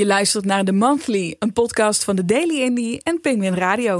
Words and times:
Je 0.00 0.06
luistert 0.06 0.44
naar 0.44 0.64
The 0.64 0.72
Monthly, 0.72 1.36
een 1.38 1.52
podcast 1.52 2.04
van 2.04 2.16
de 2.16 2.24
Daily 2.24 2.60
Indie 2.60 3.00
en 3.02 3.20
Penguin 3.20 3.54
Radio. 3.54 3.98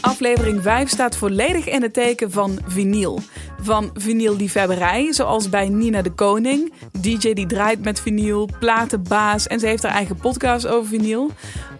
Aflevering 0.00 0.62
5 0.62 0.88
staat 0.88 1.16
volledig 1.16 1.66
in 1.66 1.82
het 1.82 1.92
teken 1.92 2.30
van 2.30 2.58
vinyl. 2.66 3.20
Van 3.60 3.90
vinylliefhebberij, 3.94 5.12
zoals 5.12 5.48
bij 5.48 5.68
Nina 5.68 6.02
de 6.02 6.10
Koning. 6.10 6.72
DJ 7.00 7.32
die 7.32 7.46
draait 7.46 7.84
met 7.84 8.00
vinyl, 8.00 8.48
platenbaas 8.58 9.46
en 9.46 9.60
ze 9.60 9.66
heeft 9.66 9.82
haar 9.82 9.92
eigen 9.92 10.16
podcast 10.16 10.66
over 10.66 10.88
vinyl. 10.88 11.30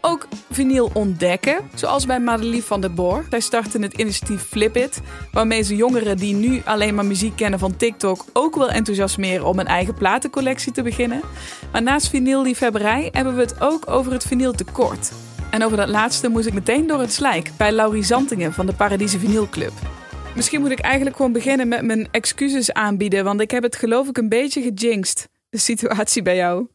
Ook 0.00 0.28
vinyl 0.50 0.90
ontdekken, 0.92 1.58
zoals 1.74 2.06
bij 2.06 2.20
Madelief 2.20 2.66
van 2.66 2.80
der 2.80 2.94
Boor. 2.94 3.24
Zij 3.30 3.40
startte 3.40 3.78
het 3.78 3.94
initiatief 3.94 4.42
Flip 4.42 4.76
It, 4.76 5.00
waarmee 5.32 5.62
ze 5.62 5.76
jongeren 5.76 6.16
die 6.16 6.34
nu 6.34 6.62
alleen 6.64 6.94
maar 6.94 7.06
muziek 7.06 7.36
kennen 7.36 7.58
van 7.58 7.76
TikTok 7.76 8.24
ook 8.32 8.54
wil 8.54 8.70
enthousiasmeren 8.70 9.46
om 9.46 9.58
een 9.58 9.66
eigen 9.66 9.94
platencollectie 9.94 10.72
te 10.72 10.82
beginnen. 10.82 11.20
Maar 11.72 11.82
naast 11.82 12.08
vinylliefhebberij 12.08 13.08
hebben 13.12 13.34
we 13.34 13.40
het 13.40 13.60
ook 13.60 13.90
over 13.90 14.12
het 14.12 14.26
vinyltekort. 14.26 15.12
En 15.50 15.64
over 15.64 15.76
dat 15.76 15.88
laatste 15.88 16.28
moest 16.28 16.46
ik 16.46 16.54
meteen 16.54 16.86
door 16.86 17.00
het 17.00 17.12
slijk 17.12 17.50
bij 17.56 17.72
Laurie 17.72 18.04
Zantingen 18.04 18.52
van 18.52 18.66
de 18.66 18.74
Paradiese 18.74 19.18
Vinylclub. 19.18 19.72
Misschien 20.38 20.60
moet 20.60 20.70
ik 20.70 20.80
eigenlijk 20.80 21.16
gewoon 21.16 21.32
beginnen 21.32 21.68
met 21.68 21.82
mijn 21.82 22.08
excuses 22.10 22.72
aanbieden, 22.72 23.24
want 23.24 23.40
ik 23.40 23.50
heb 23.50 23.62
het 23.62 23.76
geloof 23.76 24.08
ik 24.08 24.18
een 24.18 24.28
beetje 24.28 24.62
gejinxed, 24.62 25.28
de 25.50 25.58
situatie 25.58 26.22
bij 26.22 26.36
jou. 26.36 26.68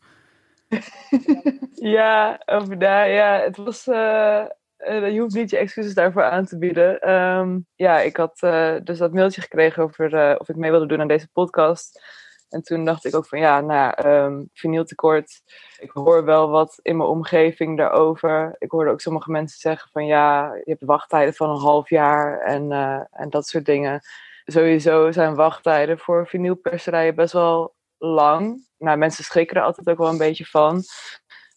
ja, 1.95 2.41
over 2.45 2.79
daar, 2.79 3.09
ja, 3.09 3.39
het 3.39 3.57
was. 3.57 3.87
Uh, 3.87 4.45
je 4.87 5.17
hoeft 5.19 5.35
niet 5.35 5.49
je 5.49 5.57
excuses 5.57 5.93
daarvoor 5.93 6.23
aan 6.23 6.45
te 6.45 6.57
bieden. 6.57 6.99
Ehm, 6.99 7.59
ja, 7.75 7.99
ik 7.99 8.17
had 8.17 8.41
uh, 8.43 8.75
dus 8.83 8.97
dat 8.97 9.13
mailtje 9.13 9.41
gekregen 9.41 9.83
over 9.83 10.39
of 10.39 10.49
ik 10.49 10.55
mee 10.55 10.71
wilde 10.71 10.87
doen 10.87 11.01
aan 11.01 11.07
deze 11.07 11.29
podcast. 11.31 12.01
En 12.49 12.61
toen 12.61 12.85
dacht 12.85 13.05
ik 13.05 13.15
ook 13.15 13.27
van 13.27 13.39
ja, 13.39 13.61
nou, 13.61 14.07
um, 14.07 14.49
vinyltekort. 14.53 15.41
Ik 15.83 15.91
hoor 15.91 16.25
wel 16.25 16.49
wat 16.49 16.79
in 16.81 16.97
mijn 16.97 17.09
omgeving 17.09 17.77
daarover. 17.77 18.55
Ik 18.57 18.71
hoorde 18.71 18.91
ook 18.91 19.01
sommige 19.01 19.31
mensen 19.31 19.59
zeggen 19.59 19.89
van 19.91 20.05
ja, 20.05 20.53
je 20.53 20.69
hebt 20.69 20.83
wachttijden 20.83 21.33
van 21.33 21.49
een 21.49 21.61
half 21.61 21.89
jaar 21.89 22.39
en, 22.39 22.71
uh, 22.71 23.01
en 23.11 23.29
dat 23.29 23.47
soort 23.47 23.65
dingen. 23.65 24.01
Sowieso 24.45 25.11
zijn 25.11 25.35
wachttijden 25.35 25.99
voor 25.99 26.27
vinylperserijen 26.27 27.15
best 27.15 27.33
wel 27.33 27.75
lang. 27.97 28.67
Nou, 28.77 28.97
mensen 28.97 29.23
schrikken 29.23 29.57
er 29.57 29.63
altijd 29.63 29.89
ook 29.89 29.97
wel 29.97 30.09
een 30.09 30.17
beetje 30.17 30.45
van. 30.45 30.83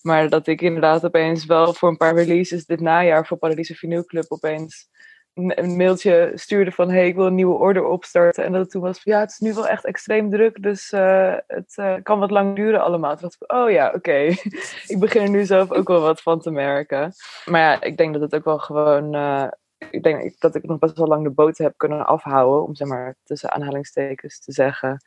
Maar 0.02 0.28
dat 0.28 0.46
ik 0.46 0.60
inderdaad 0.60 1.04
opeens 1.04 1.44
wel 1.44 1.74
voor 1.74 1.88
een 1.88 1.96
paar 1.96 2.14
releases 2.14 2.66
dit 2.66 2.80
najaar 2.80 3.26
voor 3.26 3.36
Paradiso 3.36 3.74
Vinyl 3.74 4.04
Club 4.04 4.24
opeens 4.28 4.88
een 5.36 5.76
mailtje 5.76 6.32
stuurde 6.34 6.72
van 6.72 6.90
hey, 6.90 7.06
ik 7.06 7.14
wil 7.14 7.26
een 7.26 7.34
nieuwe 7.34 7.58
order 7.58 7.84
opstarten. 7.84 8.44
En 8.44 8.52
dat 8.52 8.60
het 8.60 8.70
toen 8.70 8.82
was 8.82 9.00
van 9.00 9.12
ja, 9.12 9.20
het 9.20 9.30
is 9.30 9.38
nu 9.38 9.54
wel 9.54 9.68
echt 9.68 9.84
extreem 9.84 10.30
druk, 10.30 10.62
dus 10.62 10.92
uh, 10.92 11.34
het 11.46 11.76
uh, 11.76 11.94
kan 12.02 12.18
wat 12.18 12.30
lang 12.30 12.56
duren 12.56 12.82
allemaal. 12.82 13.16
Toen 13.16 13.30
oh 13.46 13.70
ja, 13.70 13.92
oké. 13.94 14.16
Ik 14.92 14.96
begin 14.98 15.22
er 15.22 15.30
nu 15.30 15.44
zelf 15.44 15.72
ook 15.72 15.88
wel 15.88 16.00
wat 16.00 16.22
van 16.22 16.40
te 16.40 16.50
merken. 16.50 17.12
Maar 17.44 17.60
ja, 17.60 17.80
ik 17.80 17.96
denk 17.96 18.12
dat 18.12 18.22
het 18.22 18.34
ook 18.34 18.44
wel 18.44 18.58
gewoon... 18.58 19.14
Uh, 19.14 19.46
ik 19.90 20.02
denk 20.02 20.40
dat 20.40 20.54
ik 20.54 20.62
nog 20.62 20.78
best 20.78 20.96
wel 20.96 21.06
lang 21.06 21.22
de 21.24 21.30
boot 21.30 21.58
heb 21.58 21.72
kunnen 21.76 22.06
afhouden, 22.06 22.64
om 22.64 22.74
zeg 22.74 22.88
maar 22.88 23.16
tussen 23.24 23.52
aanhalingstekens 23.52 24.40
te 24.40 24.52
zeggen. 24.52 25.00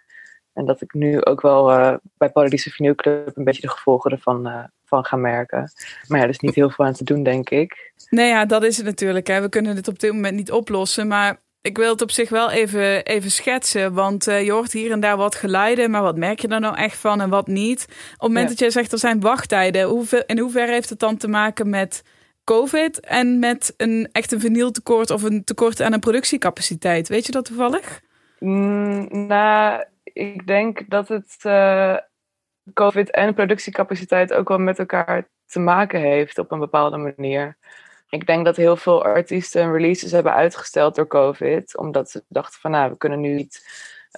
En 0.53 0.65
dat 0.65 0.81
ik 0.81 0.93
nu 0.93 1.23
ook 1.23 1.41
wel 1.41 1.71
uh, 1.71 1.93
bij 2.17 2.29
Paradiso 2.29 2.71
Vinyl 2.71 2.95
Club 2.95 3.37
een 3.37 3.43
beetje 3.43 3.61
de 3.61 3.69
gevolgen 3.69 4.11
ervan 4.11 4.47
uh, 4.47 4.63
van 4.85 5.05
ga 5.05 5.15
merken. 5.15 5.71
Maar 6.07 6.17
ja, 6.17 6.23
er 6.23 6.29
is 6.29 6.39
niet 6.39 6.55
heel 6.55 6.69
veel 6.69 6.85
aan 6.85 6.93
te 6.93 7.03
doen, 7.03 7.23
denk 7.23 7.49
ik. 7.49 7.93
Nee, 8.09 8.27
ja, 8.27 8.45
dat 8.45 8.63
is 8.63 8.77
het 8.77 8.85
natuurlijk. 8.85 9.27
Hè. 9.27 9.41
We 9.41 9.49
kunnen 9.49 9.75
het 9.75 9.87
op 9.87 9.99
dit 9.99 10.13
moment 10.13 10.35
niet 10.35 10.51
oplossen. 10.51 11.07
Maar 11.07 11.41
ik 11.61 11.77
wil 11.77 11.91
het 11.91 12.01
op 12.01 12.11
zich 12.11 12.29
wel 12.29 12.51
even, 12.51 13.05
even 13.05 13.31
schetsen. 13.31 13.93
Want 13.93 14.27
uh, 14.27 14.43
je 14.43 14.51
hoort 14.51 14.71
hier 14.71 14.91
en 14.91 14.99
daar 14.99 15.17
wat 15.17 15.35
geluiden. 15.35 15.91
Maar 15.91 16.01
wat 16.01 16.17
merk 16.17 16.39
je 16.39 16.47
er 16.47 16.59
nou 16.59 16.75
echt 16.75 16.97
van 16.97 17.21
en 17.21 17.29
wat 17.29 17.47
niet? 17.47 17.85
Op 17.89 18.09
het 18.11 18.21
moment 18.21 18.43
ja. 18.43 18.49
dat 18.49 18.59
jij 18.59 18.69
zegt 18.69 18.91
er 18.91 18.99
zijn 18.99 19.19
wachttijden. 19.19 19.87
Hoeveel, 19.87 20.23
in 20.25 20.39
hoeverre 20.39 20.71
heeft 20.71 20.89
het 20.89 20.99
dan 20.99 21.17
te 21.17 21.27
maken 21.27 21.69
met 21.69 22.03
COVID 22.43 22.99
en 22.99 23.39
met 23.39 23.73
een 23.77 24.09
echt 24.11 24.31
een 24.31 24.39
vinyltekort 24.39 25.09
of 25.09 25.23
een 25.23 25.43
tekort 25.43 25.81
aan 25.81 25.93
een 25.93 25.99
productiecapaciteit? 25.99 27.07
Weet 27.07 27.25
je 27.25 27.31
dat 27.31 27.45
toevallig? 27.45 28.01
Mm, 28.39 29.07
nou, 29.27 29.83
ik 30.19 30.47
denk 30.47 30.89
dat 30.89 31.07
het 31.07 31.35
uh, 31.45 31.97
COVID 32.73 33.11
en 33.11 33.33
productiecapaciteit 33.33 34.33
ook 34.33 34.47
wel 34.47 34.57
met 34.57 34.79
elkaar 34.79 35.29
te 35.45 35.59
maken 35.59 35.99
heeft 35.99 36.37
op 36.37 36.51
een 36.51 36.59
bepaalde 36.59 36.97
manier. 36.97 37.57
Ik 38.09 38.25
denk 38.25 38.45
dat 38.45 38.55
heel 38.55 38.75
veel 38.75 39.03
artiesten 39.03 39.71
releases 39.71 40.11
hebben 40.11 40.33
uitgesteld 40.33 40.95
door 40.95 41.07
COVID, 41.07 41.77
omdat 41.77 42.09
ze 42.09 42.23
dachten 42.27 42.59
van 42.59 42.71
nou, 42.71 42.91
we 42.91 42.97
kunnen 42.97 43.19
nu 43.19 43.33
niet 43.33 43.61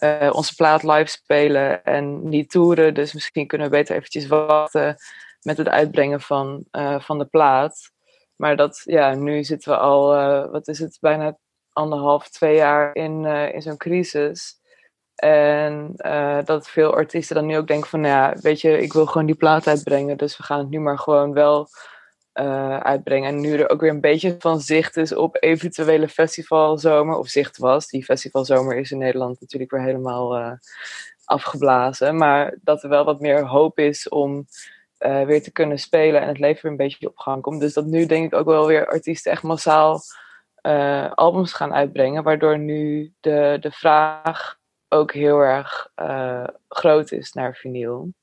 uh, 0.03 0.29
onze 0.31 0.55
plaat 0.55 0.83
live 0.83 1.09
spelen 1.09 1.83
en 1.83 2.29
niet 2.29 2.49
toeren, 2.49 2.93
dus 2.93 3.13
misschien 3.13 3.47
kunnen 3.47 3.69
we 3.69 3.77
beter 3.77 3.95
eventjes 3.95 4.27
wachten 4.27 4.95
met 5.41 5.57
het 5.57 5.67
uitbrengen 5.67 6.21
van, 6.21 6.65
uh, 6.71 6.99
van 6.99 7.17
de 7.17 7.25
plaat. 7.25 7.91
Maar 8.35 8.55
dat, 8.55 8.81
ja, 8.85 9.13
nu 9.13 9.43
zitten 9.43 9.71
we 9.71 9.77
al, 9.77 10.07
wat 10.51 10.67
is 10.67 10.79
het, 10.79 10.97
bijna 11.01 11.37
anderhalf, 11.73 12.29
twee 12.29 12.55
jaar 12.55 12.95
in, 12.95 13.25
in 13.25 13.61
zo'n 13.61 13.77
crisis. 13.77 14.60
En 15.21 15.93
uh, 15.97 16.39
dat 16.45 16.69
veel 16.69 16.93
artiesten 16.93 17.35
dan 17.35 17.45
nu 17.45 17.57
ook 17.57 17.67
denken 17.67 17.89
van, 17.89 18.01
nou 18.01 18.13
ja, 18.13 18.41
weet 18.41 18.61
je, 18.61 18.81
ik 18.81 18.93
wil 18.93 19.05
gewoon 19.05 19.25
die 19.27 19.35
plaat 19.35 19.67
uitbrengen. 19.67 20.17
Dus 20.17 20.37
we 20.37 20.43
gaan 20.43 20.59
het 20.59 20.69
nu 20.69 20.79
maar 20.79 20.99
gewoon 20.99 21.33
wel 21.33 21.67
uh, 22.33 22.77
uitbrengen. 22.77 23.29
En 23.29 23.39
nu 23.39 23.57
er 23.57 23.69
ook 23.69 23.81
weer 23.81 23.89
een 23.89 24.01
beetje 24.01 24.35
van 24.39 24.59
zicht 24.59 24.97
is 24.97 25.15
op 25.15 25.37
eventuele 25.39 26.07
festivalzomer, 26.07 27.17
of 27.17 27.27
zicht 27.27 27.57
was. 27.57 27.87
Die 27.87 28.03
festivalzomer 28.03 28.77
is 28.77 28.91
in 28.91 28.97
Nederland 28.97 29.39
natuurlijk 29.39 29.71
weer 29.71 29.81
helemaal 29.81 30.37
uh, 30.37 30.51
afgeblazen. 31.25 32.17
Maar 32.17 32.57
dat 32.61 32.83
er 32.83 32.89
wel 32.89 33.05
wat 33.05 33.19
meer 33.19 33.45
hoop 33.45 33.79
is 33.79 34.09
om 34.09 34.45
weer 34.97 35.43
te 35.43 35.51
kunnen 35.51 35.79
spelen 35.79 36.21
en 36.21 36.27
het 36.27 36.39
leven 36.39 36.61
weer 36.61 36.71
een 36.71 36.77
beetje 36.77 37.07
op 37.07 37.17
gang 37.17 37.41
komt. 37.41 37.59
Dus 37.59 37.73
dat 37.73 37.85
nu 37.85 38.05
denk 38.05 38.25
ik 38.25 38.39
ook 38.39 38.45
wel 38.45 38.67
weer 38.67 38.87
artiesten 38.87 39.31
echt 39.31 39.43
massaal 39.43 40.01
albums 41.15 41.53
gaan 41.53 41.73
uitbrengen. 41.73 42.23
Waardoor 42.23 42.59
nu 42.59 43.13
de, 43.19 43.57
de 43.59 43.71
vraag 43.71 44.59
ook 44.93 45.13
heel 45.13 45.39
erg 45.39 45.89
uh, 45.95 46.47
groot 46.67 47.11
is 47.11 47.31
naar 47.31 47.55
vinyl. 47.55 48.13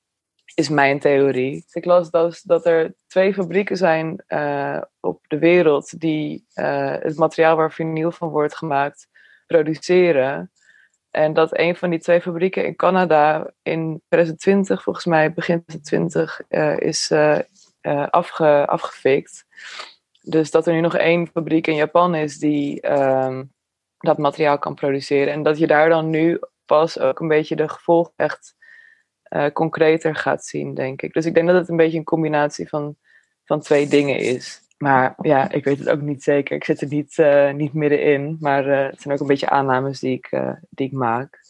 Is 0.54 0.68
mijn 0.68 0.98
theorie. 0.98 1.64
Ik 1.72 1.84
las 1.84 2.10
dat, 2.10 2.40
dat 2.44 2.66
er 2.66 2.94
twee 3.06 3.34
fabrieken 3.34 3.76
zijn 3.76 4.24
uh, 4.28 4.82
op 5.00 5.24
de 5.28 5.38
wereld 5.38 6.00
die 6.00 6.46
uh, 6.54 6.94
het 6.98 7.16
materiaal 7.16 7.56
waar 7.56 7.72
vinyl 7.72 8.10
van 8.10 8.28
wordt 8.28 8.56
gemaakt 8.56 9.08
produceren. 9.46 10.50
En 11.10 11.32
dat 11.32 11.58
een 11.58 11.76
van 11.76 11.90
die 11.90 11.98
twee 11.98 12.20
fabrieken 12.20 12.64
in 12.64 12.76
Canada 12.76 13.50
in 13.62 14.02
2020, 14.08 14.82
volgens 14.82 15.04
mij 15.04 15.32
begin 15.32 15.64
2020, 15.64 16.80
is 16.80 17.12
afge, 18.10 18.66
afgefikt. 18.66 19.44
Dus 20.20 20.50
dat 20.50 20.66
er 20.66 20.72
nu 20.72 20.80
nog 20.80 20.96
één 20.96 21.26
fabriek 21.26 21.66
in 21.66 21.74
Japan 21.74 22.14
is 22.14 22.38
die 22.38 22.80
ehm, 22.80 23.44
dat 23.98 24.18
materiaal 24.18 24.58
kan 24.58 24.74
produceren. 24.74 25.32
En 25.32 25.42
dat 25.42 25.58
je 25.58 25.66
daar 25.66 25.88
dan 25.88 26.10
nu 26.10 26.40
pas 26.68 26.98
ook 26.98 27.20
een 27.20 27.28
beetje 27.28 27.56
de 27.56 27.68
gevolgen 27.68 28.12
echt 28.16 28.56
uh, 29.28 29.46
concreter 29.52 30.16
gaat 30.16 30.44
zien, 30.44 30.74
denk 30.74 31.02
ik. 31.02 31.12
Dus 31.12 31.26
ik 31.26 31.34
denk 31.34 31.46
dat 31.46 31.56
het 31.56 31.68
een 31.68 31.76
beetje 31.76 31.98
een 31.98 32.04
combinatie 32.04 32.68
van, 32.68 32.96
van 33.44 33.60
twee 33.60 33.88
dingen 33.88 34.18
is. 34.18 34.60
Maar 34.78 35.14
ja, 35.20 35.50
ik 35.50 35.64
weet 35.64 35.78
het 35.78 35.88
ook 35.88 36.00
niet 36.00 36.22
zeker. 36.22 36.56
Ik 36.56 36.64
zit 36.64 36.80
er 36.80 36.88
niet, 36.88 37.16
uh, 37.16 37.52
niet 37.52 37.72
middenin. 37.72 38.36
Maar 38.40 38.66
uh, 38.66 38.90
het 38.90 39.00
zijn 39.00 39.14
ook 39.14 39.20
een 39.20 39.26
beetje 39.26 39.50
aannames 39.50 40.00
die 40.00 40.16
ik, 40.16 40.42
die 40.70 40.86
ik 40.86 40.92
maak. 40.92 41.40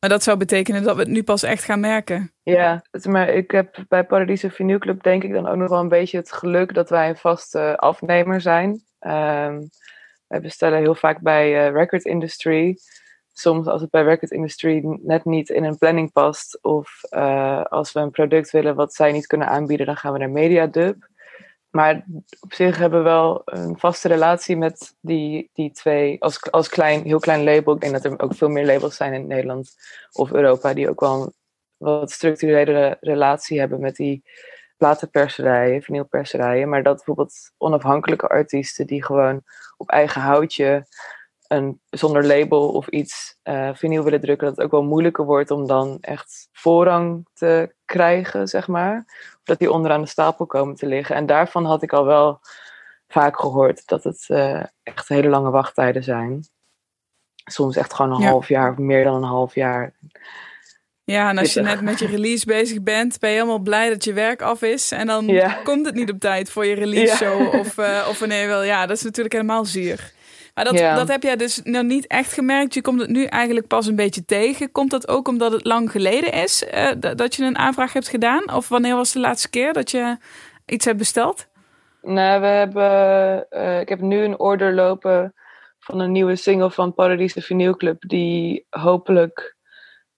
Maar 0.00 0.10
dat 0.10 0.22
zou 0.22 0.36
betekenen 0.36 0.82
dat 0.82 0.94
we 0.94 1.00
het 1.00 1.10
nu 1.10 1.22
pas 1.22 1.42
echt 1.42 1.64
gaan 1.64 1.80
merken. 1.80 2.32
Ja, 2.42 2.82
maar 3.08 3.28
ik 3.28 3.50
heb 3.50 3.84
bij 3.88 4.04
Paradiso 4.04 4.48
Vinyl 4.48 4.78
Club 4.78 5.02
denk 5.02 5.22
ik 5.22 5.32
dan 5.32 5.46
ook 5.46 5.56
nog 5.56 5.68
wel 5.68 5.80
een 5.80 5.88
beetje 5.88 6.16
het 6.16 6.32
geluk 6.32 6.74
dat 6.74 6.90
wij 6.90 7.08
een 7.08 7.16
vaste 7.16 7.76
afnemer 7.76 8.40
zijn. 8.40 8.68
Um, 9.00 9.68
wij 10.26 10.40
bestellen 10.40 10.78
heel 10.78 10.94
vaak 10.94 11.20
bij 11.20 11.70
Record 11.70 12.04
Industry 12.04 12.76
soms 13.32 13.66
als 13.66 13.80
het 13.80 13.90
bij 13.90 14.02
Record 14.02 14.30
Industry 14.30 14.98
net 15.02 15.24
niet 15.24 15.48
in 15.48 15.64
een 15.64 15.78
planning 15.78 16.12
past 16.12 16.62
of 16.62 17.00
uh, 17.10 17.62
als 17.62 17.92
we 17.92 18.00
een 18.00 18.10
product 18.10 18.50
willen 18.50 18.74
wat 18.74 18.94
zij 18.94 19.12
niet 19.12 19.26
kunnen 19.26 19.48
aanbieden, 19.48 19.86
dan 19.86 19.96
gaan 19.96 20.12
we 20.12 20.18
naar 20.18 20.30
Mediadub. 20.30 21.10
Maar 21.70 22.04
op 22.40 22.52
zich 22.52 22.78
hebben 22.78 22.98
we 22.98 23.04
wel 23.04 23.42
een 23.44 23.78
vaste 23.78 24.08
relatie 24.08 24.56
met 24.56 24.94
die, 25.00 25.50
die 25.52 25.70
twee, 25.70 26.22
als, 26.22 26.50
als 26.50 26.68
klein, 26.68 27.02
heel 27.02 27.18
klein 27.18 27.44
label. 27.44 27.74
Ik 27.74 27.80
denk 27.80 27.92
dat 27.92 28.04
er 28.04 28.20
ook 28.20 28.34
veel 28.34 28.48
meer 28.48 28.66
labels 28.66 28.96
zijn 28.96 29.12
in 29.12 29.26
Nederland 29.26 29.74
of 30.12 30.32
Europa 30.32 30.74
die 30.74 30.88
ook 30.88 31.00
wel 31.00 31.22
een 31.22 31.32
wat 31.76 32.10
structurele 32.10 32.96
relatie 33.00 33.58
hebben 33.58 33.80
met 33.80 33.96
die 33.96 34.22
platenperserijen, 34.76 35.82
vinylperserijen. 35.82 36.68
Maar 36.68 36.82
dat 36.82 36.96
bijvoorbeeld 36.96 37.52
onafhankelijke 37.58 38.28
artiesten 38.28 38.86
die 38.86 39.04
gewoon 39.04 39.42
op 39.76 39.88
eigen 39.88 40.20
houtje 40.20 40.86
een, 41.52 41.80
zonder 41.90 42.26
label 42.26 42.68
of 42.68 42.88
iets 42.88 43.36
uh, 43.44 43.70
vinyl 43.72 44.02
willen 44.02 44.20
drukken, 44.20 44.46
dat 44.46 44.56
het 44.56 44.64
ook 44.64 44.70
wel 44.70 44.82
moeilijker 44.82 45.24
wordt 45.24 45.50
om 45.50 45.66
dan 45.66 45.98
echt 46.00 46.48
voorrang 46.52 47.28
te 47.34 47.74
krijgen, 47.84 48.48
zeg 48.48 48.68
maar. 48.68 49.04
Of 49.06 49.40
dat 49.44 49.58
die 49.58 49.72
onderaan 49.72 50.00
de 50.00 50.06
stapel 50.06 50.46
komen 50.46 50.74
te 50.74 50.86
liggen. 50.86 51.16
En 51.16 51.26
daarvan 51.26 51.64
had 51.64 51.82
ik 51.82 51.92
al 51.92 52.04
wel 52.04 52.40
vaak 53.08 53.40
gehoord 53.40 53.86
dat 53.86 54.04
het 54.04 54.24
uh, 54.28 54.62
echt 54.82 55.08
hele 55.08 55.28
lange 55.28 55.50
wachttijden 55.50 56.04
zijn. 56.04 56.48
Soms 57.44 57.76
echt 57.76 57.94
gewoon 57.94 58.12
een 58.12 58.28
half 58.28 58.48
jaar 58.48 58.70
of 58.70 58.78
meer 58.78 59.04
dan 59.04 59.14
een 59.14 59.28
half 59.28 59.54
jaar. 59.54 59.94
Ja, 61.04 61.28
en 61.28 61.38
als 61.38 61.54
je 61.54 61.60
net 61.60 61.80
met 61.80 61.98
je 61.98 62.06
release 62.06 62.46
bezig 62.46 62.82
bent, 62.82 63.18
ben 63.18 63.30
je 63.30 63.36
helemaal 63.36 63.58
blij 63.58 63.88
dat 63.88 64.04
je 64.04 64.12
werk 64.12 64.42
af 64.42 64.62
is. 64.62 64.92
En 64.92 65.06
dan 65.06 65.40
komt 65.64 65.86
het 65.86 65.94
niet 65.94 66.10
op 66.10 66.20
tijd 66.20 66.50
voor 66.50 66.66
je 66.66 66.74
release 66.74 67.16
show 67.16 67.54
of, 67.54 67.78
uh, 67.78 68.06
of 68.08 68.18
wanneer. 68.18 68.64
Ja, 68.64 68.86
dat 68.86 68.96
is 68.96 69.02
natuurlijk 69.02 69.34
helemaal 69.34 69.64
zuur. 69.64 70.12
Maar 70.54 70.64
dat, 70.64 70.76
dat 70.76 71.08
heb 71.08 71.22
jij 71.22 71.36
dus 71.36 71.60
nog 71.62 71.82
niet 71.82 72.06
echt 72.06 72.32
gemerkt. 72.32 72.74
Je 72.74 72.80
komt 72.80 73.00
het 73.00 73.10
nu 73.10 73.24
eigenlijk 73.24 73.66
pas 73.66 73.86
een 73.86 73.96
beetje 73.96 74.24
tegen. 74.24 74.72
Komt 74.72 74.90
dat 74.90 75.08
ook 75.08 75.28
omdat 75.28 75.52
het 75.52 75.64
lang 75.64 75.90
geleden 75.90 76.32
is 76.32 76.64
uh, 76.74 76.90
dat 76.98 77.34
je 77.34 77.44
een 77.44 77.58
aanvraag 77.58 77.92
hebt 77.92 78.08
gedaan? 78.08 78.52
Of 78.52 78.68
wanneer 78.68 78.94
was 78.94 79.12
de 79.12 79.20
laatste 79.20 79.50
keer 79.50 79.72
dat 79.72 79.90
je 79.90 80.16
iets 80.66 80.84
hebt 80.84 80.98
besteld? 80.98 81.46
Nou, 82.02 82.40
we 82.40 82.46
hebben, 82.46 83.46
uh, 83.50 83.80
ik 83.80 83.88
heb 83.88 84.00
nu 84.00 84.24
een 84.24 84.38
order 84.38 84.74
lopen 84.74 85.34
van 85.78 86.00
een 86.00 86.12
nieuwe 86.12 86.36
single 86.36 86.70
van 86.70 86.94
Paradies 86.94 87.34
de 87.34 87.74
Club, 87.76 88.08
die 88.08 88.66
hopelijk 88.70 89.56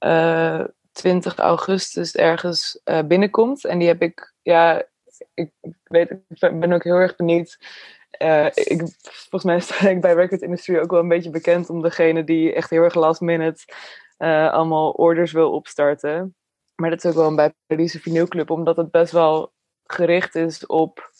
uh, 0.00 0.60
eh, 0.60 0.66
20 0.92 1.36
augustus 1.36 2.14
ergens 2.14 2.80
binnenkomt. 3.06 3.64
En 3.64 3.78
die 3.78 3.88
heb 3.88 4.02
ik, 4.02 4.34
ja, 4.42 4.82
ik, 5.34 5.50
weet, 5.84 6.10
ik 6.28 6.60
ben 6.60 6.72
ook 6.72 6.84
heel 6.84 6.96
erg 6.96 7.16
benieuwd. 7.16 7.58
Uh, 8.18 8.46
ik, 8.46 8.82
volgens 9.00 9.44
mij 9.44 9.60
sta 9.60 9.88
ik 9.88 10.00
bij 10.00 10.14
Record 10.14 10.42
Industry 10.42 10.78
ook 10.78 10.90
wel 10.90 11.00
een 11.00 11.08
beetje 11.08 11.30
bekend 11.30 11.70
om 11.70 11.82
degene 11.82 12.24
die 12.24 12.52
echt 12.52 12.70
heel 12.70 12.82
erg 12.82 12.94
last 12.94 13.20
minute 13.20 13.64
allemaal 14.50 14.90
orders 14.90 15.32
wil 15.32 15.52
opstarten. 15.52 16.34
Maar 16.74 16.90
dat 16.90 17.04
is 17.04 17.10
ook 17.10 17.16
wel 17.16 17.34
bij 17.34 17.54
Paradies 17.66 18.00
Club, 18.28 18.50
omdat 18.50 18.76
het 18.76 18.90
best 18.90 19.12
wel 19.12 19.52
gericht 19.84 20.34
is 20.34 20.66
op 20.66 21.10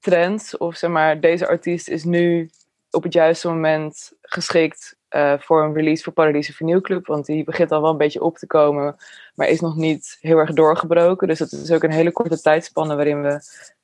trends. 0.00 0.56
Of 0.56 0.76
zeg 0.76 0.90
maar, 0.90 1.20
deze 1.20 1.46
artiest 1.48 1.88
is 1.88 2.04
nu 2.04 2.50
op 2.90 3.02
het 3.02 3.12
juiste 3.12 3.48
moment 3.48 4.12
geschikt 4.20 4.96
uh, 5.10 5.38
voor 5.38 5.62
een 5.62 5.74
release 5.74 6.02
voor 6.02 6.12
Paradiese 6.12 6.52
Vinyl 6.52 6.80
Club. 6.80 7.06
Want 7.06 7.26
die 7.26 7.44
begint 7.44 7.72
al 7.72 7.80
wel 7.80 7.90
een 7.90 7.96
beetje 7.96 8.22
op 8.22 8.38
te 8.38 8.46
komen, 8.46 8.96
maar 9.34 9.48
is 9.48 9.60
nog 9.60 9.76
niet 9.76 10.16
heel 10.20 10.38
erg 10.38 10.52
doorgebroken. 10.52 11.28
Dus 11.28 11.38
het 11.38 11.52
is 11.52 11.72
ook 11.72 11.82
een 11.82 11.90
hele 11.90 12.12
korte 12.12 12.40
tijdspanne 12.40 12.94
waarin 12.94 13.22
we 13.22 13.40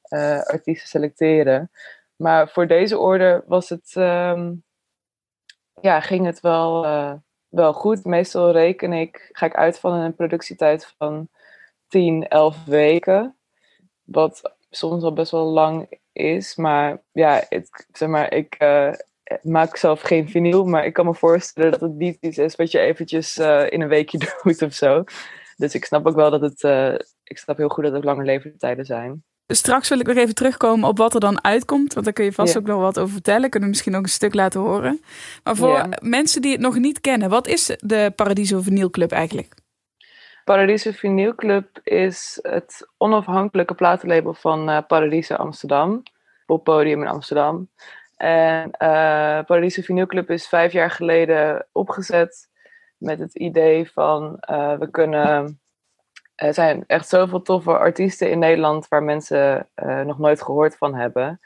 uh, 0.08 0.42
artiesten 0.42 0.88
selecteren. 0.88 1.70
Maar 2.20 2.48
voor 2.48 2.66
deze 2.66 2.98
orde 2.98 3.44
was 3.46 3.68
het, 3.68 3.94
um, 3.96 4.64
ja, 5.80 6.00
ging 6.00 6.26
het 6.26 6.40
wel, 6.40 6.84
uh, 6.84 7.12
wel 7.48 7.72
goed. 7.72 8.04
Meestal 8.04 8.50
reken 8.50 8.92
ik, 8.92 9.28
ga 9.32 9.46
ik 9.46 9.54
uit 9.54 9.78
van 9.78 9.92
een 9.92 10.14
productietijd 10.14 10.94
van 10.98 11.28
10, 11.88 12.28
11 12.28 12.64
weken. 12.64 13.36
Wat 14.02 14.54
soms 14.70 15.02
al 15.02 15.12
best 15.12 15.30
wel 15.30 15.44
lang 15.44 15.98
is. 16.12 16.56
Maar 16.56 17.02
ja, 17.12 17.44
zeg 17.92 18.08
maar, 18.08 18.32
ik 18.32 18.62
uh, 18.62 18.92
maak 19.42 19.76
zelf 19.76 20.00
geen 20.00 20.28
vinyl, 20.28 20.64
maar 20.64 20.84
ik 20.84 20.92
kan 20.92 21.06
me 21.06 21.14
voorstellen 21.14 21.70
dat 21.70 21.80
het 21.80 21.94
niet 21.94 22.16
iets 22.20 22.38
is 22.38 22.56
wat 22.56 22.70
je 22.70 22.78
eventjes 22.78 23.38
uh, 23.38 23.70
in 23.70 23.80
een 23.80 23.88
weekje 23.88 24.18
doet 24.42 24.62
of 24.62 24.72
zo. 24.72 25.04
Dus 25.56 25.74
ik 25.74 25.84
snap 25.84 26.06
ook 26.06 26.16
wel 26.16 26.30
dat 26.30 26.40
het, 26.40 26.62
ik 27.24 27.38
snap 27.38 27.56
heel 27.56 27.68
goed 27.68 27.84
dat 27.84 27.92
het 27.92 28.04
lange 28.04 28.24
leeftijden 28.24 28.84
zijn. 28.84 29.24
Straks 29.54 29.88
wil 29.88 30.00
ik 30.00 30.06
nog 30.06 30.16
even 30.16 30.34
terugkomen 30.34 30.88
op 30.88 30.98
wat 30.98 31.14
er 31.14 31.20
dan 31.20 31.44
uitkomt. 31.44 31.92
Want 31.92 32.04
daar 32.04 32.14
kun 32.14 32.24
je 32.24 32.32
vast 32.32 32.56
ook 32.56 32.66
nog 32.66 32.80
wat 32.80 32.98
over 32.98 33.12
vertellen. 33.12 33.50
Kunnen 33.50 33.68
we 33.68 33.74
misschien 33.74 33.96
ook 33.96 34.02
een 34.02 34.08
stuk 34.08 34.34
laten 34.34 34.60
horen. 34.60 35.00
Maar 35.44 35.56
voor 35.56 35.76
ja. 35.76 35.88
mensen 36.02 36.42
die 36.42 36.52
het 36.52 36.60
nog 36.60 36.78
niet 36.78 37.00
kennen, 37.00 37.30
wat 37.30 37.46
is 37.46 37.76
de 37.78 38.12
Paradiso 38.16 38.60
Vinyl 38.60 38.90
Club 38.90 39.12
eigenlijk? 39.12 39.54
Paradiso 40.44 40.90
Vinyl 40.90 41.34
Club 41.34 41.80
is 41.82 42.38
het 42.42 42.88
onafhankelijke 42.96 43.74
platenlabel 43.74 44.34
van 44.34 44.70
uh, 44.70 44.78
Paradiso 44.86 45.34
Amsterdam. 45.34 46.02
Op 46.46 46.64
podium 46.64 47.02
in 47.02 47.08
Amsterdam. 47.08 47.68
En 48.16 48.64
uh, 48.66 48.68
Paradiso 49.44 49.82
Vinyl 49.82 50.06
Club 50.06 50.30
is 50.30 50.48
vijf 50.48 50.72
jaar 50.72 50.90
geleden 50.90 51.66
opgezet 51.72 52.48
met 52.98 53.18
het 53.18 53.34
idee 53.34 53.90
van 53.90 54.42
uh, 54.50 54.78
we 54.78 54.90
kunnen. 54.90 55.60
Er 56.40 56.54
zijn 56.54 56.84
echt 56.86 57.08
zoveel 57.08 57.42
toffe 57.42 57.78
artiesten 57.78 58.30
in 58.30 58.38
Nederland 58.38 58.88
waar 58.88 59.02
mensen 59.02 59.68
nog 60.04 60.18
nooit 60.18 60.42
gehoord 60.42 60.76
van 60.76 60.94
hebben. 60.94 61.40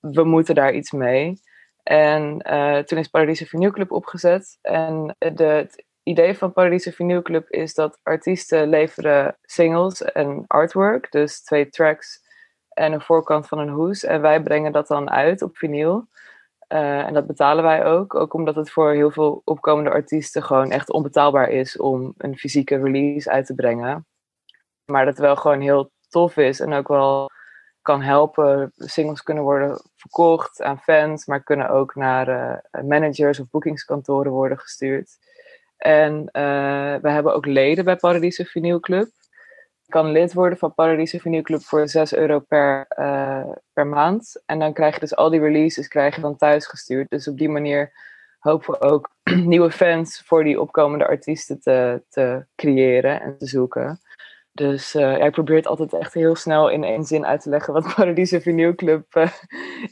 We 0.00 0.24
moeten 0.24 0.54
daar 0.54 0.72
iets 0.72 0.90
mee. 0.90 1.40
En 1.82 2.38
toen 2.86 2.98
is 2.98 3.08
Paradiso 3.08 3.44
Vinyl 3.44 3.70
Club 3.70 3.92
opgezet. 3.92 4.58
En 4.62 5.16
de, 5.18 5.44
het 5.44 5.84
idee 6.02 6.38
van 6.38 6.52
Paradiso 6.52 6.90
Vinyl 6.90 7.22
Club 7.22 7.50
is 7.50 7.74
dat 7.74 7.98
artiesten 8.02 8.68
leveren 8.68 9.36
singles 9.42 10.02
en 10.02 10.44
artwork, 10.46 11.12
dus 11.12 11.42
twee 11.42 11.68
tracks 11.68 12.20
en 12.68 12.92
een 12.92 13.00
voorkant 13.00 13.48
van 13.48 13.58
een 13.58 13.68
hoes. 13.68 14.04
En 14.04 14.20
wij 14.20 14.42
brengen 14.42 14.72
dat 14.72 14.86
dan 14.86 15.10
uit 15.10 15.42
op 15.42 15.56
vinyl. 15.56 16.08
Uh, 16.72 17.06
en 17.06 17.14
dat 17.14 17.26
betalen 17.26 17.64
wij 17.64 17.84
ook, 17.84 18.14
ook 18.14 18.34
omdat 18.34 18.54
het 18.54 18.70
voor 18.70 18.92
heel 18.92 19.10
veel 19.10 19.42
opkomende 19.44 19.90
artiesten 19.90 20.42
gewoon 20.42 20.70
echt 20.70 20.90
onbetaalbaar 20.90 21.48
is 21.48 21.76
om 21.76 22.14
een 22.16 22.38
fysieke 22.38 22.76
release 22.76 23.30
uit 23.30 23.46
te 23.46 23.54
brengen. 23.54 24.06
Maar 24.90 25.04
dat 25.04 25.18
wel 25.18 25.36
gewoon 25.36 25.60
heel 25.60 25.90
tof 26.08 26.36
is 26.36 26.60
en 26.60 26.72
ook 26.72 26.88
wel 26.88 27.30
kan 27.82 28.02
helpen. 28.02 28.72
Singles 28.76 29.22
kunnen 29.22 29.44
worden 29.44 29.82
verkocht 29.96 30.62
aan 30.62 30.80
fans, 30.80 31.26
maar 31.26 31.42
kunnen 31.42 31.70
ook 31.70 31.94
naar 31.94 32.28
uh, 32.28 32.82
managers 32.82 33.40
of 33.40 33.50
boekingskantoren 33.50 34.32
worden 34.32 34.58
gestuurd. 34.58 35.18
En 35.76 36.12
uh, 36.12 36.96
we 37.02 37.10
hebben 37.10 37.34
ook 37.34 37.46
leden 37.46 37.84
bij 37.84 37.96
Paradiso 37.96 38.44
Vinyl 38.44 38.80
Club. 38.80 39.08
Je 39.82 39.92
kan 39.92 40.10
lid 40.10 40.32
worden 40.32 40.58
van 40.58 40.74
Paradiso 40.74 41.18
Vinyl 41.18 41.42
Club 41.42 41.62
voor 41.62 41.88
6 41.88 42.14
euro 42.14 42.38
per, 42.38 42.86
uh, 42.98 43.50
per 43.72 43.86
maand. 43.86 44.42
En 44.46 44.58
dan 44.58 44.72
krijg 44.72 44.94
je 44.94 45.00
dus 45.00 45.16
al 45.16 45.30
die 45.30 45.40
releases 45.40 45.88
krijg 45.88 46.14
je 46.14 46.20
dan 46.20 46.36
thuis 46.36 46.66
gestuurd. 46.66 47.10
Dus 47.10 47.28
op 47.28 47.38
die 47.38 47.48
manier 47.48 47.92
hopen 48.38 48.70
we 48.70 48.80
ook 48.80 49.10
nieuwe 49.52 49.70
fans 49.70 50.22
voor 50.26 50.44
die 50.44 50.60
opkomende 50.60 51.06
artiesten 51.06 51.60
te, 51.60 52.02
te 52.08 52.46
creëren 52.56 53.20
en 53.20 53.38
te 53.38 53.46
zoeken. 53.46 54.00
Dus 54.60 54.92
ja, 54.92 55.16
ik 55.16 55.32
probeer 55.32 55.56
het 55.56 55.66
altijd 55.66 55.92
echt 55.92 56.14
heel 56.14 56.34
snel 56.34 56.68
in 56.68 56.84
één 56.84 57.04
zin 57.04 57.26
uit 57.26 57.40
te 57.42 57.48
leggen 57.48 57.72
wat 57.72 57.92
Paradiso 57.94 58.38
Vinyl 58.38 58.74
Club 58.74 59.14
uh, 59.14 59.32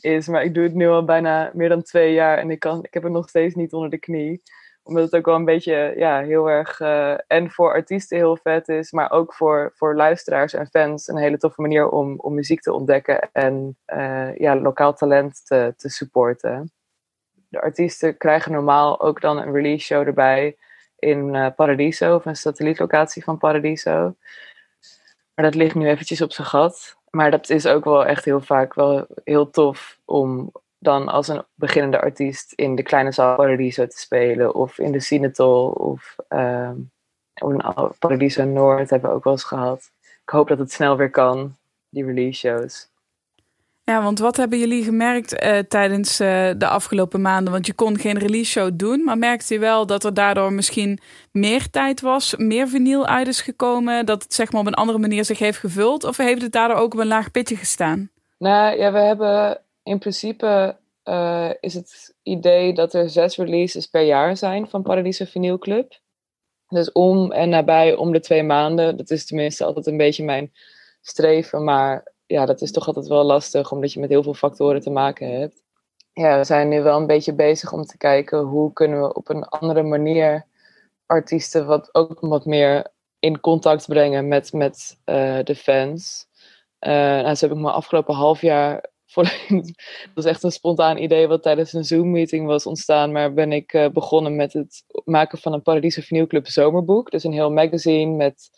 is. 0.00 0.28
Maar 0.28 0.42
ik 0.42 0.54
doe 0.54 0.62
het 0.62 0.74
nu 0.74 0.88
al 0.88 1.04
bijna 1.04 1.50
meer 1.54 1.68
dan 1.68 1.82
twee 1.82 2.12
jaar 2.12 2.38
en 2.38 2.50
ik, 2.50 2.60
kan, 2.60 2.84
ik 2.84 2.94
heb 2.94 3.02
het 3.02 3.12
nog 3.12 3.28
steeds 3.28 3.54
niet 3.54 3.72
onder 3.72 3.90
de 3.90 3.98
knie 3.98 4.42
omdat 4.82 5.04
het 5.04 5.14
ook 5.14 5.24
wel 5.24 5.34
een 5.34 5.44
beetje 5.44 5.92
ja, 5.96 6.20
heel 6.20 6.50
erg 6.50 6.80
uh, 6.80 7.14
en 7.26 7.50
voor 7.50 7.72
artiesten 7.72 8.16
heel 8.16 8.36
vet 8.36 8.68
is, 8.68 8.92
maar 8.92 9.10
ook 9.10 9.34
voor, 9.34 9.72
voor 9.74 9.94
luisteraars 9.94 10.54
en 10.54 10.66
fans 10.66 11.08
een 11.08 11.16
hele 11.16 11.38
toffe 11.38 11.60
manier 11.60 11.88
om, 11.88 12.18
om 12.18 12.34
muziek 12.34 12.60
te 12.60 12.72
ontdekken 12.72 13.28
en 13.32 13.76
ja, 14.36 14.56
lokaal 14.56 14.94
talent 14.94 15.46
te, 15.46 15.74
te 15.76 15.88
supporten. 15.88 16.72
De 17.48 17.60
artiesten 17.60 18.16
krijgen 18.16 18.52
normaal 18.52 19.00
ook 19.00 19.20
dan 19.20 19.38
een 19.38 19.52
release 19.52 19.84
show 19.84 20.06
erbij 20.06 20.56
in 20.98 21.52
Paradiso, 21.56 22.14
of 22.14 22.24
een 22.24 22.36
satellietlocatie 22.36 23.24
van 23.24 23.38
Paradiso. 23.38 24.14
Maar 25.38 25.46
dat 25.46 25.56
ligt 25.56 25.74
nu 25.74 25.88
eventjes 25.88 26.20
op 26.20 26.32
zijn 26.32 26.46
gat. 26.46 26.96
Maar 27.10 27.30
dat 27.30 27.50
is 27.50 27.66
ook 27.66 27.84
wel 27.84 28.06
echt 28.06 28.24
heel 28.24 28.40
vaak 28.40 28.74
wel 28.74 29.06
heel 29.24 29.50
tof 29.50 29.98
om, 30.04 30.52
dan 30.78 31.08
als 31.08 31.28
een 31.28 31.44
beginnende 31.54 32.00
artiest 32.00 32.52
in 32.52 32.74
de 32.74 32.82
kleine 32.82 33.12
zaal 33.12 33.36
Paradiso 33.36 33.86
te 33.86 33.98
spelen. 33.98 34.54
Of 34.54 34.78
in 34.78 34.92
de 34.92 35.00
Cinetol. 35.00 35.68
Of 35.68 36.16
uh, 36.28 36.70
Paradiso 37.98 38.44
Noord 38.44 38.90
hebben 38.90 39.10
we 39.10 39.16
ook 39.16 39.24
wel 39.24 39.32
eens 39.32 39.44
gehad. 39.44 39.90
Ik 40.22 40.28
hoop 40.28 40.48
dat 40.48 40.58
het 40.58 40.72
snel 40.72 40.96
weer 40.96 41.10
kan, 41.10 41.56
die 41.88 42.04
release 42.04 42.38
shows. 42.38 42.87
Ja, 43.88 44.02
want 44.02 44.18
wat 44.18 44.36
hebben 44.36 44.58
jullie 44.58 44.82
gemerkt 44.82 45.44
uh, 45.44 45.58
tijdens 45.58 46.20
uh, 46.20 46.50
de 46.56 46.66
afgelopen 46.66 47.20
maanden? 47.20 47.52
Want 47.52 47.66
je 47.66 47.72
kon 47.72 47.98
geen 47.98 48.18
release 48.18 48.50
show 48.50 48.70
doen, 48.74 49.04
maar 49.04 49.18
merkte 49.18 49.54
je 49.54 49.60
wel 49.60 49.86
dat 49.86 50.04
er 50.04 50.14
daardoor 50.14 50.52
misschien 50.52 50.98
meer 51.32 51.70
tijd 51.70 52.00
was, 52.00 52.36
meer 52.36 52.68
vinyl 52.68 53.06
uit 53.06 53.26
is 53.26 53.40
gekomen, 53.40 54.06
dat 54.06 54.22
het 54.22 54.34
zeg 54.34 54.52
maar 54.52 54.60
op 54.60 54.66
een 54.66 54.74
andere 54.74 54.98
manier 54.98 55.24
zich 55.24 55.38
heeft 55.38 55.58
gevuld? 55.58 56.04
Of 56.04 56.16
heeft 56.16 56.42
het 56.42 56.52
daardoor 56.52 56.76
ook 56.76 56.94
op 56.94 57.00
een 57.00 57.06
laag 57.06 57.30
pitje 57.30 57.56
gestaan? 57.56 58.10
Nou 58.38 58.78
ja, 58.78 58.92
we 58.92 58.98
hebben 58.98 59.60
in 59.82 59.98
principe 59.98 60.76
uh, 61.04 61.50
is 61.60 61.74
het 61.74 62.14
idee 62.22 62.72
dat 62.72 62.94
er 62.94 63.10
zes 63.10 63.36
releases 63.36 63.86
per 63.86 64.02
jaar 64.02 64.36
zijn 64.36 64.68
van 64.68 64.82
Paradiso 64.82 65.24
Vinyl 65.24 65.58
Club. 65.58 66.00
Dus 66.68 66.92
om 66.92 67.32
en 67.32 67.48
nabij 67.48 67.94
om 67.94 68.12
de 68.12 68.20
twee 68.20 68.42
maanden. 68.42 68.96
Dat 68.96 69.10
is 69.10 69.26
tenminste 69.26 69.64
altijd 69.64 69.86
een 69.86 69.96
beetje 69.96 70.24
mijn 70.24 70.52
streven. 71.00 71.64
Maar 71.64 72.16
ja, 72.28 72.46
dat 72.46 72.60
is 72.60 72.72
toch 72.72 72.86
altijd 72.86 73.06
wel 73.06 73.24
lastig, 73.24 73.72
omdat 73.72 73.92
je 73.92 74.00
met 74.00 74.08
heel 74.08 74.22
veel 74.22 74.34
factoren 74.34 74.80
te 74.80 74.90
maken 74.90 75.40
hebt. 75.40 75.62
Ja, 76.12 76.38
we 76.38 76.44
zijn 76.44 76.68
nu 76.68 76.82
wel 76.82 76.96
een 76.96 77.06
beetje 77.06 77.34
bezig 77.34 77.72
om 77.72 77.84
te 77.84 77.96
kijken 77.96 78.38
hoe 78.38 78.72
kunnen 78.72 79.00
we 79.00 79.14
op 79.14 79.28
een 79.28 79.44
andere 79.44 79.82
manier 79.82 80.46
artiesten 81.06 81.66
wat, 81.66 81.94
ook 81.94 82.20
wat 82.20 82.44
meer 82.44 82.86
in 83.18 83.40
contact 83.40 83.86
brengen 83.86 84.28
met, 84.28 84.52
met 84.52 84.98
uh, 85.04 85.38
de 85.44 85.54
fans. 85.54 86.26
Uh, 86.80 87.34
zo 87.34 87.46
heb 87.46 87.56
ik 87.56 87.62
me 87.62 87.70
afgelopen 87.70 88.14
half 88.14 88.40
jaar 88.40 88.96
dat 89.48 89.74
was 90.14 90.24
echt 90.24 90.42
een 90.42 90.52
spontaan 90.52 90.98
idee 90.98 91.26
wat 91.26 91.42
tijdens 91.42 91.72
een 91.72 91.84
Zoom-meeting 91.84 92.46
was 92.46 92.66
ontstaan. 92.66 93.12
Maar 93.12 93.32
ben 93.32 93.52
ik 93.52 93.72
uh, 93.72 93.88
begonnen 93.88 94.36
met 94.36 94.52
het 94.52 94.84
maken 95.04 95.38
van 95.38 95.52
een 95.52 95.62
Paradiso 95.62 96.02
Vinyl 96.02 96.26
Club 96.26 96.46
zomerboek. 96.46 97.10
Dus 97.10 97.24
een 97.24 97.32
heel 97.32 97.52
magazine 97.52 98.16
met 98.16 98.50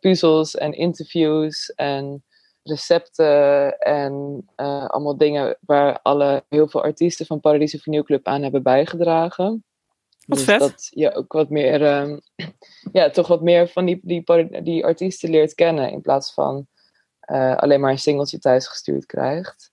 puzzels 0.00 0.54
en 0.54 0.72
interviews 0.72 1.70
en 1.74 2.24
recepten 2.68 3.78
en 3.78 4.44
uh, 4.56 4.86
allemaal 4.86 5.16
dingen 5.16 5.56
waar 5.60 6.00
alle, 6.02 6.44
heel 6.48 6.68
veel 6.68 6.82
artiesten 6.82 7.26
van 7.26 7.40
Paradiso 7.40 7.78
Vinyl 7.78 8.02
Club 8.02 8.26
aan 8.26 8.42
hebben 8.42 8.62
bijgedragen. 8.62 9.64
Wat 10.26 10.38
dus 10.38 10.46
vet. 10.46 10.60
dat 10.60 10.88
je 10.90 11.14
ook 11.14 11.32
wat 11.32 11.50
meer, 11.50 11.84
ehm, 11.84 12.18
ja, 12.92 13.10
toch 13.10 13.26
wat 13.26 13.42
meer 13.42 13.68
van 13.68 13.84
die, 13.84 14.00
die, 14.02 14.62
die 14.62 14.84
artiesten 14.84 15.30
leert 15.30 15.54
kennen. 15.54 15.90
In 15.90 16.00
plaats 16.00 16.34
van 16.34 16.66
eh, 17.20 17.56
alleen 17.56 17.80
maar 17.80 17.90
een 17.90 17.98
singeltje 17.98 18.38
thuis 18.38 18.68
gestuurd 18.68 19.06
krijgt. 19.06 19.72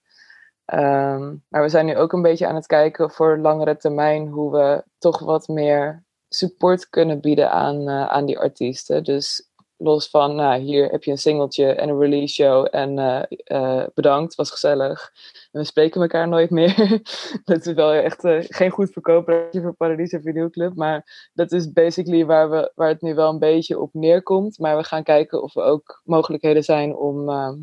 Ehm, 0.65 1.35
maar 1.50 1.62
we 1.62 1.69
zijn 1.69 1.85
nu 1.85 1.97
ook 1.97 2.13
een 2.13 2.21
beetje 2.21 2.47
aan 2.47 2.55
het 2.55 2.65
kijken 2.65 3.12
voor 3.12 3.38
langere 3.38 3.77
termijn 3.77 4.27
hoe 4.27 4.51
we 4.51 4.83
toch 4.97 5.19
wat 5.19 5.47
meer 5.47 6.03
support 6.29 6.89
kunnen 6.89 7.19
bieden 7.19 7.51
aan, 7.51 7.88
eh, 7.88 8.05
aan 8.05 8.25
die 8.25 8.39
artiesten. 8.39 9.03
Dus 9.03 9.51
los 9.84 10.10
van, 10.10 10.36
nou, 10.36 10.62
hier 10.62 10.90
heb 10.90 11.04
je 11.04 11.12
een 11.12 11.18
singeltje 11.18 11.74
en 11.74 11.90
een 11.90 12.00
release 12.00 12.34
show 12.34 12.68
en 12.72 13.00
eh, 13.00 13.24
eh, 13.44 13.88
bedankt, 13.94 14.36
was 14.36 14.52
gezellig. 14.52 15.12
En 15.52 15.60
we 15.60 15.66
spreken 15.66 16.02
elkaar 16.02 16.28
nooit 16.28 16.50
meer. 16.50 17.02
dat 17.44 17.66
is 17.66 17.74
wel 17.74 17.92
echt 17.92 18.24
eh, 18.24 18.38
geen 18.40 18.70
goed 18.70 18.92
verkoper 18.92 19.48
voor 19.52 19.74
Paradiso 19.74 20.20
Video 20.20 20.50
Club, 20.50 20.75
maar 20.75 21.30
dat 21.34 21.52
is 21.52 21.72
basically 21.72 22.25
waar, 22.25 22.50
we, 22.50 22.72
waar 22.75 22.88
het 22.88 23.02
nu 23.02 23.16
wel 23.16 23.30
een 23.30 23.40
beetje 23.40 23.80
op 23.80 23.94
neerkomt. 23.94 24.60
Maar 24.60 24.78
we 24.78 24.84
gaan 24.84 25.04
kijken 25.04 25.44
of 25.44 25.56
er 25.56 25.63
ook 25.63 26.02
mogelijkheden 26.04 26.63
zijn 26.63 26.96
om 26.96 27.30
ehm, 27.30 27.56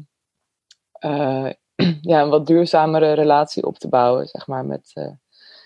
eh, 0.92 1.50
ja, 2.10 2.22
een 2.22 2.28
wat 2.28 2.46
duurzamere 2.46 3.12
relatie 3.12 3.66
op 3.66 3.78
te 3.78 3.88
bouwen, 3.88 4.26
zeg 4.26 4.46
maar, 4.46 4.66
met, 4.66 4.92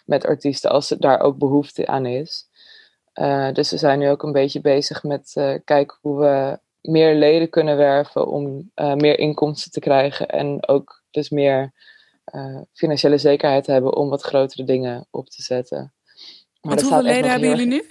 met 0.04 0.26
artiesten, 0.26 0.70
als 0.70 0.90
er 0.90 1.00
daar 1.00 1.20
ook 1.20 1.38
behoefte 1.38 1.86
aan 1.86 2.06
is. 2.06 2.48
Eh, 3.14 3.52
dus 3.52 3.70
we 3.70 3.76
zijn 3.76 3.98
nu 3.98 4.08
ook 4.08 4.22
een 4.22 4.32
beetje 4.32 4.60
bezig 4.60 5.02
met 5.02 5.32
eh, 5.34 5.54
kijken 5.64 5.98
hoe 6.00 6.18
we 6.18 6.58
meer 6.80 7.14
leden 7.14 7.50
kunnen 7.50 7.76
werven 7.76 8.26
om 8.26 8.70
eh, 8.74 8.94
meer 8.94 9.18
inkomsten 9.18 9.70
te 9.70 9.80
krijgen 9.80 10.28
en 10.28 10.68
ook 10.68 11.02
dus 11.10 11.30
meer 11.30 11.72
financiële 12.72 13.18
zekerheid 13.18 13.64
te 13.64 13.72
hebben 13.72 13.96
om 13.96 14.08
wat 14.08 14.22
grotere 14.22 14.64
dingen 14.64 15.06
op 15.10 15.28
te 15.28 15.42
zetten. 15.42 15.92
Maar 16.60 16.74
Want 16.74 16.80
hoeveel 16.80 17.02
leden 17.02 17.30
hebben 17.30 17.48
jullie 17.48 17.66
nu? 17.66 17.84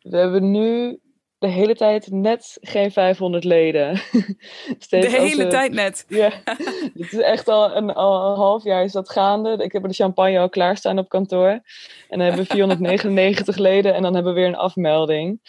We 0.00 0.16
hebben 0.16 0.50
nu 0.50 0.98
de 1.38 1.46
hele 1.48 1.74
tijd 1.74 2.10
net 2.10 2.58
geen 2.60 2.90
500 2.92 3.44
leden. 3.44 3.94
De 4.18 4.34
Steeds 4.78 5.16
hele 5.16 5.44
we- 5.44 5.50
tijd 5.50 5.72
net. 5.72 6.04
ja, 6.08 6.30
het 6.98 7.12
is 7.12 7.18
echt 7.20 7.48
al 7.48 7.76
een, 7.76 7.90
al 7.94 8.30
een 8.30 8.36
half 8.36 8.64
jaar 8.64 8.84
is 8.84 8.92
dat 8.92 9.10
gaande. 9.10 9.56
Ik 9.64 9.72
heb 9.72 9.82
de 9.82 9.92
champagne 9.94 10.38
al 10.38 10.48
klaarstaan 10.48 10.98
op 10.98 11.08
kantoor. 11.08 11.48
En 11.48 11.62
dan 12.08 12.20
hebben 12.20 12.40
we 12.40 12.50
499 12.50 13.56
leden 13.68 13.94
en 13.94 14.02
dan 14.02 14.14
hebben 14.14 14.34
we 14.34 14.40
weer 14.40 14.48
een 14.48 14.56
afmelding. 14.56 15.40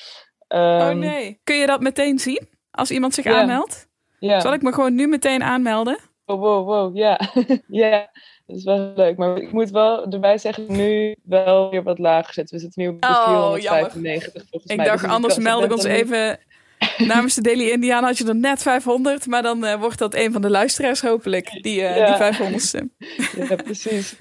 Oh 0.47 0.59
Ehm, 0.59 0.99
nee. 0.99 1.39
Kun 1.43 1.55
je 1.55 1.65
dat 1.65 1.81
meteen 1.81 2.19
zien? 2.19 2.47
Als 2.71 2.91
iemand 2.91 3.13
zich 3.13 3.25
aanmeldt? 3.25 3.87
Zal 4.19 4.53
ik 4.53 4.61
me 4.61 4.73
gewoon 4.73 4.95
nu 4.95 5.07
meteen 5.07 5.43
aanmelden? 5.43 5.97
Wow, 6.25 6.39
wow, 6.41 6.65
wow, 6.67 6.95
ja. 6.97 7.19
ja, 7.67 8.09
dat 8.49 8.57
is 8.57 8.63
wel 8.63 8.91
leuk. 8.95 9.17
Maar 9.17 9.37
ik 9.37 9.51
moet 9.51 9.69
wel 9.69 10.11
erbij 10.11 10.37
zeggen, 10.37 10.65
nu 10.67 11.15
wel 11.23 11.69
weer 11.69 11.83
wat 11.83 11.99
lager 11.99 12.33
zetten. 12.33 12.55
We 12.55 12.61
zitten 12.61 12.81
nu 12.81 12.87
op 12.87 13.01
de 13.01 13.07
Oh, 13.07 13.53
495 13.53 14.43
volgens 14.49 14.71
Ik 14.71 14.77
mij. 14.77 14.85
dacht, 14.85 15.01
Dus 15.01 15.11
anders 15.11 15.33
kan- 15.33 15.43
meld 15.43 15.63
ik 15.63 15.71
ons 15.71 15.81
dan 15.83 15.91
even 15.91 16.39
namens 17.13 17.35
de 17.35 17.41
Daily 17.41 17.69
Indiana 17.69 18.07
had 18.07 18.17
je 18.17 18.27
er 18.27 18.35
net 18.35 18.61
500, 18.61 19.27
maar 19.27 19.41
dan 19.41 19.65
eh, 19.65 19.79
wordt 19.79 19.97
dat 19.99 20.15
een 20.15 20.31
van 20.31 20.41
de 20.41 20.49
luisteraars 20.49 21.01
hopelijk, 21.01 21.57
die, 21.61 21.81
eh 21.81 21.97
Ja. 21.97 22.05
die 22.29 22.37
500ste. 22.37 22.79
Ja, 23.49 23.55
precies. 23.55 24.15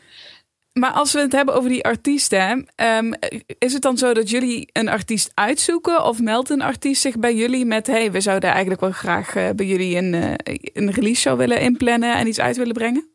Maar 0.72 0.90
als 0.92 1.12
we 1.12 1.20
het 1.20 1.32
hebben 1.32 1.54
over 1.54 1.68
die 1.70 1.84
artiesten, 1.84 2.66
ehm, 2.74 3.12
is 3.58 3.72
het 3.72 3.82
dan 3.82 3.98
zo 3.98 4.12
dat 4.14 4.30
jullie 4.30 4.68
een 4.72 4.88
artiest 4.88 5.30
uitzoeken 5.34 6.04
of 6.04 6.20
meldt 6.20 6.50
een 6.50 6.62
artiest 6.62 7.00
zich 7.02 7.18
bij 7.18 7.34
jullie 7.34 7.64
met, 7.64 7.86
hey, 7.86 8.12
we 8.12 8.20
zouden 8.20 8.50
eigenlijk 8.50 8.80
wel 8.80 8.90
graag 8.90 9.34
eh, 9.36 9.48
bij 9.56 9.66
jullie 9.66 9.96
een, 9.96 10.12
een 10.72 10.90
release 10.90 11.20
show 11.20 11.38
willen 11.38 11.60
inplannen 11.60 12.14
en 12.16 12.26
iets 12.26 12.40
uit 12.40 12.56
willen 12.56 12.74
brengen? 12.74 13.08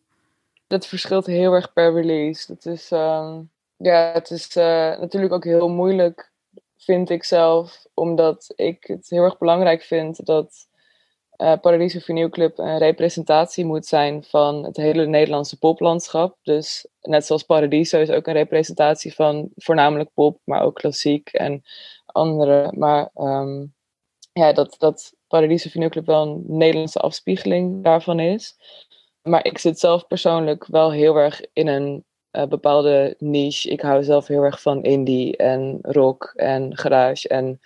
Dat 0.73 0.87
verschilt 0.87 1.25
heel 1.25 1.53
erg 1.53 1.73
per 1.73 1.93
release. 1.93 2.47
Dat 2.47 2.65
is, 2.65 2.91
ehm, 2.91 3.41
ja, 3.77 4.11
het 4.13 4.29
is 4.31 4.55
eh, 4.55 4.99
natuurlijk 4.99 5.33
ook 5.33 5.43
heel 5.43 5.69
moeilijk, 5.69 6.31
vind 6.77 7.09
ik 7.09 7.23
zelf, 7.23 7.85
omdat 7.93 8.53
ik 8.55 8.83
het 8.83 9.09
heel 9.09 9.23
erg 9.23 9.37
belangrijk 9.37 9.81
vind 9.81 10.25
dat 10.25 10.67
eh 11.35 11.59
Paradiso 11.59 11.99
Vinyl 11.99 12.29
Club 12.29 12.57
een 12.57 12.77
representatie 12.77 13.65
moet 13.65 13.85
zijn 13.85 14.23
van 14.23 14.63
het 14.63 14.77
hele 14.77 15.05
Nederlandse 15.05 15.57
poplandschap. 15.57 16.37
Dus 16.43 16.87
net 17.01 17.25
zoals 17.25 17.43
Paradiso 17.43 17.99
is 17.99 18.09
ook 18.09 18.27
een 18.27 18.33
representatie 18.33 19.13
van 19.15 19.49
voornamelijk 19.55 20.09
pop, 20.13 20.39
maar 20.43 20.61
ook 20.61 20.75
klassiek 20.75 21.29
en 21.29 21.63
andere. 22.05 22.73
Maar 22.77 23.09
ehm, 23.13 23.65
ja, 24.33 24.53
dat, 24.53 24.75
dat 24.77 25.13
Paradiso 25.27 25.69
Vinyl 25.69 25.89
Club 25.89 26.05
wel 26.05 26.27
een 26.27 26.43
Nederlandse 26.47 26.99
afspiegeling 26.99 27.83
daarvan 27.83 28.19
is. 28.19 28.55
Maar 29.23 29.45
ik 29.45 29.57
zit 29.57 29.79
zelf 29.79 30.07
persoonlijk 30.07 30.65
wel 30.65 30.91
heel 30.91 31.15
erg 31.15 31.41
in 31.53 31.67
een 31.67 32.05
eh, 32.31 32.45
bepaalde 32.47 33.15
niche. 33.19 33.69
Ik 33.69 33.81
hou 33.81 34.03
zelf 34.03 34.27
heel 34.27 34.43
erg 34.43 34.61
van 34.61 34.83
indie 34.83 35.37
en 35.37 35.79
rock 35.81 36.33
en 36.35 36.77
garage 36.77 37.27
en 37.27 37.59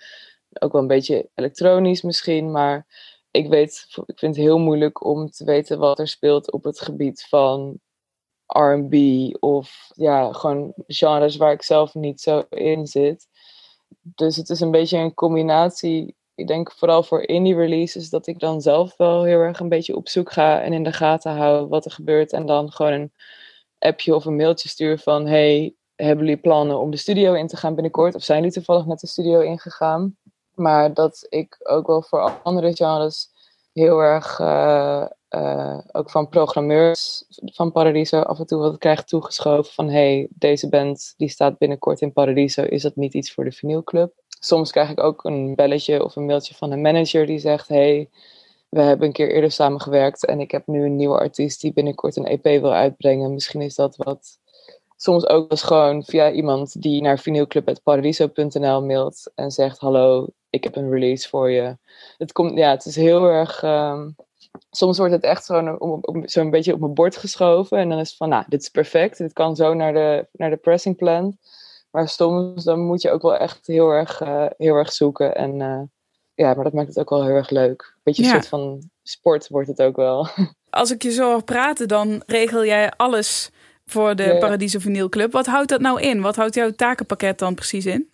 ook 0.60 0.72
wel 0.72 0.80
een 0.80 0.86
beetje 0.86 1.28
elektronisch 1.34 2.02
misschien. 2.02 2.50
Maar 2.50 2.86
ik 3.30 3.48
weet, 3.48 3.86
ik 4.06 4.18
vind 4.18 4.36
het 4.36 4.44
heel 4.44 4.58
moeilijk 4.58 5.04
om 5.04 5.30
te 5.30 5.44
weten 5.44 5.78
wat 5.78 5.98
er 5.98 6.08
speelt 6.08 6.52
op 6.52 6.64
het 6.64 6.80
gebied 6.80 7.26
van 7.28 7.80
R&B 8.46 8.94
of 9.40 9.90
ja, 9.94 10.32
gewoon 10.32 10.72
genres 10.86 11.36
waar 11.36 11.52
ik 11.52 11.62
zelf 11.62 11.94
niet 11.94 12.20
zo 12.20 12.44
in 12.50 12.86
zit. 12.86 13.26
Dus 14.00 14.36
het 14.36 14.48
is 14.48 14.60
een 14.60 14.70
beetje 14.70 14.98
een 14.98 15.14
combinatie. 15.14 16.16
Ik 16.38 16.46
denk 16.46 16.72
vooral 16.72 17.02
voor 17.02 17.22
indie 17.22 17.54
releases 17.54 18.10
dat 18.10 18.26
ik 18.26 18.38
dan 18.38 18.60
zelf 18.60 18.96
wel 18.96 19.24
heel 19.24 19.38
erg 19.38 19.60
een 19.60 19.68
beetje 19.68 19.96
op 19.96 20.08
zoek 20.08 20.32
ga 20.32 20.60
en 20.60 20.72
in 20.72 20.82
de 20.84 20.92
gaten 20.92 21.32
hou 21.32 21.68
wat 21.68 21.84
er 21.84 21.90
gebeurt. 21.90 22.32
En 22.32 22.46
dan 22.46 22.72
gewoon 22.72 22.92
een 22.92 23.12
appje 23.78 24.14
of 24.14 24.24
een 24.24 24.36
mailtje 24.36 24.68
stuur 24.68 24.98
van 24.98 25.26
hey, 25.26 25.74
hebben 25.96 26.24
jullie 26.24 26.40
plannen 26.40 26.78
om 26.78 26.90
de 26.90 26.96
studio 26.96 27.34
in 27.34 27.46
te 27.46 27.56
gaan 27.56 27.74
binnenkort? 27.74 28.14
Of 28.14 28.22
zijn 28.22 28.38
jullie 28.38 28.54
toevallig 28.54 28.86
net 28.86 29.00
de 29.00 29.06
studio 29.06 29.40
ingegaan? 29.40 30.16
Maar 30.54 30.94
dat 30.94 31.26
ik 31.28 31.56
ook 31.62 31.86
wel 31.86 32.02
voor 32.02 32.40
andere 32.42 32.76
genres 32.76 33.30
heel 33.72 33.98
erg 33.98 34.40
eh, 34.40 35.06
eh, 35.28 35.78
ook 35.92 36.10
van 36.10 36.28
programmeurs 36.28 37.24
van 37.28 37.72
Paradiso 37.72 38.20
af 38.20 38.38
en 38.38 38.46
toe 38.46 38.58
wat 38.58 38.78
krijg 38.78 39.04
toegeschoven 39.04 39.72
van 39.72 39.88
hey, 39.90 40.28
deze 40.30 40.68
band 40.68 41.14
die 41.16 41.28
staat 41.28 41.58
binnenkort 41.58 42.00
in 42.00 42.12
Paradiso, 42.12 42.62
is 42.62 42.82
dat 42.82 42.96
niet 42.96 43.14
iets 43.14 43.32
voor 43.32 43.44
de 43.44 43.52
vinylclub? 43.52 44.12
Soms 44.40 44.70
krijg 44.70 44.90
ik 44.90 45.00
ook 45.00 45.24
een 45.24 45.54
belletje 45.54 46.04
of 46.04 46.16
een 46.16 46.26
mailtje 46.26 46.54
van 46.54 46.70
een 46.72 46.80
manager 46.80 47.26
die 47.26 47.38
zegt 47.38 47.68
hey, 47.68 48.08
we 48.68 48.80
hebben 48.80 49.06
een 49.06 49.12
keer 49.12 49.30
eerder 49.32 49.50
samengewerkt 49.50 50.26
en 50.26 50.40
ik 50.40 50.50
heb 50.50 50.66
nu 50.66 50.84
een 50.84 50.96
nieuwe 50.96 51.18
artiest 51.18 51.60
die 51.60 51.72
binnenkort 51.72 52.16
een 52.16 52.26
EP 52.26 52.42
wil 52.42 52.72
uitbrengen. 52.72 53.32
Misschien 53.32 53.60
is 53.60 53.74
dat 53.74 53.96
wat. 53.96 54.38
Soms 54.96 55.26
ook 55.26 55.50
eens 55.50 55.62
gewoon 55.62 56.04
via 56.04 56.30
iemand 56.30 56.82
die 56.82 57.02
naar 57.02 57.18
vinylclub.paradiso.nl 57.18 58.84
mailt 58.84 59.30
en 59.34 59.50
zegt: 59.50 59.78
Hallo, 59.78 60.26
ik 60.50 60.64
heb 60.64 60.76
een 60.76 60.90
release 60.90 61.28
voor 61.28 61.50
je. 61.50 61.76
Het, 62.18 62.32
komt, 62.32 62.58
ja, 62.58 62.70
het 62.70 62.84
is 62.84 62.96
heel 62.96 63.24
erg. 63.24 63.62
ehm, 63.62 64.10
soms 64.70 64.98
wordt 64.98 65.12
het 65.12 65.22
echt 65.22 65.44
zo'n 66.24 66.50
beetje 66.50 66.72
op 66.72 66.80
mijn 66.80 66.94
bord 66.94 67.16
geschoven. 67.16 67.78
En 67.78 67.88
dan 67.88 67.98
is 67.98 68.08
het 68.08 68.16
van: 68.16 68.28
Nou, 68.28 68.44
dit 68.48 68.60
is 68.60 68.68
perfect. 68.68 69.18
Dit 69.18 69.32
kan 69.32 69.56
zo 69.56 69.74
naar 69.74 69.92
de, 69.92 70.26
naar 70.32 70.50
de 70.50 70.56
pressing 70.56 70.96
plant. 70.96 71.36
Maar 71.90 72.08
soms 72.08 72.64
dan 72.64 72.80
moet 72.80 73.02
je 73.02 73.10
ook 73.10 73.22
wel 73.22 73.36
echt 73.36 73.66
heel 73.66 73.90
erg, 73.90 74.20
eh, 74.20 74.46
heel 74.58 74.74
erg 74.74 74.92
zoeken. 74.92 75.34
En 75.34 75.60
uh, 75.60 75.80
ja, 76.34 76.54
maar 76.54 76.64
dat 76.64 76.72
maakt 76.72 76.88
het 76.88 76.98
ook 76.98 77.10
wel 77.10 77.24
heel 77.24 77.34
erg 77.34 77.50
leuk. 77.50 77.94
Beetje 78.02 78.22
een 78.22 78.28
Ja. 78.28 78.34
soort 78.34 78.48
van 78.48 78.90
sport 79.02 79.48
wordt 79.48 79.68
het 79.68 79.82
ook 79.82 79.96
wel. 79.96 80.26
Als 80.70 80.90
ik 80.90 81.02
je 81.02 81.10
zo 81.10 81.30
hoor 81.30 81.42
praten, 81.44 81.88
dan 81.88 82.22
regel 82.26 82.64
jij 82.64 82.92
alles 82.96 83.50
voor 83.86 84.16
de 84.16 84.22
Ja. 84.22 84.38
Paradiso 84.38 84.78
Vinyl 84.78 85.08
Club. 85.08 85.32
Wat 85.32 85.46
houdt 85.46 85.68
dat 85.68 85.80
nou 85.80 86.00
in? 86.00 86.20
Wat 86.20 86.36
houdt 86.36 86.54
jouw 86.54 86.70
takenpakket 86.70 87.38
dan 87.38 87.54
precies 87.54 87.86
in? 87.86 88.10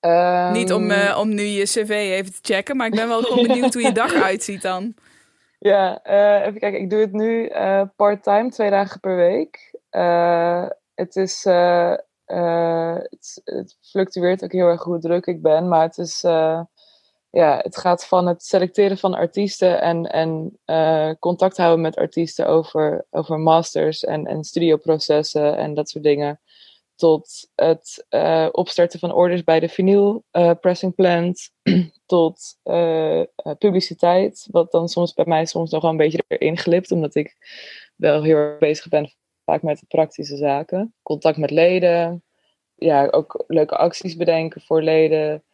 Ehm, 0.00 0.52
Niet 0.52 0.72
om, 0.72 0.90
eh, 0.90 1.18
om 1.20 1.34
nu 1.34 1.42
je 1.42 1.62
cv 1.64 1.88
even 1.90 2.32
te 2.32 2.38
checken, 2.54 2.76
maar 2.76 2.86
ik 2.86 2.94
ben 2.94 3.08
wel 3.08 3.22
gewoon 3.22 3.46
benieuwd 3.48 3.74
hoe 3.74 3.82
je 3.82 3.92
dag 3.92 4.14
uitziet 4.14 4.62
dan. 4.62 4.94
Ja, 5.58 6.02
eh, 6.02 6.46
even 6.46 6.60
kijken. 6.60 6.80
Ik 6.80 6.90
doe 6.90 7.00
het 7.00 7.12
nu 7.12 7.46
eh 7.46 7.82
part-time, 7.96 8.50
twee 8.50 8.70
dagen 8.70 9.00
per 9.00 9.16
week. 9.16 9.78
Eh, 9.90 10.66
het 10.94 11.16
is... 11.16 11.46
eh, 12.24 12.96
het, 13.44 13.76
fluctueert 13.80 14.44
ook 14.44 14.52
heel 14.52 14.66
erg 14.66 14.82
hoe 14.82 14.98
druk 14.98 15.26
ik 15.26 15.42
ben, 15.42 15.68
maar 15.68 15.82
het 15.82 15.98
is... 15.98 16.24
eh, 16.24 16.60
ja, 17.30 17.58
het 17.62 17.76
gaat 17.76 18.06
van 18.06 18.26
het 18.26 18.42
selecteren 18.44 18.98
van 18.98 19.14
artiesten 19.14 19.80
en, 19.80 20.10
en 20.10 20.58
eh, 20.64 21.10
contact 21.18 21.56
houden 21.56 21.80
met 21.80 21.96
artiesten 21.96 22.46
over, 22.46 23.06
over 23.10 23.38
masters 23.38 24.04
en, 24.04 24.26
en 24.26 24.44
studioprocessen 24.44 25.56
en 25.56 25.74
dat 25.74 25.90
soort 25.90 26.04
dingen. 26.04 26.40
Tot 26.96 27.50
het 27.54 28.06
opstarten 28.52 28.98
van 28.98 29.12
orders 29.12 29.44
bij 29.44 29.60
de 29.60 29.68
vinyl 29.68 30.24
pressing 30.60 30.94
plant. 30.94 31.50
tot 32.06 32.56
publiciteit, 33.58 34.46
wat 34.50 34.72
dan 34.72 34.88
soms 34.88 35.12
bij 35.12 35.24
mij 35.28 35.46
soms 35.46 35.70
nog 35.70 35.82
wel 35.82 35.90
een 35.90 35.96
beetje 35.96 36.24
erin 36.28 36.58
glipt, 36.58 36.90
omdat 36.92 37.14
ik 37.14 37.36
wel 37.96 38.22
heel 38.22 38.36
erg 38.36 38.58
bezig 38.58 38.88
ben 38.88 39.12
vaak 39.44 39.62
met 39.62 39.78
de 39.78 39.86
praktische 39.86 40.36
zaken. 40.36 40.94
Contact 41.02 41.36
met 41.36 41.50
leden, 41.50 42.22
ja, 42.74 43.06
ook 43.10 43.44
leuke 43.46 43.76
acties 43.76 44.16
bedenken 44.16 44.60
voor 44.60 44.82
leden, 44.82 45.44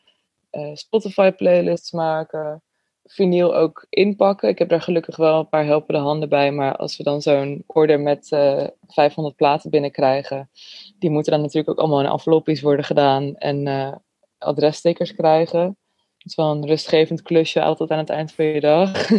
eh, 0.50 0.70
Spotify 0.74 1.30
playlists 1.30 1.90
maken, 1.90 2.62
vinyl 3.04 3.56
ook 3.56 3.86
inpakken. 3.88 4.48
Ik 4.48 4.58
heb 4.58 4.68
daar 4.68 4.80
gelukkig 4.82 5.16
wel 5.16 5.38
een 5.38 5.48
paar 5.48 5.64
helpende 5.64 6.00
handen 6.00 6.28
bij. 6.28 6.52
Maar 6.52 6.76
als 6.76 6.96
we 6.96 7.02
dan 7.02 7.22
zo'n 7.22 7.64
order 7.66 8.00
met 8.00 8.30
uh, 8.30 8.66
500 8.86 9.36
platen 9.36 9.70
binnenkrijgen, 9.70 10.50
die 10.98 11.10
moeten 11.10 11.32
dan 11.32 11.40
natuurlijk 11.40 11.70
ook 11.70 11.78
allemaal 11.78 12.00
in 12.00 12.10
envelopjes 12.10 12.60
worden 12.60 12.84
gedaan 12.84 13.36
en 13.36 13.66
uh, 13.66 13.94
adresstickers 14.38 15.14
krijgen. 15.14 15.78
Het 16.16 16.28
is 16.28 16.34
wel 16.34 16.50
een 16.50 16.66
rustgevend 16.66 17.22
klusje 17.22 17.62
altijd 17.62 17.90
aan 17.90 17.98
het 17.98 18.10
eind 18.10 18.32
van 18.32 18.44
je 18.44 18.60
dag. 18.60 19.10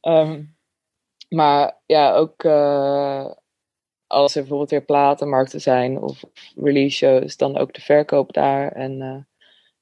um, 0.00 0.56
maar 1.38 1.80
ja, 1.86 2.14
ook 2.14 2.42
als 4.08 4.34
er 4.34 4.40
bijvoorbeeld 4.40 4.70
weer 4.70 4.84
platenmarkten 4.84 5.60
zijn 5.60 6.00
of 6.00 6.24
release 6.56 6.96
shows, 6.96 7.36
dan 7.36 7.56
ook 7.56 7.74
de 7.74 7.80
verkoop 7.80 8.32
daar. 8.32 8.72
En 8.72 9.00
uh, 9.00 9.16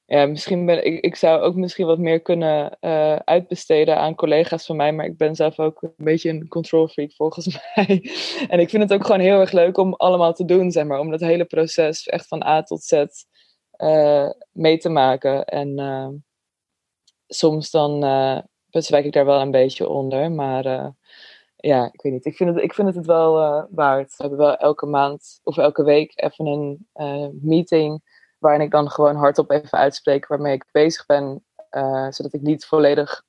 ja, 0.05 0.25
misschien 0.25 0.65
ben 0.65 0.85
ik, 0.85 1.03
ik 1.03 1.15
zou 1.15 1.41
ook 1.41 1.55
misschien 1.55 1.85
wat 1.85 1.97
meer 1.97 2.21
kunnen 2.21 2.77
uh, 2.81 3.15
uitbesteden 3.15 3.97
aan 3.97 4.15
collega's 4.15 4.65
van 4.65 4.75
mij, 4.75 4.93
maar 4.93 5.05
ik 5.05 5.17
ben 5.17 5.35
zelf 5.35 5.59
ook 5.59 5.81
een 5.81 5.93
beetje 5.97 6.29
een 6.29 6.47
control 6.47 6.87
freak 6.87 7.13
volgens 7.13 7.59
mij. 7.75 8.11
en 8.47 8.59
ik 8.59 8.69
vind 8.69 8.83
het 8.83 8.93
ook 8.93 9.05
gewoon 9.05 9.21
heel 9.21 9.39
erg 9.39 9.51
leuk 9.51 9.77
om 9.77 9.93
allemaal 9.93 10.33
te 10.33 10.45
doen, 10.45 10.71
zeg 10.71 10.85
maar, 10.85 10.99
om 10.99 11.11
dat 11.11 11.19
hele 11.19 11.45
proces 11.45 12.07
echt 12.07 12.27
van 12.27 12.43
A 12.43 12.63
tot 12.63 12.83
Z 12.83 13.05
uh, 13.77 14.29
mee 14.51 14.77
te 14.77 14.89
maken. 14.89 15.45
En 15.45 16.23
soms 17.27 17.71
dan 17.71 17.99
bezwijk 18.69 19.05
ik 19.05 19.13
daar 19.13 19.25
wel 19.25 19.41
een 19.41 19.51
beetje 19.51 19.89
onder, 19.89 20.31
maar 20.31 20.95
ja, 21.57 21.89
ik 21.91 22.01
weet 22.01 22.13
niet. 22.13 22.25
Ik 22.25 22.35
vind 22.35 22.55
het, 22.55 22.63
ik 22.63 22.73
vind 22.73 22.87
het, 22.87 22.95
het 22.95 23.05
wel 23.05 23.33
waard. 23.69 24.07
We 24.07 24.23
hebben 24.23 24.39
wel 24.39 24.57
elke 24.57 24.85
maand 24.85 25.39
of 25.43 25.57
elke 25.57 25.83
week 25.83 26.11
even 26.15 26.45
een 26.45 26.87
meeting 27.41 28.01
waarin 28.39 28.61
ik 28.61 28.71
dan 28.71 28.89
gewoon 28.89 29.15
hardop 29.15 29.51
even 29.51 29.77
uitspreek 29.77 30.27
waarmee 30.27 30.53
ik 30.53 30.65
bezig 30.71 31.05
ben, 31.05 31.45
uh, 31.71 32.11
zodat 32.11 32.33
ik 32.33 32.41
niet 32.41 32.65
volledig 32.65 33.23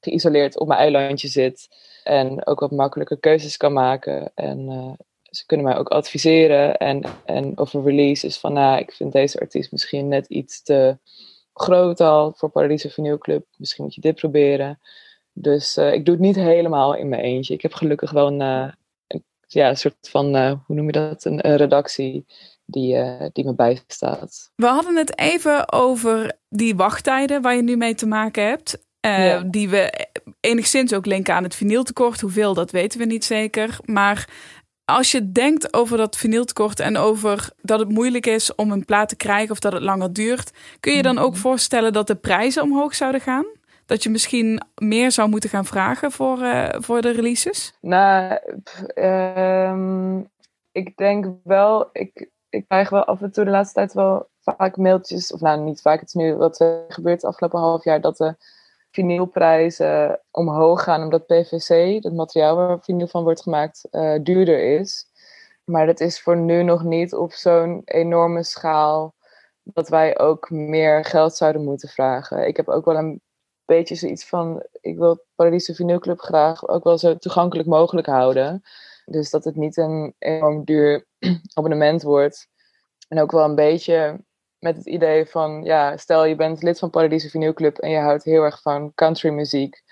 geïsoleerd 0.00 0.58
op 0.58 0.66
mijn 0.66 0.80
eilandje 0.80 1.28
zit 1.28 1.68
en 2.04 2.46
ook 2.46 2.60
wat 2.60 2.70
makkelijker 2.70 3.18
keuzes 3.18 3.56
kan 3.56 3.72
maken. 3.72 4.30
En 4.34 4.96
ze 5.30 5.46
kunnen 5.46 5.66
mij 5.66 5.76
ook 5.76 5.88
adviseren 5.88 6.76
en, 6.76 7.02
en 7.24 7.58
over 7.58 7.82
releases 7.82 8.38
van, 8.38 8.52
nou, 8.52 8.78
ik 8.78 8.92
vind 8.92 9.12
deze 9.12 9.40
artiest 9.40 9.72
misschien 9.72 10.08
net 10.08 10.26
iets 10.26 10.62
te 10.62 10.98
groot 11.54 12.00
al 12.00 12.32
voor 12.36 12.50
Paradiso 12.50 12.88
Vinyl 12.88 13.18
Club. 13.18 13.46
Misschien 13.56 13.84
moet 13.84 13.94
je 13.94 14.00
dit 14.00 14.14
proberen. 14.14 14.80
Dus 15.40 15.76
uh, 15.76 15.92
ik 15.92 16.04
doe 16.04 16.14
het 16.14 16.24
niet 16.24 16.36
helemaal 16.36 16.94
in 16.94 17.08
mijn 17.08 17.22
eentje. 17.22 17.54
Ik 17.54 17.62
heb 17.62 17.72
gelukkig 17.72 18.10
wel 18.10 18.26
een, 18.26 18.40
een 19.06 19.24
ja, 19.46 19.68
een 19.68 19.76
soort 19.76 20.08
van, 20.10 20.36
hoe 20.66 20.76
noem 20.76 20.86
je 20.86 20.92
dat, 20.92 21.24
een, 21.24 21.46
een 21.48 21.56
redactie 21.56 22.26
die, 22.64 22.96
die 23.32 23.44
me 23.44 23.54
bijstaat. 23.54 24.50
We 24.54 24.66
hadden 24.66 24.96
het 24.96 25.18
even 25.18 25.72
over 25.72 26.32
die 26.48 26.76
wachttijden 26.76 27.42
waar 27.42 27.56
je 27.56 27.62
nu 27.62 27.76
mee 27.76 27.94
te 27.94 28.06
maken 28.06 28.46
hebt. 28.46 28.86
Ja. 29.00 29.40
Die 29.40 29.68
we 29.68 30.08
enigszins 30.40 30.94
ook 30.94 31.06
linken 31.06 31.34
aan 31.34 31.42
het 31.42 31.54
vinyltekort. 31.54 32.20
Hoeveel, 32.20 32.54
dat 32.54 32.70
weten 32.70 32.98
we 32.98 33.04
niet 33.04 33.24
zeker. 33.24 33.78
Maar 33.84 34.28
als 34.84 35.10
je 35.10 35.32
denkt 35.32 35.74
over 35.74 35.96
dat 35.96 36.16
vinyltekort 36.16 36.80
en 36.80 36.96
over 36.96 37.50
dat 37.62 37.78
het 37.78 37.88
moeilijk 37.88 38.26
is 38.26 38.54
om 38.54 38.72
een 38.72 38.84
plaat 38.84 39.08
te 39.08 39.16
krijgen 39.16 39.50
of 39.50 39.58
dat 39.58 39.72
het 39.72 39.82
langer 39.82 40.12
duurt, 40.12 40.50
kun 40.80 40.92
je 40.92 41.02
dan 41.02 41.18
ook 41.18 41.32
mhm. 41.32 41.40
voorstellen 41.40 41.92
dat 41.92 42.06
de 42.06 42.14
prijzen 42.14 42.62
omhoog 42.62 42.94
zouden 42.94 43.20
gaan? 43.20 43.46
Dat 43.88 44.02
je 44.02 44.10
misschien 44.10 44.62
meer 44.74 45.12
zou 45.12 45.28
moeten 45.28 45.50
gaan 45.50 45.64
vragen 45.64 46.12
voor, 46.12 46.38
uh, 46.38 46.68
voor 46.70 47.00
de 47.00 47.10
releases? 47.10 47.72
Nou, 47.80 48.38
um, 48.94 50.28
ik 50.72 50.96
denk 50.96 51.26
wel. 51.44 51.88
Ik, 51.92 52.30
ik 52.48 52.64
krijg 52.66 52.88
wel 52.88 53.04
af 53.04 53.22
en 53.22 53.32
toe 53.32 53.44
de 53.44 53.50
laatste 53.50 53.74
tijd 53.74 53.92
wel 53.92 54.28
vaak 54.40 54.76
mailtjes, 54.76 55.32
of 55.32 55.40
nou 55.40 55.60
niet 55.60 55.80
vaak, 55.80 56.00
het 56.00 56.08
is 56.08 56.14
nu 56.14 56.34
wat 56.34 56.60
er 56.60 56.84
gebeurt 56.88 57.22
het 57.22 57.30
afgelopen 57.30 57.60
half 57.60 57.84
jaar, 57.84 58.00
dat 58.00 58.16
de 58.16 58.36
vinylprijzen 58.90 60.20
omhoog 60.30 60.82
gaan 60.82 61.02
omdat 61.02 61.26
PVC, 61.26 62.02
het 62.02 62.14
materiaal 62.14 62.56
waar 62.56 62.80
vinyl 62.80 63.06
van 63.06 63.22
wordt 63.22 63.42
gemaakt, 63.42 63.88
uh, 63.90 64.18
duurder 64.22 64.80
is. 64.80 65.06
Maar 65.64 65.86
dat 65.86 66.00
is 66.00 66.20
voor 66.20 66.36
nu 66.36 66.62
nog 66.62 66.84
niet 66.84 67.14
op 67.14 67.32
zo'n 67.32 67.82
enorme 67.84 68.42
schaal 68.42 69.14
dat 69.62 69.88
wij 69.88 70.18
ook 70.18 70.50
meer 70.50 71.04
geld 71.04 71.36
zouden 71.36 71.64
moeten 71.64 71.88
vragen. 71.88 72.46
Ik 72.46 72.56
heb 72.56 72.68
ook 72.68 72.84
wel 72.84 72.96
een 72.96 73.20
beetje 73.68 73.94
zoiets 73.94 74.24
van, 74.26 74.66
ik 74.80 74.98
wil 74.98 75.10
het 75.10 75.24
Paradiso 75.34 75.72
Vinylclub 75.72 76.20
graag 76.20 76.68
ook 76.68 76.84
wel 76.84 76.98
zo 76.98 77.16
toegankelijk 77.16 77.68
mogelijk 77.68 78.06
houden. 78.06 78.62
Dus 79.04 79.30
dat 79.30 79.44
het 79.44 79.56
niet 79.56 79.76
een 79.76 80.14
enorm 80.18 80.64
duur 80.64 81.06
abonnement 81.54 82.02
wordt. 82.02 82.48
En 83.08 83.20
ook 83.20 83.30
wel 83.30 83.44
een 83.44 83.54
beetje 83.54 84.20
met 84.58 84.76
het 84.76 84.86
idee 84.86 85.26
van, 85.26 85.62
ja, 85.64 85.96
stel 85.96 86.24
je 86.24 86.36
bent 86.36 86.62
lid 86.62 86.78
van 86.78 86.90
Paradiso 86.90 87.28
Vinyl 87.28 87.52
Club 87.52 87.78
en 87.78 87.90
je 87.90 87.98
houdt 87.98 88.24
heel 88.24 88.42
erg 88.42 88.62
van 88.62 88.94
country 88.94 89.30
muziek. 89.30 89.82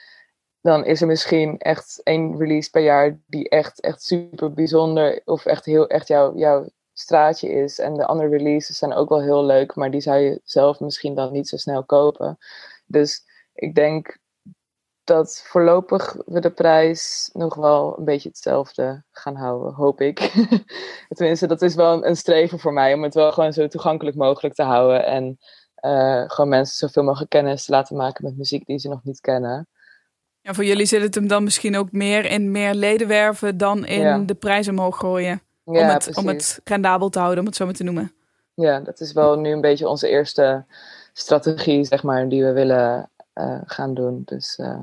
Dan 0.61 0.85
is 0.85 1.01
er 1.01 1.07
misschien 1.07 1.59
echt 1.59 2.01
één 2.03 2.39
release 2.39 2.71
per 2.71 2.83
jaar 2.83 3.19
die 3.27 3.49
echt, 3.49 3.81
echt 3.81 4.03
super 4.03 4.53
bijzonder 4.53 5.23
of 5.25 5.47
echt 5.47 5.65
heel 5.65 5.87
echt 5.87 6.09
jouw, 6.09 6.37
jouw 6.37 6.69
straatje 6.93 7.49
is. 7.49 7.79
En 7.79 7.95
de 7.95 8.07
andere 8.07 8.29
releases 8.29 8.79
zijn 8.79 8.93
ook 8.95 9.09
wel 9.09 9.23
heel 9.23 9.45
leuk, 9.45 9.75
maar 9.75 9.91
die 9.91 10.01
zou 10.01 10.19
je 10.19 10.41
zelf 10.45 10.81
misschien 10.81 11.15
dan 11.15 11.33
niet 11.33 11.49
zo 11.49 11.57
snel 11.57 11.85
kopen. 11.85 12.39
Dus 12.87 13.26
ik 13.57 13.75
denk 13.75 14.19
dat 15.05 15.42
voorlopig 15.47 16.16
we 16.27 16.40
de 16.40 16.51
prijs 16.51 17.31
nog 17.33 17.55
wel 17.55 17.99
een 17.99 18.05
beetje 18.05 18.29
hetzelfde 18.29 19.05
gaan 19.11 19.37
houden, 19.37 19.73
hoop 19.73 20.01
ik. 20.01 20.19
Tenminste, 21.09 21.47
dat 21.47 21.62
is 21.62 21.75
wel 21.75 22.07
een, 22.07 22.16
streven 22.16 22.59
voor 22.59 22.73
mij 22.73 22.95
om 22.95 23.03
het 23.03 23.14
wel 23.14 23.33
gewoon 23.33 23.53
zo 23.53 23.69
toegankelijk 23.69 24.16
mogelijk 24.16 24.55
te 24.55 24.62
houden 24.62 25.07
en 25.07 25.38
uh, 25.85 26.25
gewoon 26.27 26.51
mensen 26.51 26.77
zoveel 26.77 27.03
mogelijk 27.03 27.31
kennis 27.31 27.64
te 27.64 27.73
laten 27.73 27.97
maken 27.97 28.25
met 28.25 28.37
muziek 28.37 28.66
die 28.66 28.79
ze 28.79 28.88
nog 28.88 29.05
niet 29.05 29.21
kennen. 29.21 29.69
Ja, 30.40 30.55
voor 30.55 30.64
jullie 30.64 30.87
zit 30.87 31.03
het 31.03 31.14
hem 31.14 31.29
dan 31.29 31.45
misschien 31.45 31.77
ook 31.77 31.92
meer 31.92 32.25
in 32.25 32.51
meer 32.51 32.75
leden 32.75 33.09
werven 33.09 33.57
dan 33.57 33.87
in 33.87 34.01
ja. 34.01 34.19
de 34.19 34.35
prijs 34.35 34.69
omhoog 34.69 34.99
gooien. 34.99 35.42
Ja, 35.64 35.81
om, 35.81 35.88
het, 35.88 36.16
om 36.16 36.27
het 36.27 36.61
rendabel 36.64 37.09
te 37.09 37.19
houden, 37.19 37.40
om 37.40 37.47
het 37.47 37.57
zo 37.57 37.64
maar 37.64 37.75
te 37.75 37.85
noemen. 37.85 38.12
Ja, 38.55 38.81
dat 38.81 39.01
is 39.01 39.12
wel 39.12 39.38
nu 39.38 39.51
een 39.51 39.61
beetje 39.61 39.88
onze 39.88 40.09
eerste 40.09 40.64
strategie, 41.12 41.85
zeg 41.85 42.03
maar, 42.03 42.29
die 42.29 42.45
we 42.45 42.53
willen 42.53 43.11
uh, 43.40 43.61
gaan 43.64 43.94
doen. 43.94 44.22
Dus 44.25 44.59
uh, 44.59 44.81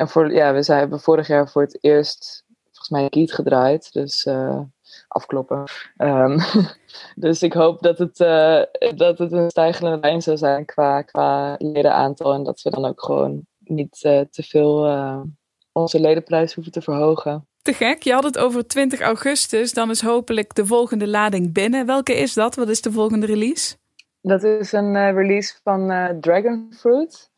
en 0.00 0.08
voor, 0.08 0.32
ja, 0.32 0.52
we 0.52 0.62
zijn, 0.62 0.78
hebben 0.78 1.00
vorig 1.00 1.26
jaar 1.26 1.48
voor 1.48 1.62
het 1.62 1.78
eerst 1.80 2.44
volgens 2.64 2.88
mij 2.88 3.02
een 3.02 3.08
Kiet 3.08 3.32
gedraaid. 3.32 3.92
Dus 3.92 4.24
uh, 4.24 4.60
afkloppen. 5.08 5.64
Um, 5.98 6.38
dus 7.24 7.42
ik 7.42 7.52
hoop 7.52 7.82
dat 7.82 7.98
het, 7.98 8.20
uh, 8.20 8.62
dat 8.94 9.18
het 9.18 9.32
een 9.32 9.50
stijgende 9.50 9.98
lijn 10.00 10.22
zou 10.22 10.36
zijn 10.36 10.64
qua, 10.64 11.02
qua 11.02 11.54
ledenaantal. 11.58 12.32
En 12.32 12.42
dat 12.42 12.62
we 12.62 12.70
dan 12.70 12.84
ook 12.84 13.02
gewoon 13.02 13.46
niet 13.58 14.04
uh, 14.04 14.20
te 14.30 14.42
veel 14.42 14.88
onze 15.72 16.00
ledenprijs 16.00 16.54
hoeven 16.54 16.72
te 16.72 16.82
verhogen. 16.82 17.46
Te 17.62 17.72
gek. 17.72 18.02
Je 18.02 18.12
had 18.12 18.24
het 18.24 18.38
over 18.38 18.66
20 18.66 19.00
augustus. 19.00 19.72
Dan 19.72 19.90
is 19.90 20.00
hopelijk 20.00 20.54
de 20.54 20.66
volgende 20.66 21.08
lading 21.08 21.52
binnen. 21.52 21.86
Welke 21.86 22.14
is 22.14 22.34
dat? 22.34 22.54
Wat 22.54 22.68
is 22.68 22.80
de 22.80 22.92
volgende 22.92 23.26
release? 23.26 23.76
Dat 24.22 24.42
is 24.42 24.72
een 24.72 25.12
release 25.14 25.54
van 25.62 25.88
Dragon 26.20 26.72
Fruit 26.78 27.29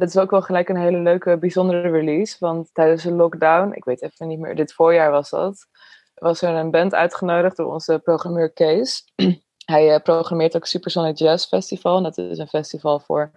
dat 0.00 0.08
is 0.08 0.18
ook 0.18 0.30
wel 0.30 0.42
gelijk 0.42 0.68
een 0.68 0.76
hele 0.76 0.98
leuke, 0.98 1.38
bijzondere 1.38 1.90
release. 1.90 2.36
Want 2.38 2.70
tijdens 2.72 3.02
de 3.02 3.12
lockdown, 3.12 3.72
ik 3.72 3.84
weet 3.84 4.02
even 4.02 4.28
niet 4.28 4.38
meer, 4.38 4.56
dit 4.56 4.72
voorjaar 4.72 5.10
was 5.10 5.30
dat, 5.30 5.66
was 6.14 6.42
er 6.42 6.54
een 6.54 6.70
band 6.70 6.94
uitgenodigd 6.94 7.56
door 7.56 7.72
onze 7.72 8.00
programmeur 8.04 8.52
Kees. 8.52 9.04
Hij 9.64 9.94
uh, 9.94 9.98
programmeert 10.02 10.56
ook 10.56 10.66
Supersonic 10.66 11.18
Jazz 11.18 11.46
Festival. 11.46 11.96
En 11.96 12.02
dat 12.02 12.18
is 12.18 12.38
een 12.38 12.48
festival 12.48 13.00
voor 13.00 13.30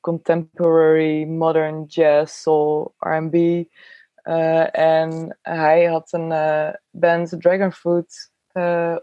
contemporary, 0.00 1.24
modern 1.24 1.84
jazz, 1.84 2.40
soul, 2.40 2.94
R&B. 2.98 3.34
Uh, 3.34 4.78
en 4.78 5.38
hij 5.42 5.84
had 5.84 6.12
een 6.12 6.30
uh, 6.30 6.68
band, 6.90 7.34
Dragonfruit, 7.38 8.30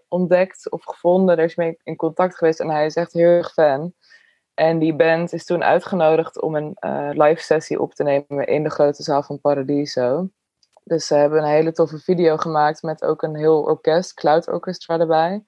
ontdekt 0.07 0.71
of 0.71 0.83
gevonden. 0.83 1.35
Daar 1.35 1.45
is 1.45 1.55
mee 1.55 1.77
in 1.83 1.95
contact 1.95 2.37
geweest 2.37 2.59
en 2.59 2.69
hij 2.69 2.85
is 2.85 2.95
echt 2.95 3.13
heel 3.13 3.29
erg 3.29 3.53
fan. 3.53 3.93
En 4.59 4.79
die 4.79 4.95
band 4.95 5.33
is 5.33 5.45
toen 5.45 5.63
uitgenodigd 5.63 6.41
om 6.41 6.55
een 6.55 6.77
uh, 6.79 7.09
live 7.13 7.41
sessie 7.41 7.81
op 7.81 7.93
te 7.93 8.03
nemen 8.03 8.47
in 8.47 8.63
de 8.63 8.69
grote 8.69 9.03
zaal 9.03 9.23
van 9.23 9.39
Paradiso. 9.39 10.29
Dus 10.83 11.07
ze 11.07 11.15
hebben 11.15 11.39
een 11.39 11.49
hele 11.49 11.71
toffe 11.71 11.99
video 11.99 12.37
gemaakt 12.37 12.81
met 12.81 13.03
ook 13.03 13.21
een 13.21 13.35
heel 13.35 13.61
orkest, 13.61 14.13
Cloud 14.13 14.47
Orchestra 14.47 14.99
erbij. 14.99 15.43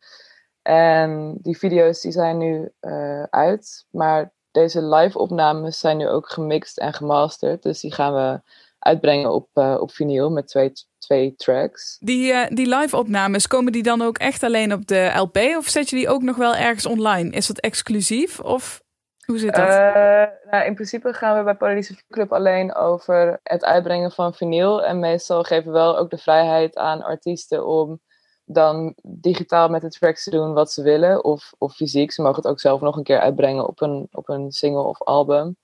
En 0.61 1.37
die 1.41 1.57
video's 1.57 2.01
die 2.01 2.11
zijn 2.11 2.37
nu 2.37 2.71
uh, 2.81 3.23
uit, 3.23 3.85
maar 3.91 4.31
deze 4.51 4.83
live 4.83 5.19
opnames 5.19 5.79
zijn 5.79 5.97
nu 5.97 6.07
ook 6.07 6.29
gemixt 6.29 6.77
en 6.77 6.93
gemasterd. 6.93 7.63
Dus 7.63 7.79
die 7.79 7.93
gaan 7.93 8.13
we 8.13 8.41
uitbrengen 8.79 9.33
op, 9.33 9.49
uh, 9.53 9.77
op 9.79 9.91
vinyl 9.91 10.31
met 10.31 10.47
twee, 10.47 10.71
twee 10.97 11.35
tracks. 11.35 11.97
Die, 11.99 12.53
die 12.55 12.75
live 12.75 12.97
opnames, 12.97 13.47
komen 13.47 13.71
die 13.71 13.83
dan 13.83 14.01
ook 14.01 14.17
echt 14.17 14.43
alleen 14.43 14.73
op 14.73 14.87
de 14.87 15.11
LP 15.15 15.37
of 15.37 15.67
zet 15.67 15.89
je 15.89 15.95
die 15.95 16.09
ook 16.09 16.21
nog 16.21 16.35
wel 16.35 16.55
ergens 16.55 16.85
online? 16.85 17.29
Is 17.29 17.47
dat 17.47 17.59
exclusief 17.59 18.39
of 18.39 18.87
hoe 19.29 19.39
zit 19.39 19.55
dat? 19.55 19.67
Uh, 19.67 20.51
nou, 20.51 20.65
in 20.65 20.73
principe 20.73 21.13
gaan 21.13 21.37
we 21.37 21.43
bij 21.43 21.55
Paradiso 21.55 21.93
Club 22.09 22.33
alleen 22.33 22.75
over 22.75 23.39
het 23.43 23.65
uitbrengen 23.65 24.11
van 24.11 24.33
vinyl. 24.33 24.83
En 24.83 24.99
meestal 24.99 25.43
geven 25.43 25.65
we 25.65 25.71
wel 25.71 25.97
ook 25.97 26.09
de 26.09 26.17
vrijheid 26.17 26.77
aan 26.77 27.03
artiesten 27.03 27.67
om 27.67 27.99
dan 28.45 28.93
digitaal 29.03 29.69
met 29.69 29.81
de 29.81 29.89
tracks 29.89 30.23
te 30.23 30.29
doen 30.29 30.53
wat 30.53 30.71
ze 30.71 30.83
willen. 30.83 31.23
Of, 31.23 31.53
of 31.57 31.75
fysiek. 31.75 32.11
Ze 32.11 32.21
mogen 32.21 32.41
het 32.41 32.51
ook 32.51 32.59
zelf 32.59 32.81
nog 32.81 32.95
een 32.95 33.03
keer 33.03 33.19
uitbrengen 33.19 33.67
op 33.67 33.81
een, 33.81 34.07
op 34.11 34.29
een 34.29 34.51
single 34.51 34.83
of 34.83 35.01
album. 35.01 35.57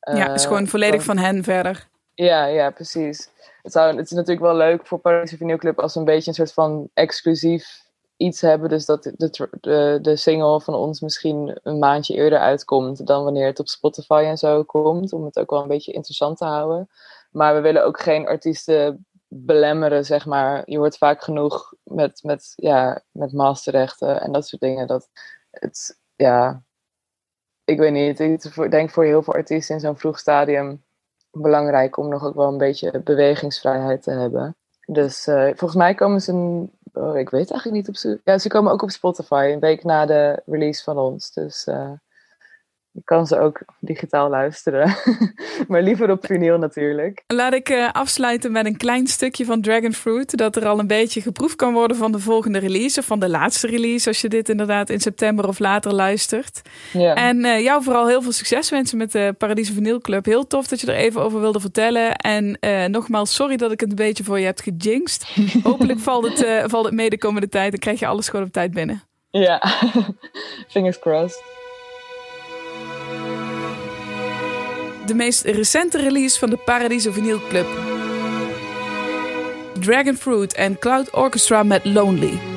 ja, 0.00 0.14
het 0.14 0.40
is 0.40 0.46
gewoon 0.46 0.66
volledig 0.66 1.02
van 1.02 1.18
hen 1.18 1.44
verder. 1.44 1.88
Ja, 2.14 2.44
ja, 2.44 2.70
precies. 2.70 3.30
Het, 3.62 3.72
zou, 3.72 3.96
het 3.96 4.04
is 4.04 4.10
natuurlijk 4.10 4.46
wel 4.46 4.56
leuk 4.56 4.86
voor 4.86 4.98
Parijse 4.98 5.36
Vinylclub 5.36 5.80
als 5.80 5.94
we 5.94 5.98
een 5.98 6.06
beetje 6.06 6.28
een 6.28 6.34
soort 6.34 6.52
van 6.52 6.88
exclusief 6.94 7.84
iets 8.16 8.40
hebben. 8.40 8.68
Dus 8.68 8.84
dat 8.86 9.02
de, 9.02 9.48
de, 9.60 9.98
de 10.02 10.16
single 10.16 10.60
van 10.60 10.74
ons 10.74 11.00
misschien 11.00 11.58
een 11.62 11.78
maandje 11.78 12.14
eerder 12.14 12.38
uitkomt 12.38 13.06
dan 13.06 13.24
wanneer 13.24 13.46
het 13.46 13.60
op 13.60 13.68
Spotify 13.68 14.22
en 14.26 14.38
zo 14.38 14.62
komt. 14.62 15.12
Om 15.12 15.24
het 15.24 15.38
ook 15.38 15.50
wel 15.50 15.62
een 15.62 15.68
beetje 15.68 15.92
interessant 15.92 16.38
te 16.38 16.44
houden. 16.44 16.88
Maar 17.30 17.54
we 17.54 17.60
willen 17.60 17.84
ook 17.84 18.00
geen 18.00 18.26
artiesten 18.26 19.06
belemmeren, 19.28 20.04
zeg 20.04 20.26
maar. 20.26 20.62
Je 20.70 20.78
hoort 20.78 20.98
vaak 20.98 21.22
genoeg 21.22 21.74
met, 21.82 22.22
met, 22.22 22.52
ja, 22.56 23.02
met 23.10 23.32
masterrechten 23.32 24.20
en 24.20 24.32
dat 24.32 24.46
soort 24.46 24.62
dingen. 24.62 24.86
Dat 24.86 25.08
het, 25.50 25.98
ja, 26.16 26.62
ik 27.64 27.78
weet 27.78 27.92
niet. 27.92 28.20
Ik 28.20 28.70
denk 28.70 28.90
voor 28.90 29.04
heel 29.04 29.22
veel 29.22 29.34
artiesten 29.34 29.74
in 29.74 29.80
zo'n 29.80 29.98
vroeg 29.98 30.18
stadium 30.18 30.84
belangrijk 31.30 31.96
om 31.96 32.08
nog 32.08 32.24
ook 32.24 32.34
wel 32.34 32.48
een 32.48 32.58
beetje 32.58 33.00
bewegingsvrijheid 33.00 34.02
te 34.02 34.10
hebben. 34.10 34.56
Dus 34.86 35.26
uh, 35.26 35.44
volgens 35.44 35.74
mij 35.74 35.94
komen 35.94 36.20
ze, 36.20 36.64
oh, 36.96 37.18
ik 37.18 37.30
weet 37.30 37.50
eigenlijk 37.50 37.88
niet 37.88 38.04
op 38.04 38.20
Ja, 38.24 38.38
ze 38.38 38.48
komen 38.48 38.72
ook 38.72 38.82
op 38.82 38.90
Spotify 38.90 39.50
een 39.52 39.60
week 39.60 39.84
na 39.84 40.06
de 40.06 40.42
release 40.46 40.82
van 40.82 40.98
ons. 40.98 41.32
Dus 41.32 41.66
uh, 41.66 41.92
je 42.96 43.02
kan 43.04 43.26
ze 43.26 43.38
ook 43.38 43.60
digitaal 43.80 44.28
luisteren. 44.28 44.96
maar 45.68 45.82
liever 45.82 46.10
op 46.10 46.26
vinyl 46.26 46.58
natuurlijk. 46.58 47.22
Laat 47.26 47.52
ik 47.52 47.68
uh, 47.68 47.92
afsluiten 47.92 48.52
met 48.52 48.66
een 48.66 48.76
klein 48.76 49.06
stukje 49.06 49.44
van 49.44 49.60
Dragon 49.60 49.92
Fruit. 49.92 50.36
Dat 50.36 50.56
er 50.56 50.66
al 50.66 50.78
een 50.78 50.86
beetje 50.86 51.20
geproefd 51.20 51.56
kan 51.56 51.72
worden 51.72 51.96
van 51.96 52.12
de 52.12 52.18
volgende 52.18 52.58
release. 52.58 53.00
Of 53.00 53.06
van 53.06 53.20
de 53.20 53.28
laatste 53.28 53.66
release. 53.66 54.08
Als 54.08 54.20
je 54.20 54.28
dit 54.28 54.48
inderdaad 54.48 54.90
in 54.90 55.00
september 55.00 55.48
of 55.48 55.58
later 55.58 55.94
luistert. 55.94 56.62
Ja. 56.92 57.14
En 57.14 57.44
uh, 57.44 57.62
jou 57.62 57.82
vooral 57.82 58.06
heel 58.06 58.22
veel 58.22 58.32
succes 58.32 58.70
wensen 58.70 58.98
met 58.98 59.12
de 59.12 59.34
Paradiso 59.38 59.72
Vinyl 59.72 60.00
Club. 60.00 60.24
Heel 60.24 60.46
tof 60.46 60.66
dat 60.66 60.80
je 60.80 60.86
er 60.86 60.98
even 60.98 61.22
over 61.22 61.40
wilde 61.40 61.60
vertellen. 61.60 62.16
En 62.16 62.58
uh, 62.60 62.84
nogmaals, 62.84 63.34
sorry 63.34 63.56
dat 63.56 63.72
ik 63.72 63.80
het 63.80 63.90
een 63.90 63.96
beetje 63.96 64.24
voor 64.24 64.38
je 64.38 64.46
heb 64.46 64.58
gejinxed. 64.58 65.36
Hopelijk 65.62 65.98
valt 65.98 66.28
het, 66.28 66.70
valt 66.70 66.84
het 66.84 66.94
mee 66.94 67.10
de 67.10 67.18
komende 67.18 67.48
tijd. 67.48 67.70
Dan 67.70 67.80
krijg 67.80 67.98
je 67.98 68.06
alles 68.06 68.28
gewoon 68.28 68.46
op 68.46 68.52
tijd 68.52 68.74
binnen. 68.74 69.02
Ja, 69.30 69.62
fingers 70.72 70.98
crossed. 70.98 71.65
De 75.06 75.14
meest 75.14 75.44
recente 75.44 75.98
release 75.98 76.38
van 76.38 76.50
de 76.50 76.56
Paradiso 76.56 77.12
Vinyl 77.12 77.40
Club. 77.48 77.66
Dragon 79.80 80.16
Fruit 80.16 80.52
en 80.54 80.78
Cloud 80.78 81.08
Orchestra 81.12 81.62
met 81.62 81.84
Lonely. 81.84 82.55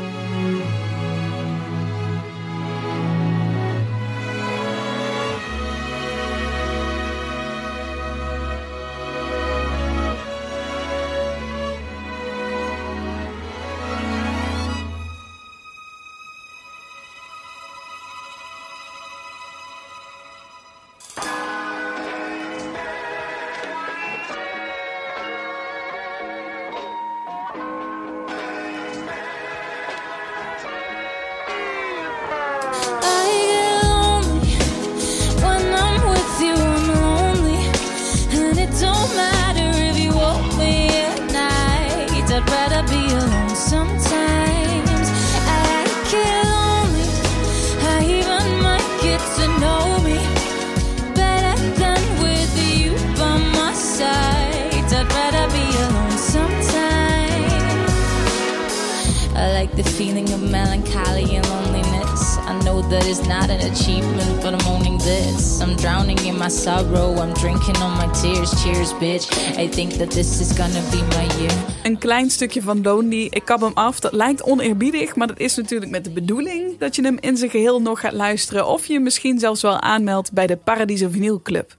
Think 69.80 69.92
that 69.92 70.12
this 70.12 70.40
is 70.40 70.52
gonna 70.52 70.82
be 70.90 70.98
my 70.98 71.42
year. 71.42 71.54
Een 71.84 71.98
klein 71.98 72.30
stukje 72.30 72.62
van 72.62 72.82
Lonely. 72.82 73.28
Ik 73.30 73.46
kap 73.46 73.62
hem 73.62 73.72
af. 73.74 74.00
Dat 74.00 74.14
lijkt 74.14 74.44
oneerbiedig, 74.44 75.16
maar 75.16 75.28
dat 75.28 75.40
is 75.40 75.56
natuurlijk 75.56 75.92
met 75.92 76.04
de 76.04 76.10
bedoeling 76.10 76.78
dat 76.78 76.96
je 76.96 77.02
hem 77.02 77.18
in 77.20 77.38
zijn 77.38 77.50
geheel 77.50 77.82
nog 77.82 78.00
gaat 78.00 78.14
luisteren. 78.14 78.68
Of 78.68 78.86
je 78.86 79.00
misschien 79.00 79.40
zelfs 79.40 79.62
wel 79.62 79.80
aanmeldt 79.80 80.32
bij 80.32 80.48
de 80.48 80.56
Paradiso 80.58 81.10
Vinyl 81.10 81.42
Club. 81.42 81.78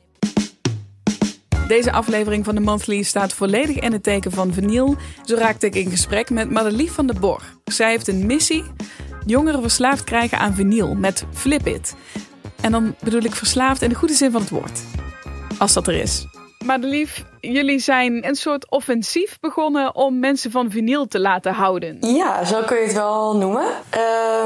Deze 1.69 1.93
aflevering 1.93 2.45
van 2.45 2.55
de 2.55 2.61
Monthly 2.61 3.03
staat 3.03 3.33
volledig 3.33 3.79
in 3.79 3.93
het 3.93 4.03
teken 4.03 4.33
van 4.33 4.53
vinyl. 4.53 4.97
Zo 5.25 5.35
raakte 5.37 5.67
ik 5.67 5.75
in 5.75 5.91
gesprek 5.91 6.31
met 6.31 6.51
Madelief 6.51 6.93
van 6.93 7.07
der 7.07 7.21
Borg. 7.21 7.55
Zij 7.65 7.91
heeft 7.91 8.09
een 8.09 8.27
missie: 8.27 8.65
jongeren 9.27 9.61
verslaafd 9.61 10.05
krijgen 10.05 10.39
aan 10.39 10.55
vinyl 10.55 10.95
met 10.95 11.25
Flip 11.33 11.67
It. 11.67 11.95
En 12.61 12.73
dan 12.73 12.95
bedoel 13.05 13.23
ik 13.23 13.35
verslaafd 13.35 13.83
in 13.83 13.89
de 13.89 13.95
goede 13.95 14.15
zin 14.15 14.31
van 14.31 14.41
het 14.41 14.51
woord. 14.51 14.81
Als 15.59 15.73
dat 15.73 15.87
er 15.87 15.95
is. 15.95 16.27
Madelief, 16.65 17.25
jullie 17.41 17.79
zijn 17.79 18.27
een 18.27 18.35
soort 18.35 18.71
offensief 18.71 19.41
begonnen 19.41 19.95
om 19.95 20.19
mensen 20.19 20.51
van 20.51 20.71
vinyl 20.71 21.07
te 21.07 21.21
laten 21.21 21.53
houden. 21.53 21.97
Ja, 22.01 22.45
zo 22.45 22.63
kun 22.63 22.77
je 22.77 22.83
het 22.83 22.93
wel 22.93 23.37
noemen. 23.37 23.67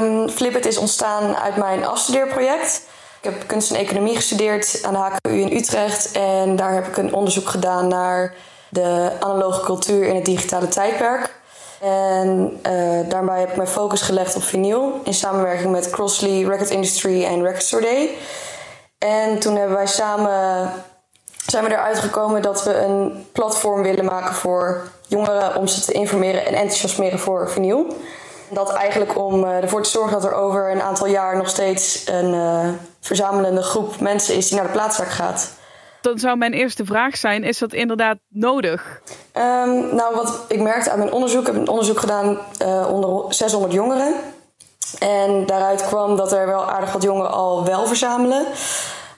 Um, 0.00 0.29
Flip 0.29 0.57
It 0.57 0.66
is 0.66 0.77
ontstaan 0.77 1.37
uit 1.37 1.57
mijn 1.57 1.85
afstudeerproject. 1.85 2.87
Ik 3.22 3.31
heb 3.31 3.46
kunst 3.46 3.70
en 3.70 3.77
economie 3.77 4.16
gestudeerd 4.16 4.81
aan 4.85 4.92
de 4.92 4.98
HKU 4.98 5.40
in 5.40 5.57
Utrecht. 5.57 6.12
En 6.12 6.57
daar 6.57 6.74
heb 6.74 6.87
ik 6.87 6.96
een 6.96 7.14
onderzoek 7.14 7.48
gedaan 7.48 7.88
naar 7.88 8.35
de 8.68 9.12
analoge 9.20 9.64
cultuur 9.64 10.07
in 10.07 10.14
het 10.14 10.24
digitale 10.24 10.68
tijdperk. 10.68 11.42
En 11.81 12.61
uh, 12.66 13.09
daarbij 13.09 13.40
heb 13.40 13.50
ik 13.50 13.57
mijn 13.57 13.68
focus 13.68 14.03
gelegd 14.03 14.37
op 14.37 14.42
vinyl 14.42 15.00
in 15.05 15.14
samenwerking 15.14 15.72
met 15.72 15.90
Crossley 15.90 16.42
Record 16.42 16.70
Industry 16.70 17.24
en 17.24 17.42
Record 17.42 17.62
Store 17.62 17.83
Day. 17.83 18.11
En 18.98 19.38
toen 19.38 19.57
hebben 19.57 19.77
wij 19.77 19.87
samen 19.87 20.70
zijn 21.47 21.65
we 21.65 21.71
eruit 21.71 21.99
gekomen 21.99 22.43
dat 22.43 22.65
we 22.65 22.79
een 22.79 23.27
platform 23.33 23.83
willen 23.83 24.05
maken 24.05 24.35
voor 24.35 24.89
jongeren 25.07 25.57
om 25.57 25.67
ze 25.67 25.81
te 25.81 25.93
informeren 25.93 26.47
en 26.47 26.55
enthousiasmeren 26.55 27.19
voor 27.19 27.51
vinyl. 27.51 27.97
Dat 28.49 28.73
eigenlijk 28.73 29.19
om 29.19 29.45
uh, 29.45 29.63
ervoor 29.63 29.83
te 29.83 29.91
zorgen 29.91 30.13
dat 30.13 30.25
er 30.25 30.35
over 30.35 30.71
een 30.71 30.83
aantal 30.83 31.07
jaar 31.07 31.37
nog 31.37 31.49
steeds 31.49 32.03
een 32.07 32.35
uh, 32.35 32.69
verzamelende 33.01 33.63
groep 33.63 34.01
mensen 34.01 34.35
is 34.35 34.49
die 34.49 34.57
naar 34.57 34.67
de 34.67 34.73
plaatszaak 34.73 35.11
gaat. 35.11 35.51
Dan 36.01 36.19
zou 36.19 36.37
mijn 36.37 36.53
eerste 36.53 36.85
vraag 36.85 37.17
zijn: 37.17 37.45
is 37.45 37.59
dat 37.59 37.73
inderdaad 37.73 38.19
nodig? 38.29 39.01
Um, 39.37 39.95
nou, 39.95 40.15
wat 40.15 40.45
ik 40.49 40.61
merkte 40.61 40.91
uit 40.91 40.99
mijn 40.99 41.13
onderzoek, 41.13 41.41
ik 41.41 41.47
heb 41.47 41.57
een 41.57 41.69
onderzoek 41.69 42.01
gedaan 42.01 42.39
uh, 42.63 42.93
onder 42.93 43.35
600 43.35 43.73
jongeren. 43.73 44.15
En 44.99 45.47
daaruit 45.47 45.87
kwam 45.87 46.17
dat 46.17 46.33
er 46.33 46.47
wel 46.47 46.71
aardig 46.71 46.93
wat 46.93 47.03
jongeren 47.03 47.33
al 47.33 47.65
wel 47.65 47.87
verzamelen, 47.87 48.47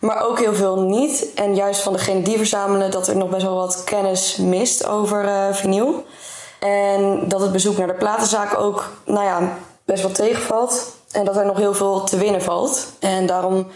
maar 0.00 0.26
ook 0.26 0.38
heel 0.38 0.54
veel 0.54 0.80
niet. 0.80 1.32
En 1.34 1.54
juist 1.54 1.80
van 1.80 1.92
degenen 1.92 2.24
die 2.24 2.36
verzamelen, 2.36 2.90
dat 2.90 3.08
er 3.08 3.16
nog 3.16 3.28
best 3.28 3.42
wel 3.42 3.54
wat 3.54 3.84
kennis 3.84 4.36
mist 4.36 4.86
over 4.86 5.24
uh, 5.24 5.52
vinyl. 5.52 6.04
En 6.58 7.28
dat 7.28 7.40
het 7.40 7.52
bezoek 7.52 7.76
naar 7.76 7.86
de 7.86 7.94
platenzaak 7.94 8.58
ook, 8.58 8.90
nou 9.04 9.24
ja, 9.24 9.52
best 9.84 10.02
wel 10.02 10.12
tegenvalt. 10.12 10.94
En 11.12 11.24
dat 11.24 11.36
er 11.36 11.46
nog 11.46 11.56
heel 11.56 11.74
veel 11.74 12.04
te 12.04 12.16
winnen 12.16 12.42
valt. 12.42 12.86
En 12.98 13.26
daarom 13.26 13.66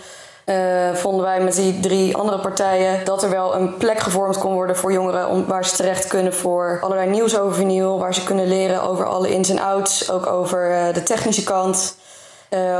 uh, 0.46 0.94
vonden 0.94 1.24
wij 1.24 1.40
met 1.40 1.54
die 1.54 1.80
drie 1.80 2.16
andere 2.16 2.38
partijen 2.38 3.04
dat 3.04 3.22
er 3.22 3.30
wel 3.30 3.54
een 3.54 3.76
plek 3.76 4.00
gevormd 4.00 4.38
kon 4.38 4.54
worden 4.54 4.76
voor 4.76 4.92
jongeren 4.92 5.46
waar 5.46 5.64
ze 5.64 5.76
terecht 5.76 6.06
kunnen 6.06 6.34
voor 6.34 6.78
allerlei 6.80 7.10
nieuws 7.10 7.38
over 7.38 7.54
vinyl, 7.54 7.98
waar 7.98 8.14
ze 8.14 8.24
kunnen 8.24 8.48
leren 8.48 8.82
over 8.82 9.06
alle 9.06 9.30
ins 9.30 9.48
en 9.48 9.60
outs, 9.60 10.10
ook 10.10 10.26
over 10.26 10.70
uh, 10.70 10.94
de 10.94 11.02
technische 11.02 11.42
kant, 11.42 11.96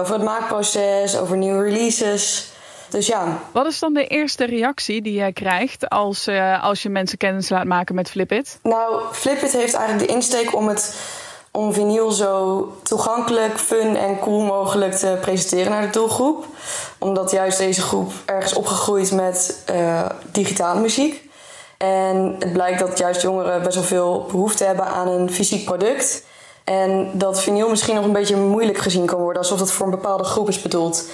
over 0.00 0.14
het 0.14 0.22
maakproces, 0.22 1.18
over 1.18 1.37
nieuwe 1.37 1.62
releases. 1.62 2.50
Dus 2.90 3.07
ja. 3.07 3.38
Wat 3.53 3.66
is 3.66 3.79
dan 3.79 3.94
de 3.94 4.07
eerste 4.07 4.44
reactie 4.44 5.03
die 5.03 5.14
jij 5.14 5.33
krijgt 5.33 5.88
als, 5.88 6.29
als 6.61 6.83
je 6.83 6.88
mensen 6.88 7.18
kennis 7.18 7.48
laat 7.48 7.64
maken 7.64 7.94
met 7.94 8.11
Flipit? 8.11 8.59
Nou, 8.62 9.03
Flipit 9.12 9.53
heeft 9.53 9.74
eigenlijk 9.74 10.09
de 10.09 10.14
insteek 10.14 10.55
om 10.55 10.68
het 10.68 10.94
om 11.53 11.72
vinyl 11.72 12.11
zo 12.11 12.72
toegankelijk, 12.83 13.59
fun 13.59 13.96
en 13.96 14.18
cool 14.18 14.40
mogelijk 14.40 14.92
te 14.92 15.18
presenteren 15.20 15.70
naar 15.70 15.83
de 15.83 15.90
doelgroep. 15.90 16.46
Omdat 16.98 17.31
juist 17.31 17.59
deze 17.59 17.81
groep 17.81 18.12
ergens 18.24 18.53
opgegroeid 18.53 19.12
met 19.12 19.64
uh, 19.70 20.07
digitale 20.33 20.81
muziek. 20.81 21.29
En 21.76 22.37
het 22.38 22.53
blijkt 22.53 22.79
dat 22.79 22.98
juist 22.98 23.22
jongeren 23.22 23.62
best 23.62 23.74
wel 23.74 23.85
veel 23.85 24.26
behoefte 24.31 24.64
hebben 24.64 24.87
aan 24.87 25.09
een 25.09 25.33
fysiek 25.33 25.64
product. 25.64 26.24
En 26.64 27.11
dat 27.12 27.42
vinyl 27.42 27.68
misschien 27.68 27.94
nog 27.94 28.05
een 28.05 28.12
beetje 28.12 28.37
moeilijk 28.37 28.79
gezien 28.79 29.07
kan 29.07 29.20
worden, 29.20 29.42
alsof 29.42 29.61
het 29.61 29.70
voor 29.70 29.85
een 29.85 29.90
bepaalde 29.90 30.24
groep 30.24 30.48
is 30.48 30.62
bedoeld. 30.62 31.09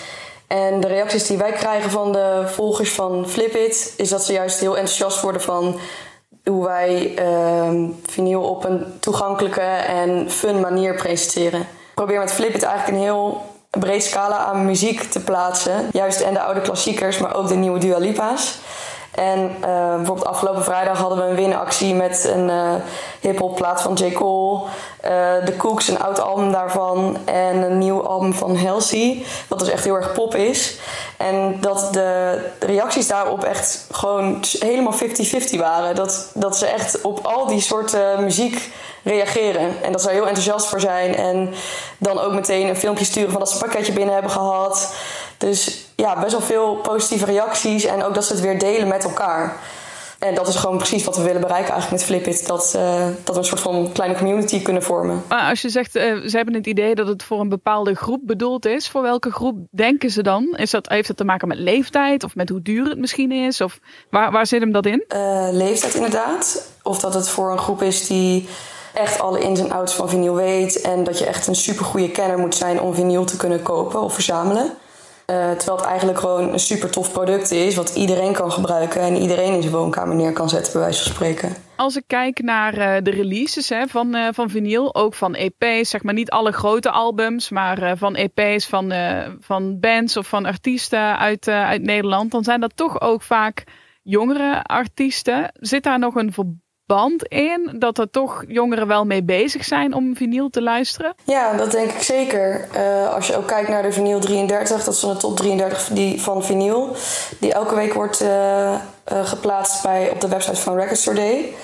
En 0.47 0.81
de 0.81 0.87
reacties 0.87 1.27
die 1.27 1.39
wij 1.39 1.53
krijgen 1.53 1.91
van 1.91 2.13
de 2.13 2.43
volgers 2.47 2.93
van 2.93 3.29
Flipit 3.29 3.95
is 3.97 4.09
dat 4.09 4.25
ze 4.25 4.33
juist 4.33 4.61
heel 4.61 4.77
enthousiast 4.77 5.21
worden 5.21 5.43
van 5.43 5.79
hoe 6.45 6.65
wij 6.65 7.15
uh, 7.19 7.91
vinyl 8.07 8.43
op 8.43 8.65
een 8.65 8.85
toegankelijke 9.01 9.61
en 9.61 10.31
fun 10.31 10.61
manier 10.61 10.95
presenteren. 10.95 11.61
Ik 11.61 11.95
probeer 11.95 12.19
met 12.19 12.33
Flipit 12.33 12.63
eigenlijk 12.63 12.97
een 12.97 13.05
heel 13.05 13.43
breed 13.71 14.05
scala 14.05 14.37
aan 14.37 14.65
muziek 14.65 15.03
te 15.03 15.21
plaatsen. 15.21 15.89
Juist 15.93 16.21
en 16.21 16.35
de 16.35 16.41
oude 16.41 16.61
klassiekers, 16.61 17.19
maar 17.19 17.35
ook 17.35 17.49
de 17.49 17.55
nieuwe 17.55 17.79
Dua 17.79 17.99
Lipa's. 17.99 18.59
En 19.17 19.57
uh, 19.61 19.95
bijvoorbeeld 19.97 20.27
afgelopen 20.27 20.65
vrijdag 20.65 20.99
hadden 20.99 21.19
we 21.19 21.25
een 21.25 21.35
winactie 21.35 21.95
met 21.95 22.31
een 22.35 22.49
uh, 22.49 22.75
hip-hop 23.21 23.55
plaat 23.55 23.83
van 23.83 23.95
J. 23.95 24.13
Cole. 24.13 24.61
Uh, 25.05 25.45
The 25.45 25.57
Cooks, 25.57 25.89
een 25.89 26.03
oud 26.03 26.21
album 26.21 26.53
daarvan. 26.53 27.17
En 27.25 27.57
een 27.63 27.79
nieuw 27.79 28.07
album 28.07 28.35
van 28.35 28.57
Halsey. 28.57 29.25
Wat 29.49 29.59
dus 29.59 29.69
echt 29.69 29.85
heel 29.85 29.95
erg 29.95 30.13
pop 30.13 30.35
is. 30.35 30.79
En 31.17 31.61
dat 31.61 31.89
de 31.93 32.41
reacties 32.61 33.09
daarop 33.09 33.45
echt 33.45 33.87
gewoon 33.91 34.45
helemaal 34.59 34.95
50-50 34.95 35.59
waren. 35.59 35.95
Dat, 35.95 36.31
dat 36.35 36.57
ze 36.57 36.67
echt 36.67 37.01
op 37.01 37.27
al 37.27 37.47
die 37.47 37.61
soorten 37.61 38.25
muziek 38.25 38.71
reageren. 39.03 39.83
En 39.83 39.93
dat 39.93 40.03
ze 40.03 40.09
er 40.09 40.15
heel 40.15 40.27
enthousiast 40.27 40.67
voor 40.67 40.81
zijn. 40.81 41.15
En 41.15 41.55
dan 41.99 42.19
ook 42.19 42.33
meteen 42.33 42.69
een 42.69 42.77
filmpje 42.77 43.05
sturen 43.05 43.31
van 43.31 43.41
dat 43.41 43.49
ze 43.49 43.55
een 43.55 43.61
pakketje 43.61 43.93
binnen 43.93 44.15
hebben 44.15 44.33
gehad. 44.33 44.95
Dus 45.39 45.87
ja, 45.97 46.21
best 46.21 46.33
wel 46.33 46.41
veel 46.41 46.77
positieve 46.77 47.25
reacties. 47.25 47.85
En 47.85 48.05
ook 48.05 48.15
dat 48.15 48.25
ze 48.25 48.33
het 48.33 48.43
weer 48.43 48.59
delen 48.59 48.89
met 48.89 49.05
elkaar. 49.05 49.57
En 50.19 50.35
dat 50.35 50.49
is 50.49 50.57
gewoon 50.57 50.77
precies 50.77 51.05
wat 51.05 51.17
we 51.17 51.23
willen 51.23 51.41
bereiken 51.41 51.73
eigenlijk 51.73 52.03
met 52.03 52.11
Flipit. 52.11 52.47
Dat, 52.47 52.73
uh, 52.77 53.07
dat 53.25 53.35
we 53.35 53.41
een 53.41 53.47
soort 53.47 53.61
van 53.61 53.91
kleine 53.93 54.17
community 54.17 54.63
kunnen 54.63 54.83
vormen. 54.83 55.23
Maar 55.29 55.49
als 55.49 55.63
je 55.63 55.69
zegt, 55.69 55.97
uh, 55.97 56.03
ze 56.03 56.37
hebben 56.37 56.55
het 56.55 56.67
idee 56.67 56.95
dat 56.95 57.07
het 57.07 57.23
voor 57.23 57.41
een 57.41 57.49
bepaalde 57.49 57.95
groep 57.95 58.21
bedoeld 58.23 58.67
is. 58.67 58.89
Voor 58.89 59.03
welke 59.03 59.31
groep 59.31 59.59
denken 59.71 60.11
ze 60.11 60.23
dan? 60.23 60.55
Is 60.57 60.71
dat, 60.71 60.89
heeft 60.89 61.09
dat 61.09 61.17
te 61.17 61.25
maken 61.25 61.49
met 61.49 61.59
leeftijd? 61.59 62.25
Of 62.25 62.35
met 62.35 62.49
hoe 62.49 62.63
duur 62.63 62.85
het 62.89 62.99
misschien 62.99 63.33
is? 63.33 63.61
Of 63.61 63.79
waar, 64.11 64.33
waar 64.33 64.47
zit 64.47 64.61
hem 64.61 64.73
dat 64.73 64.87
in? 64.87 65.05
Uh, 65.09 65.49
leeftijd 65.53 65.95
inderdaad. 65.95 66.71
Of 66.83 66.99
dat 66.99 67.15
het 67.15 67.29
voor 67.29 67.53
een 67.53 67.59
groep 67.59 67.83
is 67.83 68.07
die 68.07 68.49
echt 68.95 69.21
alle 69.21 69.41
ins 69.41 69.61
en 69.61 69.73
outs 69.73 69.95
van 69.95 70.09
vinyl 70.09 70.35
weet. 70.35 70.81
En 70.81 71.05
dat 71.05 71.19
je 71.19 71.27
echt 71.27 71.47
een 71.47 71.55
supergoeie 71.55 72.11
kenner 72.11 72.39
moet 72.39 72.55
zijn 72.55 72.81
om 72.81 72.95
vinyl 72.95 73.25
te 73.25 73.37
kunnen 73.37 73.63
kopen 73.63 74.01
of 74.01 74.15
verzamelen. 74.15 74.73
Uh, 75.31 75.51
terwijl 75.51 75.77
het 75.77 75.87
eigenlijk 75.87 76.19
gewoon 76.19 76.53
een 76.53 76.59
super 76.59 76.91
tof 76.91 77.13
product 77.13 77.51
is, 77.51 77.75
wat 77.75 77.95
iedereen 77.95 78.33
kan 78.33 78.53
gebruiken 78.53 79.01
en 79.01 79.17
iedereen 79.17 79.53
in 79.53 79.63
zijn 79.63 79.75
woonkamer 79.75 80.15
neer 80.17 80.33
kan 80.33 80.49
zetten, 80.49 80.73
bij 80.73 80.83
wijze 80.83 81.03
van 81.03 81.13
spreken. 81.13 81.55
Als 81.77 81.97
ik 81.97 82.05
kijk 82.07 82.43
naar 82.43 82.79
uh, 82.79 82.97
de 83.03 83.11
releases 83.11 83.69
hè, 83.69 83.87
van, 83.87 84.15
uh, 84.15 84.29
van 84.33 84.51
vinyl, 84.51 84.95
ook 84.95 85.15
van 85.15 85.35
EP's, 85.35 85.91
zeg 85.91 86.03
maar 86.03 86.15
niet 86.15 86.31
alle 86.31 86.53
grote 86.53 86.91
albums, 86.91 87.51
maar 87.51 87.97
van 87.97 88.15
EP's 88.15 88.67
van, 88.67 88.93
van 89.41 89.81
bands 89.81 90.17
of 90.17 90.27
van 90.27 90.47
artiesten 90.47 91.19
uit, 91.19 91.49
uit 91.49 91.83
Nederland, 91.83 92.31
dan 92.31 92.45
zijn 92.45 92.61
dat 92.61 92.77
toch 92.77 93.01
ook 93.01 93.23
vaak 93.23 93.65
jongere 94.03 94.63
artiesten. 94.63 95.51
Zit 95.53 95.83
daar 95.83 95.99
nog 95.99 96.15
een? 96.15 96.33
Band 96.87 97.25
in 97.25 97.75
dat 97.79 97.99
er 97.99 98.11
toch 98.11 98.45
jongeren 98.49 98.87
wel 98.87 99.05
mee 99.05 99.23
bezig 99.23 99.65
zijn 99.65 99.95
om 99.95 100.17
vinyl 100.17 100.51
te 100.51 100.63
luisteren? 100.63 101.15
Ja, 101.25 101.57
dat 101.57 101.71
denk 101.71 101.91
ik 101.91 102.03
zeker. 102.03 102.69
Uh, 102.77 103.15
als 103.15 103.27
je 103.27 103.37
ook 103.37 103.47
kijkt 103.47 103.69
naar 103.69 103.83
de 103.83 103.93
vinyl 103.93 104.21
33, 104.21 104.85
dat 104.85 104.95
is 104.95 105.01
van 105.01 105.13
de 105.13 105.17
top 105.17 105.37
33 105.37 105.89
die, 105.93 106.23
van 106.23 106.45
vinyl, 106.45 106.97
die 107.39 107.53
elke 107.53 107.75
week 107.75 107.95
wordt 107.95 108.23
uh, 108.23 108.29
uh, 108.29 108.79
geplaatst 109.25 109.83
bij, 109.83 110.11
op 110.11 110.21
de 110.21 110.29
website 110.29 110.61
van 110.61 110.77
Record 110.77 110.99
Store 110.99 111.17
Day. 111.17 111.55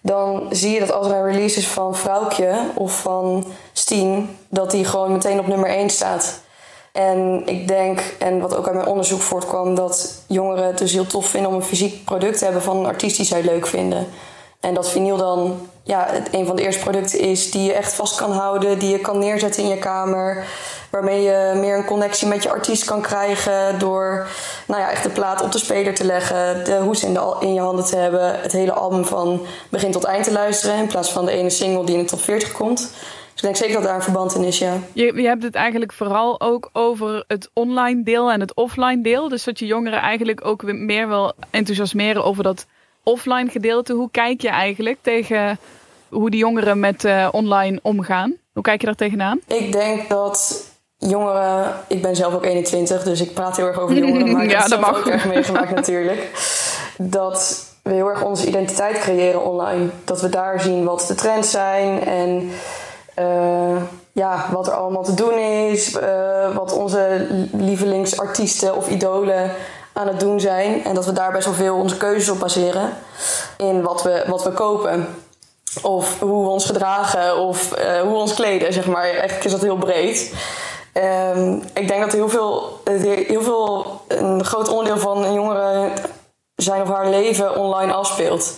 Dan 0.00 0.46
zie 0.50 0.70
je 0.70 0.80
dat 0.80 0.92
als 0.92 1.06
er 1.06 1.14
een 1.14 1.32
release 1.32 1.58
is 1.58 1.68
van 1.68 1.96
Vrouwtje 1.96 2.54
of 2.74 3.00
van 3.00 3.44
Steen, 3.72 4.36
dat 4.48 4.70
die 4.70 4.84
gewoon 4.84 5.12
meteen 5.12 5.38
op 5.38 5.46
nummer 5.46 5.68
1 5.68 5.90
staat. 5.90 6.40
En 6.92 7.42
ik 7.44 7.68
denk, 7.68 8.00
en 8.18 8.40
wat 8.40 8.56
ook 8.56 8.66
uit 8.66 8.74
mijn 8.74 8.88
onderzoek 8.88 9.20
voortkwam, 9.20 9.74
dat 9.74 10.22
jongeren 10.26 10.66
het 10.66 10.78
dus 10.78 10.92
heel 10.92 11.06
tof 11.06 11.26
vinden 11.26 11.50
om 11.50 11.56
een 11.56 11.62
fysiek 11.62 12.04
product 12.04 12.38
te 12.38 12.44
hebben 12.44 12.62
van 12.62 12.76
een 12.76 12.86
artiest 12.86 13.16
die 13.16 13.26
zij 13.26 13.42
leuk 13.42 13.66
vinden. 13.66 14.06
En 14.66 14.74
dat 14.74 14.90
vinyl 14.90 15.16
dan 15.16 15.68
ja, 15.82 16.06
het, 16.08 16.28
een 16.32 16.46
van 16.46 16.56
de 16.56 16.62
eerste 16.62 16.82
producten 16.82 17.20
is 17.20 17.50
die 17.50 17.62
je 17.62 17.72
echt 17.72 17.94
vast 17.94 18.16
kan 18.16 18.32
houden, 18.32 18.78
die 18.78 18.90
je 18.90 18.98
kan 18.98 19.18
neerzetten 19.18 19.62
in 19.62 19.68
je 19.68 19.78
kamer. 19.78 20.44
Waarmee 20.90 21.22
je 21.22 21.52
meer 21.56 21.76
een 21.76 21.84
connectie 21.84 22.28
met 22.28 22.42
je 22.42 22.50
artiest 22.50 22.84
kan 22.84 23.00
krijgen 23.00 23.78
door 23.78 24.26
nou 24.66 24.80
ja, 24.80 24.90
echt 24.90 25.02
de 25.02 25.08
plaat 25.08 25.42
op 25.42 25.52
de 25.52 25.58
speler 25.58 25.94
te 25.94 26.04
leggen, 26.04 26.64
de 26.64 26.76
hoes 26.76 27.04
in, 27.04 27.14
de, 27.14 27.36
in 27.40 27.54
je 27.54 27.60
handen 27.60 27.84
te 27.84 27.96
hebben, 27.96 28.40
het 28.40 28.52
hele 28.52 28.72
album 28.72 29.04
van 29.04 29.40
begin 29.68 29.90
tot 29.90 30.04
eind 30.04 30.24
te 30.24 30.32
luisteren 30.32 30.78
in 30.78 30.86
plaats 30.86 31.12
van 31.12 31.24
de 31.24 31.32
ene 31.32 31.50
single 31.50 31.84
die 31.84 31.96
in 31.96 32.02
de 32.02 32.08
top 32.08 32.20
40 32.20 32.52
komt. 32.52 32.78
Dus 32.78 32.90
ik 33.34 33.42
denk 33.42 33.56
zeker 33.56 33.74
dat 33.74 33.82
daar 33.82 33.94
een 33.94 34.02
verband 34.02 34.34
in 34.34 34.44
is, 34.44 34.58
ja. 34.58 34.72
Je, 34.92 35.14
je 35.14 35.26
hebt 35.26 35.42
het 35.42 35.54
eigenlijk 35.54 35.92
vooral 35.92 36.40
ook 36.40 36.70
over 36.72 37.24
het 37.26 37.50
online 37.52 38.02
deel 38.02 38.30
en 38.30 38.40
het 38.40 38.54
offline 38.54 39.02
deel. 39.02 39.28
Dus 39.28 39.44
dat 39.44 39.58
je 39.58 39.66
jongeren 39.66 40.00
eigenlijk 40.00 40.46
ook 40.46 40.62
meer 40.62 41.08
wil 41.08 41.32
enthousiasmeren 41.50 42.24
over 42.24 42.42
dat 42.42 42.66
offline 43.08 43.50
gedeelte. 43.50 43.92
Hoe 43.92 44.10
kijk 44.10 44.40
je 44.40 44.48
eigenlijk 44.48 44.98
tegen 45.02 45.58
hoe 46.08 46.30
die 46.30 46.40
jongeren 46.40 46.80
met 46.80 47.04
uh, 47.04 47.28
online 47.30 47.78
omgaan? 47.82 48.34
Hoe 48.52 48.62
kijk 48.62 48.80
je 48.80 48.86
daar 48.86 48.94
tegenaan? 48.94 49.40
Ik 49.46 49.72
denk 49.72 50.08
dat 50.08 50.64
jongeren, 50.98 51.74
ik 51.88 52.02
ben 52.02 52.16
zelf 52.16 52.34
ook 52.34 52.44
21, 52.44 53.02
dus 53.02 53.20
ik 53.20 53.34
praat 53.34 53.56
heel 53.56 53.66
erg 53.66 53.78
over 53.78 53.96
jongeren, 53.96 54.32
maar 54.36 54.48
ja, 54.48 54.68
dat 54.68 54.80
mag. 54.80 54.98
ook 54.98 55.06
erg 55.06 55.26
meegemaakt 55.26 55.74
natuurlijk. 55.74 56.30
Dat 56.98 57.66
we 57.82 57.92
heel 57.92 58.08
erg 58.08 58.22
onze 58.22 58.46
identiteit 58.46 58.98
creëren 58.98 59.44
online. 59.44 59.88
Dat 60.04 60.20
we 60.20 60.28
daar 60.28 60.60
zien 60.60 60.84
wat 60.84 61.04
de 61.08 61.14
trends 61.14 61.50
zijn 61.50 62.04
en 62.04 62.50
uh, 63.18 63.82
ja, 64.12 64.48
wat 64.52 64.66
er 64.66 64.72
allemaal 64.72 65.04
te 65.04 65.14
doen 65.14 65.38
is. 65.38 65.94
Uh, 65.94 66.56
wat 66.56 66.72
onze 66.72 67.26
lievelingsartiesten 67.52 68.76
of 68.76 68.88
idolen 68.88 69.50
aan 69.96 70.06
het 70.06 70.20
doen 70.20 70.40
zijn. 70.40 70.84
En 70.84 70.94
dat 70.94 71.06
we 71.06 71.12
daar 71.12 71.32
best 71.32 71.44
wel 71.44 71.54
veel 71.54 71.76
onze 71.76 71.96
keuzes 71.96 72.28
op 72.28 72.38
baseren. 72.38 72.96
In 73.56 73.82
wat 73.82 74.02
we, 74.02 74.24
wat 74.26 74.44
we 74.44 74.50
kopen. 74.50 75.16
Of 75.82 76.20
hoe 76.20 76.44
we 76.44 76.50
ons 76.50 76.64
gedragen. 76.64 77.36
Of 77.38 77.78
uh, 77.78 78.00
hoe 78.00 78.10
we 78.10 78.18
ons 78.18 78.34
kleden, 78.34 78.72
zeg 78.72 78.86
maar. 78.86 79.02
Eigenlijk 79.02 79.44
is 79.44 79.50
dat 79.50 79.60
heel 79.60 79.76
breed. 79.76 80.34
Um, 80.94 81.62
ik 81.74 81.88
denk 81.88 82.00
dat 82.00 82.12
heel 82.12 82.28
veel, 82.28 82.80
heel 83.26 83.42
veel, 83.42 84.00
een 84.08 84.44
groot 84.44 84.68
onderdeel 84.68 84.98
van 84.98 85.24
een 85.24 85.32
jongere 85.32 85.90
zijn 86.54 86.82
of 86.82 86.88
haar 86.88 87.08
leven 87.08 87.56
online 87.56 87.92
afspeelt. 87.92 88.54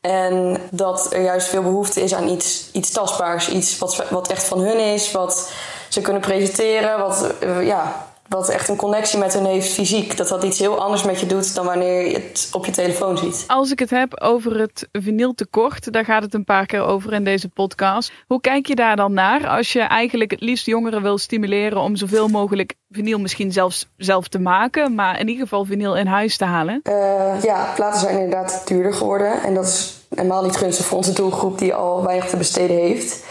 En 0.00 0.56
dat 0.70 1.12
er 1.12 1.22
juist 1.22 1.46
veel 1.46 1.62
behoefte 1.62 2.02
is 2.02 2.14
aan 2.14 2.28
iets, 2.28 2.68
iets 2.72 2.90
tastbaars. 2.90 3.48
Iets 3.48 3.78
wat, 3.78 4.04
wat 4.10 4.28
echt 4.28 4.44
van 4.44 4.60
hun 4.60 4.78
is. 4.78 5.10
Wat 5.10 5.50
ze 5.88 6.00
kunnen 6.00 6.22
presenteren. 6.22 6.98
Wat, 6.98 7.26
uh, 7.40 7.66
ja, 7.66 8.06
wat 8.32 8.48
echt 8.48 8.68
een 8.68 8.76
connectie 8.76 9.18
met 9.18 9.34
hun 9.34 9.44
heeft 9.44 9.72
fysiek. 9.72 10.16
Dat 10.16 10.28
dat 10.28 10.44
iets 10.44 10.58
heel 10.58 10.80
anders 10.80 11.02
met 11.02 11.20
je 11.20 11.26
doet 11.26 11.54
dan 11.54 11.64
wanneer 11.64 12.06
je 12.06 12.14
het 12.14 12.48
op 12.52 12.66
je 12.66 12.72
telefoon 12.72 13.18
ziet. 13.18 13.44
Als 13.46 13.70
ik 13.70 13.78
het 13.78 13.90
heb 13.90 14.20
over 14.20 14.60
het 14.60 14.88
vinyltekort, 14.92 15.92
daar 15.92 16.04
gaat 16.04 16.22
het 16.22 16.34
een 16.34 16.44
paar 16.44 16.66
keer 16.66 16.82
over 16.82 17.12
in 17.12 17.24
deze 17.24 17.48
podcast. 17.48 18.12
Hoe 18.26 18.40
kijk 18.40 18.66
je 18.66 18.74
daar 18.74 18.96
dan 18.96 19.12
naar 19.12 19.48
als 19.48 19.72
je 19.72 19.80
eigenlijk 19.80 20.30
het 20.30 20.40
liefst 20.40 20.66
jongeren 20.66 21.02
wil 21.02 21.18
stimuleren 21.18 21.80
om 21.80 21.96
zoveel 21.96 22.28
mogelijk 22.28 22.74
vinyl 22.90 23.18
misschien 23.18 23.52
zelfs 23.52 23.88
zelf 23.96 24.28
te 24.28 24.38
maken, 24.38 24.94
maar 24.94 25.20
in 25.20 25.28
ieder 25.28 25.42
geval 25.42 25.64
vinyl 25.64 25.96
in 25.96 26.06
huis 26.06 26.36
te 26.36 26.44
halen? 26.44 26.80
Uh, 26.84 27.42
ja, 27.42 27.72
platen 27.74 28.00
zijn 28.00 28.18
inderdaad 28.18 28.62
duurder 28.66 28.94
geworden 28.94 29.42
en 29.42 29.54
dat 29.54 29.64
is 29.64 30.00
helemaal 30.14 30.42
niet 30.42 30.56
gunstig 30.56 30.86
voor 30.86 30.96
onze 30.96 31.12
doelgroep 31.12 31.58
die 31.58 31.74
al 31.74 32.04
weinig 32.04 32.28
te 32.28 32.36
besteden 32.36 32.76
heeft. 32.76 33.24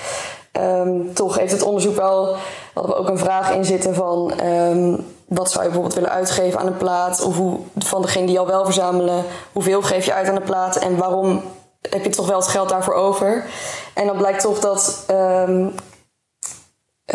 Um, 0.59 1.13
toch 1.13 1.37
heeft 1.37 1.51
het 1.51 1.61
onderzoek 1.61 1.95
wel, 1.95 2.35
hadden 2.73 2.91
we 2.91 2.97
ook 2.97 3.07
een 3.07 3.17
vraag 3.17 3.51
in 3.51 3.65
zitten 3.65 3.95
van 3.95 4.33
um, 4.45 5.05
wat 5.27 5.51
zou 5.51 5.63
je 5.63 5.69
bijvoorbeeld 5.69 5.93
willen 5.93 6.11
uitgeven 6.11 6.59
aan 6.59 6.67
een 6.67 6.77
plaat? 6.77 7.21
Of 7.23 7.37
hoe, 7.37 7.59
van 7.77 8.01
degene 8.01 8.25
die 8.25 8.39
al 8.39 8.47
wel 8.47 8.65
verzamelen, 8.65 9.23
hoeveel 9.51 9.81
geef 9.81 10.05
je 10.05 10.13
uit 10.13 10.27
aan 10.27 10.35
de 10.35 10.41
plaat 10.41 10.75
en 10.75 10.97
waarom 10.97 11.41
heb 11.89 12.03
je 12.03 12.09
toch 12.09 12.27
wel 12.27 12.39
het 12.39 12.47
geld 12.47 12.69
daarvoor 12.69 12.93
over? 12.93 13.45
En 13.93 14.07
dan 14.07 14.17
blijkt 14.17 14.41
toch 14.41 14.59
dat, 14.59 15.05
um, 15.11 15.75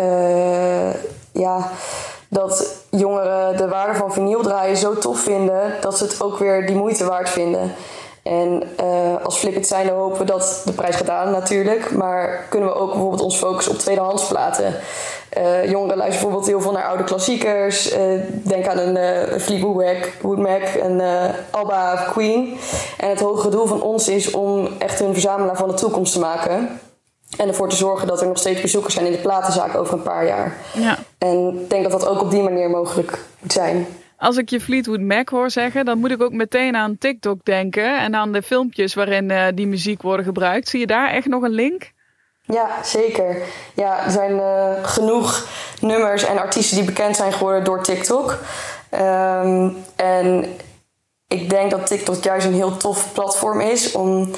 uh, 0.01 0.93
ja, 1.31 1.71
dat 2.29 2.75
jongeren 2.89 3.57
de 3.57 3.67
waarde 3.67 3.95
van 3.95 4.13
vinyl 4.13 4.41
draaien 4.41 4.77
zo 4.77 4.97
tof 4.97 5.19
vinden 5.19 5.73
dat 5.81 5.97
ze 5.97 6.03
het 6.03 6.21
ook 6.21 6.37
weer 6.37 6.65
die 6.65 6.75
moeite 6.75 7.05
waard 7.05 7.29
vinden. 7.29 7.73
En 8.27 8.63
uh, 8.83 9.25
als 9.25 9.37
Flipit 9.37 9.67
zijn 9.67 9.89
hopen 9.89 10.19
we 10.19 10.25
dat 10.25 10.61
de 10.65 10.71
prijs 10.71 10.95
gaat 10.95 11.05
dalen 11.05 11.33
natuurlijk. 11.33 11.91
Maar 11.91 12.45
kunnen 12.49 12.69
we 12.69 12.75
ook 12.75 12.91
bijvoorbeeld 12.91 13.21
ons 13.21 13.37
focussen 13.37 13.73
op 13.73 13.79
tweedehands 13.79 14.27
platen. 14.27 14.75
Uh, 15.37 15.69
jongeren 15.69 15.97
luisteren 15.97 16.09
bijvoorbeeld 16.09 16.45
heel 16.45 16.61
veel 16.61 16.71
naar 16.71 16.87
oude 16.87 17.03
klassiekers. 17.03 17.93
Uh, 17.93 17.99
denk 18.29 18.67
aan 18.67 18.77
een 18.77 18.95
uh, 18.95 19.39
Fleetwood 19.39 20.37
Mac, 20.37 20.63
een 20.81 21.01
Alba 21.51 21.93
of 21.93 22.11
Queen. 22.11 22.57
En 22.97 23.09
het 23.09 23.19
hogere 23.19 23.49
doel 23.49 23.65
van 23.65 23.81
ons 23.81 24.07
is 24.07 24.31
om 24.31 24.67
echt 24.77 24.99
een 24.99 25.13
verzamelaar 25.13 25.57
van 25.57 25.67
de 25.67 25.73
toekomst 25.73 26.13
te 26.13 26.19
maken. 26.19 26.79
En 27.37 27.47
ervoor 27.47 27.69
te 27.69 27.75
zorgen 27.75 28.07
dat 28.07 28.21
er 28.21 28.27
nog 28.27 28.37
steeds 28.37 28.61
bezoekers 28.61 28.93
zijn 28.93 29.05
in 29.05 29.11
de 29.11 29.17
platenzaak 29.17 29.75
over 29.75 29.93
een 29.93 30.01
paar 30.01 30.25
jaar. 30.25 30.57
Ja. 30.73 30.97
En 31.17 31.59
ik 31.61 31.69
denk 31.69 31.83
dat 31.83 31.91
dat 31.91 32.07
ook 32.07 32.21
op 32.21 32.31
die 32.31 32.43
manier 32.43 32.69
mogelijk 32.69 33.19
moet 33.39 33.53
zijn. 33.53 33.87
Als 34.17 34.37
ik 34.37 34.49
je 34.49 34.61
Fleetwood 34.61 34.99
Mac 34.99 35.29
hoor 35.29 35.49
zeggen, 35.49 35.85
dan 35.85 35.97
moet 35.99 36.11
ik 36.11 36.21
ook 36.21 36.31
meteen 36.31 36.75
aan 36.75 36.97
TikTok 36.97 37.45
denken 37.45 37.99
en 37.99 38.15
aan 38.15 38.31
de 38.31 38.41
filmpjes 38.41 38.93
waarin 38.93 39.29
uh, 39.29 39.45
die 39.53 39.67
muziek 39.67 40.01
worden 40.01 40.25
gebruikt. 40.25 40.67
Zie 40.67 40.79
je 40.79 40.87
daar 40.87 41.09
echt 41.09 41.27
nog 41.27 41.43
een 41.43 41.51
link? 41.51 41.91
Ja, 42.41 42.83
zeker. 42.83 43.37
Ja, 43.73 44.05
er 44.05 44.11
zijn 44.11 44.31
uh, 44.31 44.83
genoeg 44.83 45.47
nummers 45.81 46.25
en 46.25 46.37
artiesten 46.37 46.77
die 46.77 46.85
bekend 46.85 47.15
zijn 47.15 47.33
geworden 47.33 47.63
door 47.63 47.83
TikTok. 47.83 48.37
Um, 48.91 49.77
en 49.95 50.45
ik 51.27 51.49
denk 51.49 51.71
dat 51.71 51.87
TikTok 51.87 52.23
juist 52.23 52.45
een 52.45 52.53
heel 52.53 52.77
tof 52.77 53.13
platform 53.13 53.61
is 53.61 53.91
om 53.91 54.31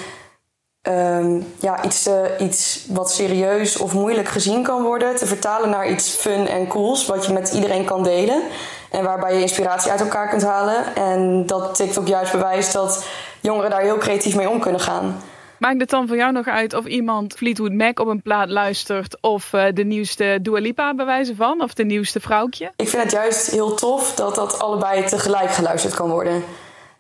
um, 0.81 1.47
ja, 1.59 1.83
iets, 1.83 2.07
uh, 2.07 2.15
iets 2.39 2.85
wat 2.89 3.11
serieus 3.11 3.77
of 3.77 3.93
moeilijk 3.93 4.27
gezien 4.27 4.63
kan 4.63 4.83
worden 4.83 5.15
te 5.15 5.25
vertalen 5.25 5.69
naar 5.69 5.89
iets 5.89 6.09
fun 6.09 6.47
en 6.47 6.67
cools, 6.67 7.05
wat 7.05 7.25
je 7.25 7.33
met 7.33 7.53
iedereen 7.53 7.85
kan 7.85 8.03
delen. 8.03 8.41
En 8.91 9.03
waarbij 9.03 9.33
je 9.33 9.41
inspiratie 9.41 9.91
uit 9.91 10.01
elkaar 10.01 10.29
kunt 10.29 10.43
halen. 10.43 10.95
En 10.95 11.45
dat 11.45 11.75
TikTok 11.75 12.07
juist 12.07 12.31
bewijst 12.31 12.73
dat 12.73 13.05
jongeren 13.41 13.69
daar 13.69 13.81
heel 13.81 13.97
creatief 13.97 14.35
mee 14.35 14.49
om 14.49 14.59
kunnen 14.59 14.81
gaan. 14.81 15.21
Maakt 15.59 15.79
het 15.79 15.89
dan 15.89 16.07
voor 16.07 16.17
jou 16.17 16.31
nog 16.31 16.47
uit 16.47 16.73
of 16.73 16.85
iemand 16.85 17.33
Fleetwood 17.33 17.71
Mac 17.71 17.99
op 17.99 18.07
een 18.07 18.21
plaat 18.21 18.49
luistert 18.49 19.17
of 19.21 19.53
uh, 19.53 19.65
de 19.73 19.83
nieuwste 19.83 20.39
Dua 20.41 20.59
Lipa 20.59 20.95
bewijzen 20.95 21.35
van 21.35 21.61
of 21.61 21.73
de 21.73 21.83
nieuwste 21.83 22.19
vrouwtje? 22.19 22.71
Ik 22.75 22.89
vind 22.89 23.03
het 23.03 23.11
juist 23.11 23.51
heel 23.51 23.73
tof 23.73 24.15
dat 24.15 24.35
dat 24.35 24.59
allebei 24.59 25.03
tegelijk 25.03 25.51
geluisterd 25.51 25.93
kan 25.95 26.09
worden. 26.09 26.43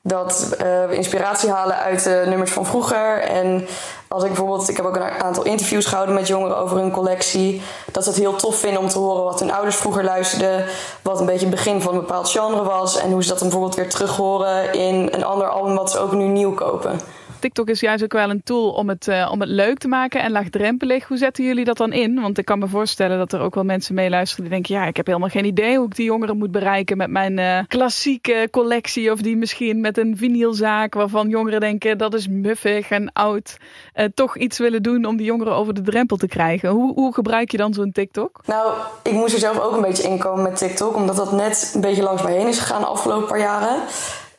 Dat 0.09 0.47
uh, 0.51 0.57
we 0.59 0.95
inspiratie 0.95 1.49
halen 1.49 1.75
uit 1.75 2.03
de 2.03 2.23
nummers 2.27 2.51
van 2.51 2.65
vroeger. 2.65 3.21
En 3.21 3.67
als 4.07 4.23
ik 4.23 4.29
bijvoorbeeld, 4.29 4.69
ik 4.69 4.77
heb 4.77 4.85
ook 4.85 4.95
een 4.95 5.01
aantal 5.01 5.43
interviews 5.43 5.85
gehouden 5.85 6.15
met 6.15 6.27
jongeren 6.27 6.57
over 6.57 6.77
hun 6.77 6.91
collectie. 6.91 7.61
Dat 7.91 8.03
ze 8.03 8.09
het 8.09 8.19
heel 8.19 8.35
tof 8.35 8.55
vinden 8.55 8.81
om 8.81 8.87
te 8.87 8.99
horen 8.99 9.23
wat 9.23 9.39
hun 9.39 9.51
ouders 9.51 9.75
vroeger 9.75 10.03
luisterden. 10.03 10.65
Wat 11.01 11.19
een 11.19 11.25
beetje 11.25 11.45
het 11.45 11.55
begin 11.55 11.81
van 11.81 11.93
een 11.93 11.99
bepaald 11.99 12.29
genre 12.29 12.63
was. 12.63 12.97
En 12.97 13.11
hoe 13.11 13.23
ze 13.23 13.29
dat 13.29 13.39
dan 13.39 13.47
bijvoorbeeld 13.47 13.79
weer 13.79 13.89
terug 13.89 14.15
horen 14.15 14.73
in 14.73 15.09
een 15.11 15.23
ander 15.23 15.49
album 15.49 15.75
wat 15.75 15.91
ze 15.91 15.99
ook 15.99 16.11
nu 16.11 16.27
nieuw 16.27 16.53
kopen. 16.53 16.99
TikTok 17.39 17.69
is 17.69 17.79
juist 17.79 18.03
ook 18.03 18.13
wel 18.13 18.29
een 18.29 18.43
tool 18.43 18.69
om 18.69 18.89
het, 18.89 19.07
uh, 19.07 19.29
om 19.31 19.39
het 19.39 19.49
leuk 19.49 19.77
te 19.77 19.87
maken 19.87 20.21
en 20.21 20.31
laagdrempelig. 20.31 21.07
Hoe 21.07 21.17
zetten 21.17 21.43
jullie 21.43 21.65
dat 21.65 21.77
dan 21.77 21.93
in? 21.93 22.21
Want 22.21 22.37
ik 22.37 22.45
kan 22.45 22.59
me 22.59 22.67
voorstellen 22.67 23.17
dat 23.17 23.33
er 23.33 23.39
ook 23.39 23.55
wel 23.55 23.63
mensen 23.63 23.95
meeluisteren 23.95 24.43
die 24.43 24.53
denken: 24.53 24.75
ja, 24.75 24.85
ik 24.85 24.97
heb 24.97 25.05
helemaal 25.05 25.29
geen 25.29 25.45
idee 25.45 25.77
hoe 25.77 25.85
ik 25.85 25.95
die 25.95 26.05
jongeren 26.05 26.37
moet 26.37 26.51
bereiken 26.51 26.97
met 26.97 27.09
mijn 27.09 27.37
uh, 27.37 27.59
klassieke 27.67 28.47
collectie. 28.51 29.11
Of 29.11 29.21
die 29.21 29.37
misschien 29.37 29.81
met 29.81 29.97
een 29.97 30.17
vinylzaak 30.17 30.93
waarvan 30.93 31.29
jongeren 31.29 31.59
denken 31.59 31.97
dat 31.97 32.13
is 32.13 32.27
muffig 32.27 32.89
en 32.89 33.11
oud. 33.13 33.57
Uh, 33.95 34.05
toch 34.13 34.37
iets 34.37 34.57
willen 34.57 34.83
doen 34.83 35.05
om 35.05 35.17
die 35.17 35.25
jongeren 35.25 35.53
over 35.53 35.73
de 35.73 35.81
drempel 35.81 36.17
te 36.17 36.27
krijgen. 36.27 36.69
Hoe, 36.69 36.93
hoe 36.93 37.13
gebruik 37.13 37.51
je 37.51 37.57
dan 37.57 37.73
zo'n 37.73 37.91
TikTok? 37.91 38.41
Nou, 38.45 38.73
ik 39.03 39.11
moest 39.11 39.33
er 39.33 39.39
zelf 39.39 39.59
ook 39.59 39.75
een 39.75 39.81
beetje 39.81 40.07
inkomen 40.07 40.43
met 40.43 40.57
TikTok, 40.57 40.95
omdat 40.95 41.15
dat 41.15 41.31
net 41.31 41.71
een 41.75 41.81
beetje 41.81 42.03
langs 42.03 42.23
me 42.23 42.29
heen 42.29 42.47
is 42.47 42.59
gegaan 42.59 42.81
de 42.81 42.87
afgelopen 42.87 43.27
paar 43.27 43.39
jaren. 43.39 43.81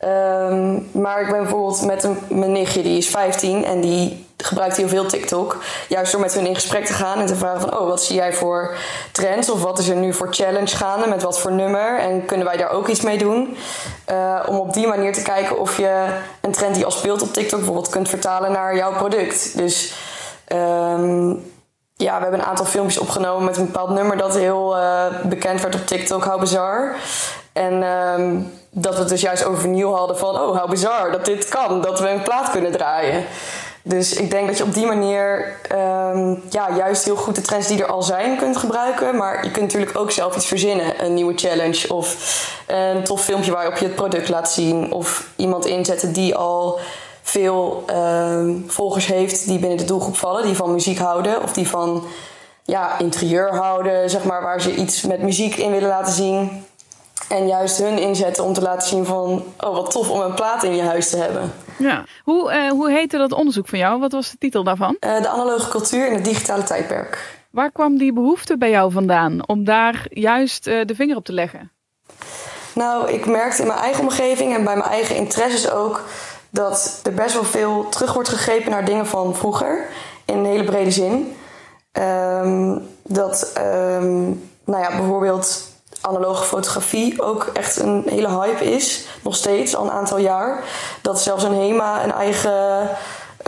Um, 0.04 0.88
maar 0.92 1.20
ik 1.20 1.30
ben 1.30 1.40
bijvoorbeeld 1.40 1.86
met 1.86 2.04
een, 2.04 2.18
mijn 2.28 2.52
nichtje, 2.52 2.82
die 2.82 2.98
is 2.98 3.08
15 3.08 3.64
en 3.64 3.80
die 3.80 4.26
gebruikt 4.36 4.76
heel 4.76 4.88
veel 4.88 5.06
TikTok. 5.06 5.56
Juist 5.88 6.12
door 6.12 6.20
met 6.20 6.34
hun 6.34 6.46
in 6.46 6.54
gesprek 6.54 6.84
te 6.84 6.92
gaan 6.92 7.18
en 7.18 7.26
te 7.26 7.36
vragen 7.36 7.60
van... 7.60 7.78
oh, 7.78 7.86
wat 7.86 8.02
zie 8.02 8.16
jij 8.16 8.32
voor 8.32 8.74
trends 9.12 9.50
of 9.50 9.62
wat 9.62 9.78
is 9.78 9.88
er 9.88 9.96
nu 9.96 10.14
voor 10.14 10.28
challenge 10.30 10.76
gaande... 10.76 11.06
met 11.06 11.22
wat 11.22 11.40
voor 11.40 11.52
nummer 11.52 11.98
en 11.98 12.24
kunnen 12.24 12.46
wij 12.46 12.56
daar 12.56 12.70
ook 12.70 12.88
iets 12.88 13.00
mee 13.00 13.18
doen? 13.18 13.56
Uh, 14.10 14.40
om 14.46 14.58
op 14.58 14.72
die 14.72 14.86
manier 14.86 15.12
te 15.12 15.22
kijken 15.22 15.58
of 15.58 15.76
je 15.76 16.06
een 16.40 16.52
trend 16.52 16.74
die 16.74 16.84
al 16.84 16.90
speelt 16.90 17.22
op 17.22 17.32
TikTok... 17.32 17.58
bijvoorbeeld 17.58 17.88
kunt 17.88 18.08
vertalen 18.08 18.52
naar 18.52 18.76
jouw 18.76 18.92
product. 18.92 19.56
Dus 19.56 19.94
um, 20.52 21.52
ja, 21.94 22.16
we 22.16 22.22
hebben 22.22 22.40
een 22.40 22.46
aantal 22.46 22.66
filmpjes 22.66 22.98
opgenomen 22.98 23.44
met 23.44 23.56
een 23.56 23.66
bepaald 23.66 23.90
nummer... 23.90 24.16
dat 24.16 24.34
heel 24.34 24.76
uh, 24.76 25.04
bekend 25.24 25.60
werd 25.60 25.74
op 25.74 25.86
TikTok, 25.86 26.24
How 26.24 26.40
Bizarre. 26.40 26.94
En... 27.52 27.82
Um, 27.82 28.58
dat 28.70 28.94
we 28.94 29.00
het 29.00 29.08
dus 29.08 29.20
juist 29.20 29.44
over 29.44 29.68
nieuw 29.68 29.92
hadden 29.92 30.18
van... 30.18 30.34
oh, 30.34 30.58
how 30.58 30.70
bizar 30.70 31.12
dat 31.12 31.24
dit 31.24 31.48
kan, 31.48 31.80
dat 31.80 32.00
we 32.00 32.08
een 32.08 32.22
plaat 32.22 32.50
kunnen 32.50 32.72
draaien. 32.72 33.24
Dus 33.82 34.12
ik 34.12 34.30
denk 34.30 34.46
dat 34.46 34.56
je 34.56 34.64
op 34.64 34.74
die 34.74 34.86
manier 34.86 35.56
um, 35.72 36.42
ja, 36.50 36.68
juist 36.76 37.04
heel 37.04 37.16
goed 37.16 37.34
de 37.34 37.40
trends 37.40 37.66
die 37.66 37.82
er 37.82 37.90
al 37.90 38.02
zijn 38.02 38.36
kunt 38.36 38.56
gebruiken. 38.56 39.16
Maar 39.16 39.44
je 39.44 39.50
kunt 39.50 39.64
natuurlijk 39.64 39.98
ook 39.98 40.10
zelf 40.10 40.36
iets 40.36 40.46
verzinnen. 40.46 41.04
Een 41.04 41.14
nieuwe 41.14 41.32
challenge 41.36 41.94
of 41.94 42.16
een 42.66 43.04
tof 43.04 43.24
filmpje 43.24 43.52
waarop 43.52 43.76
je 43.76 43.84
het 43.84 43.94
product 43.94 44.28
laat 44.28 44.50
zien. 44.50 44.92
Of 44.92 45.28
iemand 45.36 45.66
inzetten 45.66 46.12
die 46.12 46.34
al 46.34 46.78
veel 47.22 47.84
um, 47.90 48.64
volgers 48.66 49.06
heeft 49.06 49.46
die 49.46 49.58
binnen 49.58 49.78
de 49.78 49.84
doelgroep 49.84 50.16
vallen. 50.16 50.42
Die 50.42 50.56
van 50.56 50.72
muziek 50.72 50.98
houden 50.98 51.42
of 51.42 51.52
die 51.52 51.68
van 51.68 52.04
ja, 52.64 52.98
interieur 52.98 53.54
houden, 53.54 54.10
zeg 54.10 54.24
maar, 54.24 54.42
waar 54.42 54.60
ze 54.60 54.74
iets 54.74 55.02
met 55.02 55.22
muziek 55.22 55.56
in 55.56 55.70
willen 55.70 55.88
laten 55.88 56.12
zien. 56.12 56.64
En 57.30 57.46
juist 57.46 57.78
hun 57.78 57.98
inzetten 57.98 58.44
om 58.44 58.52
te 58.52 58.62
laten 58.62 58.88
zien 58.88 59.04
van... 59.04 59.44
oh, 59.60 59.74
wat 59.74 59.90
tof 59.90 60.10
om 60.10 60.20
een 60.20 60.34
plaat 60.34 60.62
in 60.62 60.76
je 60.76 60.82
huis 60.82 61.10
te 61.10 61.16
hebben. 61.16 61.52
Ja. 61.78 62.04
Hoe, 62.24 62.52
uh, 62.52 62.70
hoe 62.70 62.90
heette 62.90 63.18
dat 63.18 63.32
onderzoek 63.32 63.68
van 63.68 63.78
jou? 63.78 64.00
Wat 64.00 64.12
was 64.12 64.30
de 64.30 64.38
titel 64.38 64.64
daarvan? 64.64 64.96
Uh, 65.00 65.22
de 65.22 65.28
analoge 65.28 65.70
cultuur 65.70 66.06
in 66.06 66.14
het 66.14 66.24
digitale 66.24 66.62
tijdperk. 66.62 67.38
Waar 67.50 67.70
kwam 67.70 67.98
die 67.98 68.12
behoefte 68.12 68.58
bij 68.58 68.70
jou 68.70 68.92
vandaan 68.92 69.48
om 69.48 69.64
daar 69.64 70.06
juist 70.08 70.66
uh, 70.66 70.84
de 70.84 70.94
vinger 70.94 71.16
op 71.16 71.24
te 71.24 71.32
leggen? 71.32 71.70
Nou, 72.74 73.10
ik 73.10 73.26
merkte 73.26 73.60
in 73.60 73.68
mijn 73.68 73.80
eigen 73.80 74.02
omgeving 74.02 74.56
en 74.56 74.64
bij 74.64 74.76
mijn 74.76 74.90
eigen 74.90 75.16
interesses 75.16 75.70
ook... 75.70 76.04
dat 76.50 77.00
er 77.02 77.14
best 77.14 77.34
wel 77.34 77.44
veel 77.44 77.88
terug 77.88 78.12
wordt 78.12 78.28
gegrepen 78.28 78.70
naar 78.70 78.84
dingen 78.84 79.06
van 79.06 79.36
vroeger. 79.36 79.86
In 80.24 80.38
een 80.38 80.44
hele 80.44 80.64
brede 80.64 80.90
zin. 80.90 81.36
Um, 81.92 82.86
dat, 83.02 83.52
um, 83.58 84.50
nou 84.64 84.82
ja, 84.82 84.96
bijvoorbeeld 84.96 85.69
analoge 86.00 86.44
fotografie 86.44 87.22
ook 87.22 87.50
echt 87.52 87.76
een 87.76 88.02
hele 88.06 88.28
hype 88.28 88.64
is. 88.64 89.04
Nog 89.22 89.34
steeds, 89.34 89.76
al 89.76 89.84
een 89.84 89.90
aantal 89.90 90.18
jaar. 90.18 90.64
Dat 91.02 91.20
zelfs 91.20 91.44
een 91.44 91.54
HEMA 91.54 92.04
een 92.04 92.12
eigen 92.12 92.88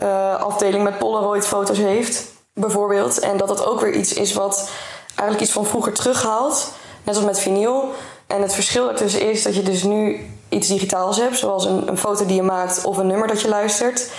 uh, 0.03 0.35
afdeling 0.35 0.85
met 0.85 0.99
Polaroid 0.99 1.47
foto's 1.47 1.79
heeft, 1.79 2.25
bijvoorbeeld. 2.55 3.19
En 3.19 3.37
dat 3.37 3.49
dat 3.49 3.67
ook 3.67 3.81
weer 3.81 3.93
iets 3.93 4.12
is 4.12 4.33
wat 4.33 4.71
eigenlijk 5.07 5.41
iets 5.41 5.53
van 5.53 5.67
vroeger 5.67 5.93
terughaalt. 5.93 6.73
Net 7.03 7.17
als 7.17 7.25
met 7.25 7.38
vinyl. 7.38 7.93
En 8.27 8.43
het 8.43 8.55
verschil 8.55 8.88
ertussen 8.88 9.31
is 9.31 9.43
dat 9.43 9.55
je 9.55 9.62
dus 9.62 9.83
nu 9.83 10.31
iets 10.49 10.69
digitaals 10.69 11.17
hebt, 11.17 11.38
zoals 11.38 11.65
een, 11.65 11.88
een 11.88 11.99
foto 11.99 12.27
die 12.27 12.37
je 12.37 12.43
maakt 12.43 12.85
of 12.85 12.97
een 12.97 13.07
nummer 13.07 13.29
dat 13.29 13.41
je 13.41 13.49
luistert. 13.49 14.11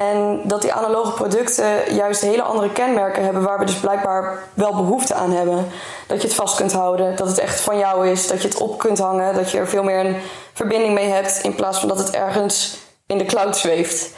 En 0.00 0.40
dat 0.44 0.62
die 0.62 0.72
analoge 0.72 1.12
producten 1.12 1.94
juist 1.94 2.20
hele 2.20 2.42
andere 2.42 2.72
kenmerken 2.72 3.24
hebben 3.24 3.42
waar 3.42 3.58
we 3.58 3.64
dus 3.64 3.80
blijkbaar 3.80 4.38
wel 4.54 4.74
behoefte 4.74 5.14
aan 5.14 5.30
hebben. 5.30 5.68
Dat 6.06 6.20
je 6.20 6.26
het 6.26 6.36
vast 6.36 6.56
kunt 6.56 6.72
houden, 6.72 7.16
dat 7.16 7.28
het 7.28 7.38
echt 7.38 7.60
van 7.60 7.78
jou 7.78 8.08
is, 8.08 8.26
dat 8.28 8.42
je 8.42 8.48
het 8.48 8.56
op 8.56 8.78
kunt 8.78 8.98
hangen, 8.98 9.34
dat 9.34 9.50
je 9.50 9.58
er 9.58 9.68
veel 9.68 9.82
meer 9.82 10.04
een 10.04 10.16
verbinding 10.52 10.94
mee 10.94 11.08
hebt 11.08 11.40
in 11.42 11.54
plaats 11.54 11.78
van 11.78 11.88
dat 11.88 11.98
het 11.98 12.10
ergens 12.10 12.78
in 13.06 13.18
de 13.18 13.24
cloud 13.24 13.56
zweeft. 13.56 14.10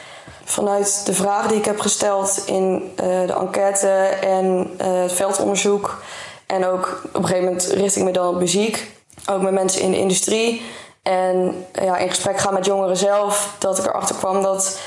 Vanuit 0.45 1.07
de 1.07 1.15
vraag 1.15 1.47
die 1.47 1.59
ik 1.59 1.65
heb 1.65 1.81
gesteld 1.81 2.43
in 2.47 2.93
uh, 3.03 3.27
de 3.27 3.35
enquête 3.41 3.89
en 4.21 4.77
uh, 4.81 5.03
het 5.03 5.13
veldonderzoek 5.13 6.03
en 6.47 6.67
ook 6.67 7.01
op 7.05 7.15
een 7.15 7.27
gegeven 7.27 7.45
moment 7.45 7.65
richt 7.65 7.97
ik 7.97 8.05
me 8.05 8.11
dan 8.11 8.29
op 8.29 8.39
muziek, 8.39 8.91
ook 9.31 9.43
met 9.43 9.53
mensen 9.53 9.81
in 9.81 9.91
de 9.91 9.99
industrie 9.99 10.63
en 11.03 11.67
ja, 11.73 11.97
in 11.97 12.09
gesprek 12.09 12.39
gaan 12.39 12.55
met 12.55 12.67
jongeren 12.67 12.97
zelf, 12.97 13.55
dat 13.59 13.79
ik 13.79 13.87
erachter 13.87 14.17
kwam 14.17 14.43
dat 14.43 14.79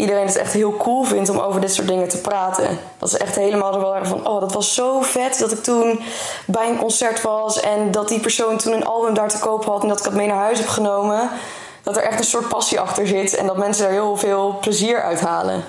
iedereen 0.00 0.26
het 0.26 0.36
echt 0.36 0.52
heel 0.52 0.76
cool 0.76 1.02
vindt 1.02 1.28
om 1.28 1.38
over 1.38 1.60
dit 1.60 1.74
soort 1.74 1.88
dingen 1.88 2.08
te 2.08 2.20
praten. 2.20 2.78
Dat 2.98 3.08
is 3.08 3.16
echt 3.16 3.36
helemaal 3.36 3.74
er 3.74 3.80
wel 3.80 4.04
van, 4.04 4.26
oh, 4.26 4.40
dat 4.40 4.52
was 4.52 4.74
zo 4.74 5.00
vet 5.00 5.38
dat 5.38 5.52
ik 5.52 5.62
toen 5.62 6.00
bij 6.46 6.68
een 6.68 6.78
concert 6.78 7.22
was 7.22 7.60
en 7.60 7.90
dat 7.90 8.08
die 8.08 8.20
persoon 8.20 8.58
toen 8.58 8.72
een 8.72 8.84
album 8.84 9.14
daar 9.14 9.28
te 9.28 9.38
koop 9.38 9.64
had 9.64 9.82
en 9.82 9.88
dat 9.88 9.98
ik 9.98 10.04
dat 10.04 10.14
mee 10.14 10.26
naar 10.26 10.36
huis 10.36 10.58
heb 10.58 10.68
genomen. 10.68 11.30
Dat 11.82 11.96
er 11.96 12.02
echt 12.02 12.18
een 12.18 12.24
soort 12.24 12.48
passie 12.48 12.80
achter 12.80 13.06
zit 13.06 13.34
en 13.34 13.46
dat 13.46 13.56
mensen 13.56 13.86
er 13.86 13.92
heel 13.92 14.16
veel 14.16 14.58
plezier 14.60 15.02
uit 15.02 15.20
halen. 15.20 15.64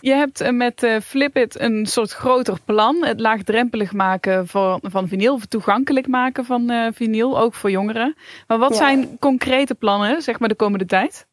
Je 0.00 0.14
hebt 0.14 0.40
eh, 0.40 0.50
met 0.50 0.82
uh, 0.82 1.00
Flipit 1.00 1.60
een 1.60 1.86
soort 1.86 2.12
groter 2.12 2.58
plan. 2.64 3.04
Het 3.04 3.20
laagdrempelig 3.20 3.92
maken 3.92 4.46
van, 4.46 4.80
van 4.82 5.08
vinyl, 5.08 5.34
of 5.34 5.46
toegankelijk 5.46 6.06
maken 6.06 6.44
van 6.44 6.70
uh, 6.70 6.88
vinyl, 6.94 7.38
ook 7.38 7.54
voor 7.54 7.70
jongeren. 7.70 8.16
Maar 8.46 8.58
wat 8.58 8.70
ja. 8.70 8.76
zijn 8.76 9.16
concrete 9.18 9.74
plannen, 9.74 10.22
zeg 10.22 10.38
maar, 10.38 10.48
de 10.48 10.54
komende 10.54 10.86
tijd? 10.86 11.26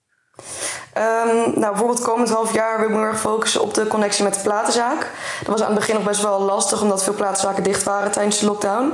Um, 0.97 1.35
nou, 1.35 1.71
bijvoorbeeld 1.71 2.01
komend 2.01 2.29
half 2.29 2.53
jaar 2.53 2.79
wil 2.79 2.89
ik 2.89 2.95
me 2.95 3.01
erg 3.01 3.19
focussen 3.19 3.61
op 3.61 3.73
de 3.73 3.87
connectie 3.87 4.23
met 4.23 4.33
de 4.33 4.41
platenzaak. 4.41 5.11
Dat 5.39 5.47
was 5.47 5.61
aan 5.61 5.69
het 5.69 5.79
begin 5.79 5.95
nog 5.95 6.03
best 6.03 6.21
wel 6.21 6.39
lastig, 6.39 6.81
omdat 6.81 7.03
veel 7.03 7.13
platenzaken 7.13 7.63
dicht 7.63 7.83
waren 7.83 8.11
tijdens 8.11 8.39
de 8.39 8.45
lockdown. 8.45 8.93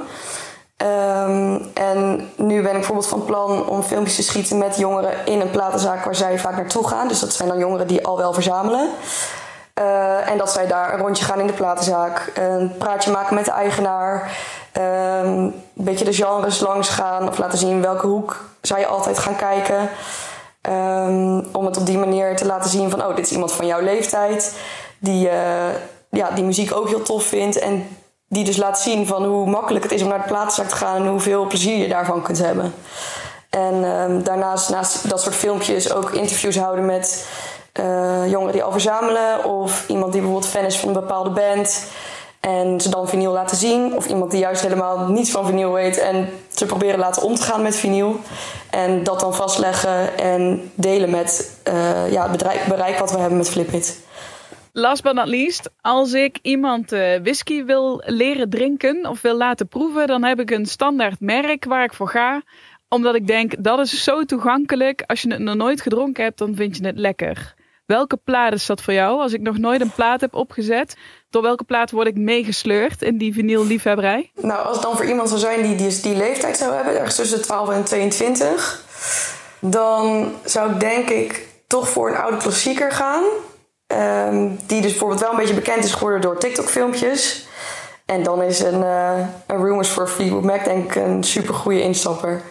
Um, 0.81 1.71
en 1.73 2.29
nu 2.35 2.61
ben 2.61 2.71
ik 2.71 2.77
bijvoorbeeld 2.77 3.07
van 3.07 3.25
plan 3.25 3.67
om 3.67 3.83
filmpjes 3.83 4.15
te 4.15 4.23
schieten 4.23 4.57
met 4.57 4.77
jongeren 4.77 5.25
in 5.25 5.39
een 5.39 5.49
platenzaak 5.49 6.05
waar 6.05 6.15
zij 6.15 6.39
vaak 6.39 6.55
naartoe 6.55 6.87
gaan. 6.87 7.07
Dus 7.07 7.19
dat 7.19 7.33
zijn 7.33 7.49
dan 7.49 7.57
jongeren 7.57 7.87
die 7.87 8.05
al 8.05 8.17
wel 8.17 8.33
verzamelen. 8.33 8.89
Uh, 9.79 10.29
en 10.29 10.37
dat 10.37 10.51
zij 10.51 10.67
daar 10.67 10.93
een 10.93 10.99
rondje 10.99 11.25
gaan 11.25 11.39
in 11.39 11.47
de 11.47 11.53
platenzaak, 11.53 12.31
een 12.33 12.77
praatje 12.77 13.11
maken 13.11 13.35
met 13.35 13.45
de 13.45 13.51
eigenaar, 13.51 14.31
um, 14.77 14.83
een 14.83 15.63
beetje 15.73 16.05
de 16.05 16.13
genres 16.13 16.59
langs 16.59 16.89
gaan 16.89 17.27
of 17.27 17.37
laten 17.37 17.57
zien 17.57 17.81
welke 17.81 18.07
hoek 18.07 18.43
zij 18.61 18.87
altijd 18.87 19.19
gaan 19.19 19.35
kijken. 19.35 19.89
Um, 20.69 21.45
om 21.51 21.65
het 21.65 21.77
op 21.77 21.85
die 21.85 21.97
manier 21.97 22.35
te 22.35 22.45
laten 22.45 22.69
zien 22.69 22.89
van, 22.89 23.05
oh, 23.05 23.15
dit 23.15 23.25
is 23.25 23.31
iemand 23.31 23.51
van 23.51 23.65
jouw 23.65 23.81
leeftijd. 23.81 24.55
Die, 24.99 25.25
uh, 25.25 25.33
ja, 26.09 26.31
die 26.31 26.43
muziek 26.43 26.75
ook 26.75 26.87
heel 26.87 27.01
tof 27.01 27.23
vindt. 27.23 27.59
En 27.59 27.87
die 28.27 28.43
dus 28.43 28.57
laat 28.57 28.79
zien 28.79 29.07
van 29.07 29.25
hoe 29.25 29.49
makkelijk 29.49 29.83
het 29.83 29.93
is 29.93 30.01
om 30.01 30.07
naar 30.07 30.21
de 30.21 30.27
plaatszaak 30.27 30.67
te 30.67 30.75
gaan. 30.75 30.95
En 30.95 31.07
hoeveel 31.07 31.47
plezier 31.47 31.77
je 31.77 31.87
daarvan 31.87 32.21
kunt 32.21 32.37
hebben. 32.37 32.73
En 33.49 33.73
um, 33.83 34.23
daarnaast, 34.23 34.69
naast 34.69 35.09
dat 35.09 35.21
soort 35.21 35.35
filmpjes, 35.35 35.93
ook 35.93 36.11
interviews 36.11 36.57
houden 36.57 36.85
met 36.85 37.27
uh, 37.79 38.29
jongeren 38.29 38.53
die 38.53 38.63
al 38.63 38.71
verzamelen. 38.71 39.45
Of 39.45 39.87
iemand 39.87 40.11
die 40.11 40.21
bijvoorbeeld 40.21 40.51
fan 40.51 40.65
is 40.65 40.77
van 40.77 40.87
een 40.87 40.93
bepaalde 40.93 41.29
band. 41.29 41.85
En 42.39 42.81
ze 42.81 42.89
dan 42.89 43.09
vinyl 43.09 43.31
laten 43.31 43.57
zien. 43.57 43.95
Of 43.95 44.07
iemand 44.07 44.31
die 44.31 44.39
juist 44.39 44.61
helemaal 44.61 45.07
niets 45.07 45.31
van 45.31 45.45
vinyl 45.45 45.71
weet. 45.71 45.97
En 45.97 46.29
ze 46.47 46.65
proberen 46.65 46.99
laten 46.99 47.23
om 47.23 47.35
te 47.35 47.41
gaan 47.41 47.61
met 47.61 47.75
vinyl. 47.75 48.19
En 48.69 49.03
dat 49.03 49.19
dan 49.19 49.35
vastleggen 49.35 50.17
en 50.17 50.71
delen 50.75 51.09
met 51.09 51.61
uh, 51.67 52.11
ja, 52.11 52.29
het 52.31 52.67
bereik, 52.67 52.97
wat 52.97 53.11
we 53.11 53.17
hebben 53.17 53.37
met 53.37 53.49
Flipit. 53.49 54.07
Last 54.71 55.03
but 55.03 55.13
not 55.13 55.27
least, 55.27 55.69
als 55.81 56.13
ik 56.13 56.39
iemand 56.41 56.93
uh, 56.93 57.17
whisky 57.21 57.63
wil 57.63 58.01
leren 58.05 58.49
drinken 58.49 59.05
of 59.05 59.21
wil 59.21 59.37
laten 59.37 59.67
proeven, 59.67 60.07
dan 60.07 60.23
heb 60.23 60.39
ik 60.39 60.51
een 60.51 60.65
standaard 60.65 61.19
merk 61.19 61.65
waar 61.65 61.83
ik 61.83 61.93
voor 61.93 62.09
ga. 62.09 62.41
Omdat 62.89 63.15
ik 63.15 63.27
denk, 63.27 63.63
dat 63.63 63.79
is 63.79 64.03
zo 64.03 64.23
toegankelijk. 64.23 65.03
Als 65.07 65.21
je 65.21 65.31
het 65.31 65.39
nog 65.39 65.55
nooit 65.55 65.81
gedronken 65.81 66.23
hebt, 66.23 66.37
dan 66.37 66.55
vind 66.55 66.77
je 66.77 66.85
het 66.85 66.97
lekker. 66.97 67.53
Welke 67.85 68.17
plaat 68.17 68.53
is 68.53 68.65
dat 68.65 68.81
voor 68.81 68.93
jou? 68.93 69.21
Als 69.21 69.33
ik 69.33 69.41
nog 69.41 69.57
nooit 69.57 69.81
een 69.81 69.91
plaat 69.91 70.21
heb 70.21 70.35
opgezet, 70.35 70.97
door 71.29 71.41
welke 71.41 71.63
plaat 71.63 71.91
word 71.91 72.07
ik 72.07 72.15
meegesleurd 72.15 73.01
in 73.01 73.17
die 73.17 73.33
vinyl-liefhebberij? 73.33 74.31
Nou, 74.35 74.65
als 74.65 74.75
het 74.75 74.85
dan 74.85 74.95
voor 74.95 75.05
iemand 75.05 75.27
zou 75.27 75.39
zijn 75.39 75.61
die, 75.61 75.75
die 75.75 76.01
die 76.01 76.15
leeftijd 76.15 76.57
zou 76.57 76.73
hebben, 76.73 76.93
ergens 76.93 77.15
tussen 77.15 77.37
de 77.37 77.43
12 77.43 77.69
en 77.69 77.83
22, 77.83 78.83
dan 79.59 80.31
zou 80.45 80.71
ik 80.71 80.79
denk 80.79 81.09
ik 81.09 81.47
toch 81.67 81.89
voor 81.89 82.09
een 82.09 82.17
oude 82.17 82.37
klassieker 82.37 82.91
gaan. 82.91 83.23
Um, 83.87 84.57
die 84.65 84.81
dus 84.81 84.91
bijvoorbeeld 84.91 85.19
wel 85.19 85.31
een 85.31 85.37
beetje 85.37 85.53
bekend 85.53 85.83
is 85.83 85.93
geworden 85.93 86.21
door 86.21 86.37
TikTok-filmpjes. 86.37 87.47
En 88.05 88.23
dan 88.23 88.41
is 88.41 88.59
een, 88.59 88.81
uh, 88.81 89.27
een 89.47 89.63
Rumors 89.63 89.89
for 89.89 90.07
Fleetwood 90.07 90.43
Mac 90.43 90.63
denk 90.63 90.85
ik 90.85 90.95
een 90.95 91.23
super 91.23 91.53
goede 91.53 91.81
instapper. 91.81 92.41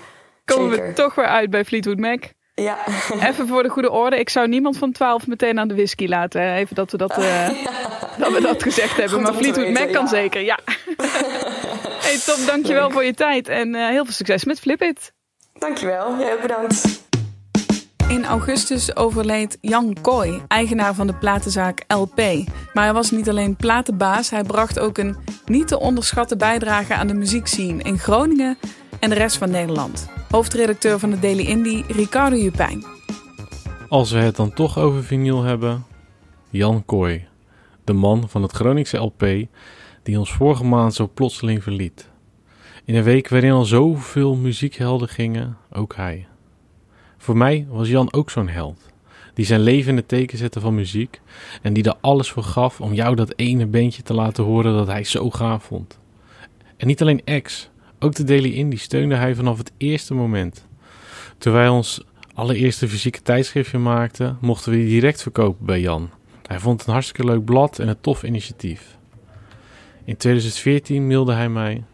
Komen 0.45 0.71
we 0.71 0.93
toch 0.93 1.15
weer 1.15 1.27
uit 1.27 1.51
bij 1.51 1.65
Fleetwood 1.65 1.99
Mac? 1.99 2.25
Ja. 2.63 2.79
Even 3.21 3.49
voor 3.49 3.63
de 3.63 3.69
goede 3.69 3.91
orde. 3.91 4.19
Ik 4.19 4.29
zou 4.29 4.49
niemand 4.49 4.79
van 4.79 4.93
12 4.93 5.27
meteen 5.27 5.59
aan 5.59 5.69
de 5.69 5.75
whisky 5.75 6.07
laten. 6.07 6.53
Even 6.53 6.75
dat 6.75 6.91
we 6.91 6.97
dat, 6.97 7.19
uh, 7.19 7.49
dat, 8.19 8.33
we 8.33 8.41
dat 8.41 8.63
gezegd 8.63 8.97
hebben. 8.97 9.23
maar 9.23 9.35
Fleetwood 9.35 9.73
Mac 9.73 9.93
kan 9.93 10.09
zeker, 10.09 10.41
ja. 10.41 10.59
hey 12.05 12.19
Tom, 12.25 12.47
dankjewel 12.47 12.83
Leuk. 12.83 12.93
voor 12.93 13.05
je 13.05 13.15
tijd. 13.15 13.49
En 13.49 13.75
uh, 13.75 13.89
heel 13.89 14.05
veel 14.05 14.15
succes 14.15 14.45
met 14.45 14.61
Flip 14.61 14.83
It. 14.83 15.13
Dankjewel. 15.59 16.19
Jij 16.19 16.33
ook 16.33 16.41
bedankt. 16.41 17.07
In 18.09 18.25
augustus 18.25 18.97
overleed 18.97 19.59
Jan 19.61 19.97
Kooi, 20.03 20.43
eigenaar 20.49 20.95
van 20.95 21.07
de 21.07 21.15
platenzaak 21.15 21.85
LP. 21.87 22.17
Maar 22.73 22.85
hij 22.85 22.93
was 22.93 23.11
niet 23.11 23.29
alleen 23.29 23.57
platenbaas, 23.57 24.31
hij 24.31 24.43
bracht 24.43 24.79
ook 24.79 24.99
een 24.99 25.17
niet 25.45 25.69
te 25.69 25.79
onderschatten 25.81 26.39
bijdrage 26.39 26.95
aan 26.95 27.07
de 27.07 27.15
muziekscene 27.15 27.83
in 27.83 27.99
Groningen 27.99 28.59
en 29.01 29.09
de 29.09 29.17
rest 29.17 29.37
van 29.37 29.51
Nederland. 29.51 30.18
Hoofdredacteur 30.31 30.99
van 30.99 31.11
de 31.11 31.19
Daily 31.19 31.47
Indie, 31.47 31.85
Ricardo 31.89 32.37
Jupijn. 32.37 32.85
Als 33.89 34.11
we 34.11 34.19
het 34.19 34.37
dan 34.37 34.53
toch 34.53 34.79
over 34.79 35.05
vinyl 35.05 35.43
hebben, 35.43 35.85
Jan 36.51 36.85
Kooi, 36.85 37.27
de 37.85 37.93
man 37.93 38.29
van 38.29 38.43
het 38.43 38.53
Groningse 38.53 38.97
LP 38.97 39.27
die 40.03 40.19
ons 40.19 40.33
vorige 40.33 40.65
maand 40.65 40.95
zo 40.95 41.11
plotseling 41.15 41.63
verliet. 41.63 42.11
In 42.85 42.95
een 42.95 43.03
week 43.03 43.29
waarin 43.29 43.53
al 43.53 43.65
zoveel 43.65 44.37
muziekhelden 44.37 45.09
gingen, 45.09 45.57
ook 45.73 45.95
hij. 45.97 46.27
Voor 47.19 47.37
mij 47.37 47.67
was 47.71 47.89
Jan 47.89 48.13
ook 48.13 48.31
zo'n 48.31 48.49
held. 48.49 48.81
Die 49.35 49.47
zijn 49.47 49.61
leven 49.61 49.91
in 49.91 49.97
het 49.97 50.09
teken 50.09 50.39
zette 50.39 50.61
van 50.61 50.75
muziek. 50.75 51.21
En 51.63 51.73
die 51.73 51.85
er 51.85 51.97
alles 52.01 52.31
voor 52.31 52.43
gaf 52.43 52.81
om 52.81 52.93
jou 52.93 53.15
dat 53.15 53.33
ene 53.37 53.67
beentje 53.67 54.03
te 54.03 54.15
laten 54.15 54.45
horen 54.45 54.73
dat 54.73 54.87
hij 54.87 55.05
zo 55.05 55.31
gaaf 55.31 55.65
vond. 55.65 55.99
En 56.77 56.87
niet 56.87 57.01
alleen 57.01 57.25
ex, 57.25 57.71
ook 57.99 58.15
de 58.15 58.25
Daily 58.25 58.53
Indie 58.53 58.79
steunde 58.79 59.15
hij 59.15 59.35
vanaf 59.35 59.59
het 59.59 59.73
eerste 59.77 60.15
moment. 60.15 60.67
Toen 61.39 61.53
wij 61.53 61.69
ons 61.69 62.05
allereerste 62.35 62.89
fysieke 62.89 63.23
tijdschriftje 63.23 63.79
maakten, 63.79 64.39
mochten 64.41 64.73
we 64.73 64.79
die 64.79 64.89
direct 64.89 65.23
verkopen 65.23 65.67
bij 65.67 65.81
Jan. 65.81 66.11
Hij 66.47 66.59
vond 66.59 66.79
het 66.79 66.87
een 66.87 66.93
hartstikke 66.93 67.25
leuk 67.25 67.45
blad 67.45 67.79
en 67.79 67.89
een 67.89 68.01
tof 68.01 68.23
initiatief. 68.23 68.97
In 70.05 70.17
2014 70.17 71.07
mailde 71.07 71.33
hij 71.33 71.49
mij: 71.49 71.85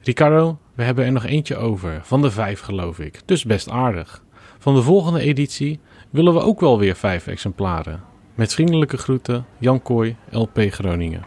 Ricardo, 0.00 0.58
we 0.74 0.82
hebben 0.82 1.04
er 1.04 1.12
nog 1.12 1.24
eentje 1.24 1.56
over, 1.56 2.00
van 2.02 2.22
de 2.22 2.30
vijf 2.30 2.60
geloof 2.60 2.98
ik, 2.98 3.20
dus 3.24 3.44
best 3.44 3.70
aardig. 3.70 4.22
Van 4.58 4.74
de 4.74 4.82
volgende 4.82 5.20
editie 5.20 5.80
willen 6.10 6.34
we 6.34 6.40
ook 6.40 6.60
wel 6.60 6.78
weer 6.78 6.96
vijf 6.96 7.26
exemplaren. 7.26 8.02
Met 8.34 8.54
vriendelijke 8.54 8.96
groeten, 8.96 9.46
Jan 9.58 9.82
Kooi, 9.82 10.16
LP 10.30 10.58
Groningen. 10.68 11.24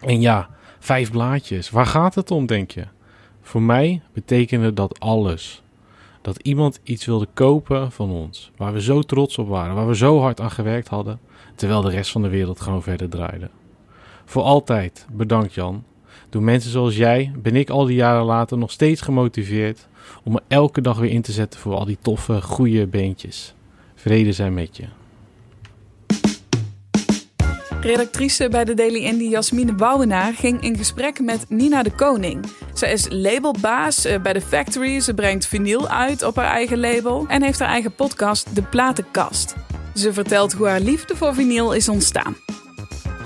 En 0.00 0.20
ja, 0.20 0.48
vijf 0.78 1.10
blaadjes. 1.10 1.70
Waar 1.70 1.86
gaat 1.86 2.14
het 2.14 2.30
om, 2.30 2.46
denk 2.46 2.70
je? 2.70 2.84
Voor 3.42 3.62
mij 3.62 4.02
betekende 4.12 4.72
dat 4.72 5.00
alles. 5.00 5.62
Dat 6.22 6.38
iemand 6.42 6.80
iets 6.82 7.04
wilde 7.04 7.28
kopen 7.34 7.92
van 7.92 8.10
ons, 8.10 8.50
waar 8.56 8.72
we 8.72 8.82
zo 8.82 9.02
trots 9.02 9.38
op 9.38 9.48
waren, 9.48 9.74
waar 9.74 9.88
we 9.88 9.96
zo 9.96 10.20
hard 10.20 10.40
aan 10.40 10.50
gewerkt 10.50 10.88
hadden, 10.88 11.20
terwijl 11.54 11.80
de 11.80 11.90
rest 11.90 12.10
van 12.10 12.22
de 12.22 12.28
wereld 12.28 12.60
gewoon 12.60 12.82
verder 12.82 13.08
draaide. 13.08 13.50
Voor 14.24 14.42
altijd 14.42 15.06
bedankt 15.12 15.54
Jan. 15.54 15.84
Door 16.28 16.42
mensen 16.42 16.70
zoals 16.70 16.96
jij 16.96 17.32
ben 17.42 17.56
ik 17.56 17.70
al 17.70 17.84
die 17.84 17.96
jaren 17.96 18.24
later 18.24 18.58
nog 18.58 18.70
steeds 18.70 19.00
gemotiveerd 19.00 19.88
om 20.24 20.32
me 20.32 20.42
elke 20.48 20.80
dag 20.80 20.98
weer 20.98 21.10
in 21.10 21.22
te 21.22 21.32
zetten 21.32 21.60
voor 21.60 21.74
al 21.74 21.84
die 21.84 21.98
toffe, 22.02 22.42
goede 22.42 22.86
beentjes. 22.86 23.54
Vrede 23.94 24.32
zijn 24.32 24.54
met 24.54 24.76
je. 24.76 25.01
Redactrice 27.82 28.48
bij 28.48 28.64
de 28.64 28.74
Daily 28.74 29.04
Indie 29.04 29.28
Jasmine 29.28 29.74
Bouwenaar 29.74 30.34
ging 30.34 30.60
in 30.60 30.76
gesprek 30.76 31.20
met 31.20 31.44
Nina 31.48 31.82
de 31.82 31.90
Koning. 31.90 32.44
Zij 32.74 32.92
is 32.92 33.06
labelbaas 33.10 34.04
eh, 34.04 34.20
bij 34.20 34.32
The 34.32 34.40
Factory. 34.40 35.00
Ze 35.00 35.14
brengt 35.14 35.46
vinyl 35.46 35.88
uit 35.88 36.22
op 36.22 36.36
haar 36.36 36.50
eigen 36.50 36.80
label 36.80 37.24
en 37.28 37.42
heeft 37.42 37.58
haar 37.58 37.68
eigen 37.68 37.94
podcast 37.94 38.54
De 38.54 38.62
Platenkast. 38.62 39.54
Ze 39.94 40.12
vertelt 40.12 40.52
hoe 40.52 40.66
haar 40.66 40.80
liefde 40.80 41.16
voor 41.16 41.34
vinyl 41.34 41.72
is 41.72 41.88
ontstaan. 41.88 42.36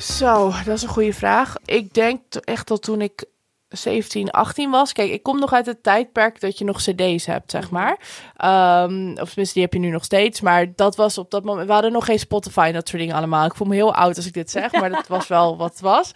Zo, 0.01 0.53
dat 0.65 0.77
is 0.77 0.83
een 0.83 0.89
goede 0.89 1.13
vraag. 1.13 1.55
Ik 1.65 1.95
denk 1.95 2.21
echt 2.35 2.69
dat 2.69 2.83
toen 2.83 3.01
ik 3.01 3.25
17, 3.69 4.31
18 4.31 4.71
was. 4.71 4.93
Kijk, 4.93 5.11
ik 5.11 5.23
kom 5.23 5.39
nog 5.39 5.53
uit 5.53 5.67
het 5.67 5.83
tijdperk 5.83 6.41
dat 6.41 6.59
je 6.59 6.65
nog 6.65 6.83
CD's 6.83 7.27
hebt, 7.27 7.51
zeg 7.51 7.71
maar. 7.71 7.91
Um, 8.83 9.09
of 9.09 9.29
tenminste, 9.29 9.53
die 9.53 9.63
heb 9.63 9.73
je 9.73 9.79
nu 9.79 9.89
nog 9.89 10.05
steeds. 10.05 10.41
Maar 10.41 10.75
dat 10.75 10.97
was 10.97 11.19
op 11.19 11.31
dat 11.31 11.45
moment. 11.45 11.67
We 11.67 11.73
hadden 11.73 11.93
nog 11.93 12.05
geen 12.05 12.19
Spotify 12.19 12.65
en 12.67 12.73
dat 12.73 12.89
soort 12.89 13.01
dingen 13.01 13.17
allemaal. 13.17 13.45
Ik 13.45 13.55
voel 13.55 13.67
me 13.67 13.75
heel 13.75 13.95
oud 13.95 14.17
als 14.17 14.27
ik 14.27 14.33
dit 14.33 14.51
zeg, 14.51 14.73
maar 14.81 14.91
dat 14.91 15.07
was 15.07 15.29
wel 15.29 15.57
wat 15.57 15.71
het 15.71 15.81
was. 15.81 16.13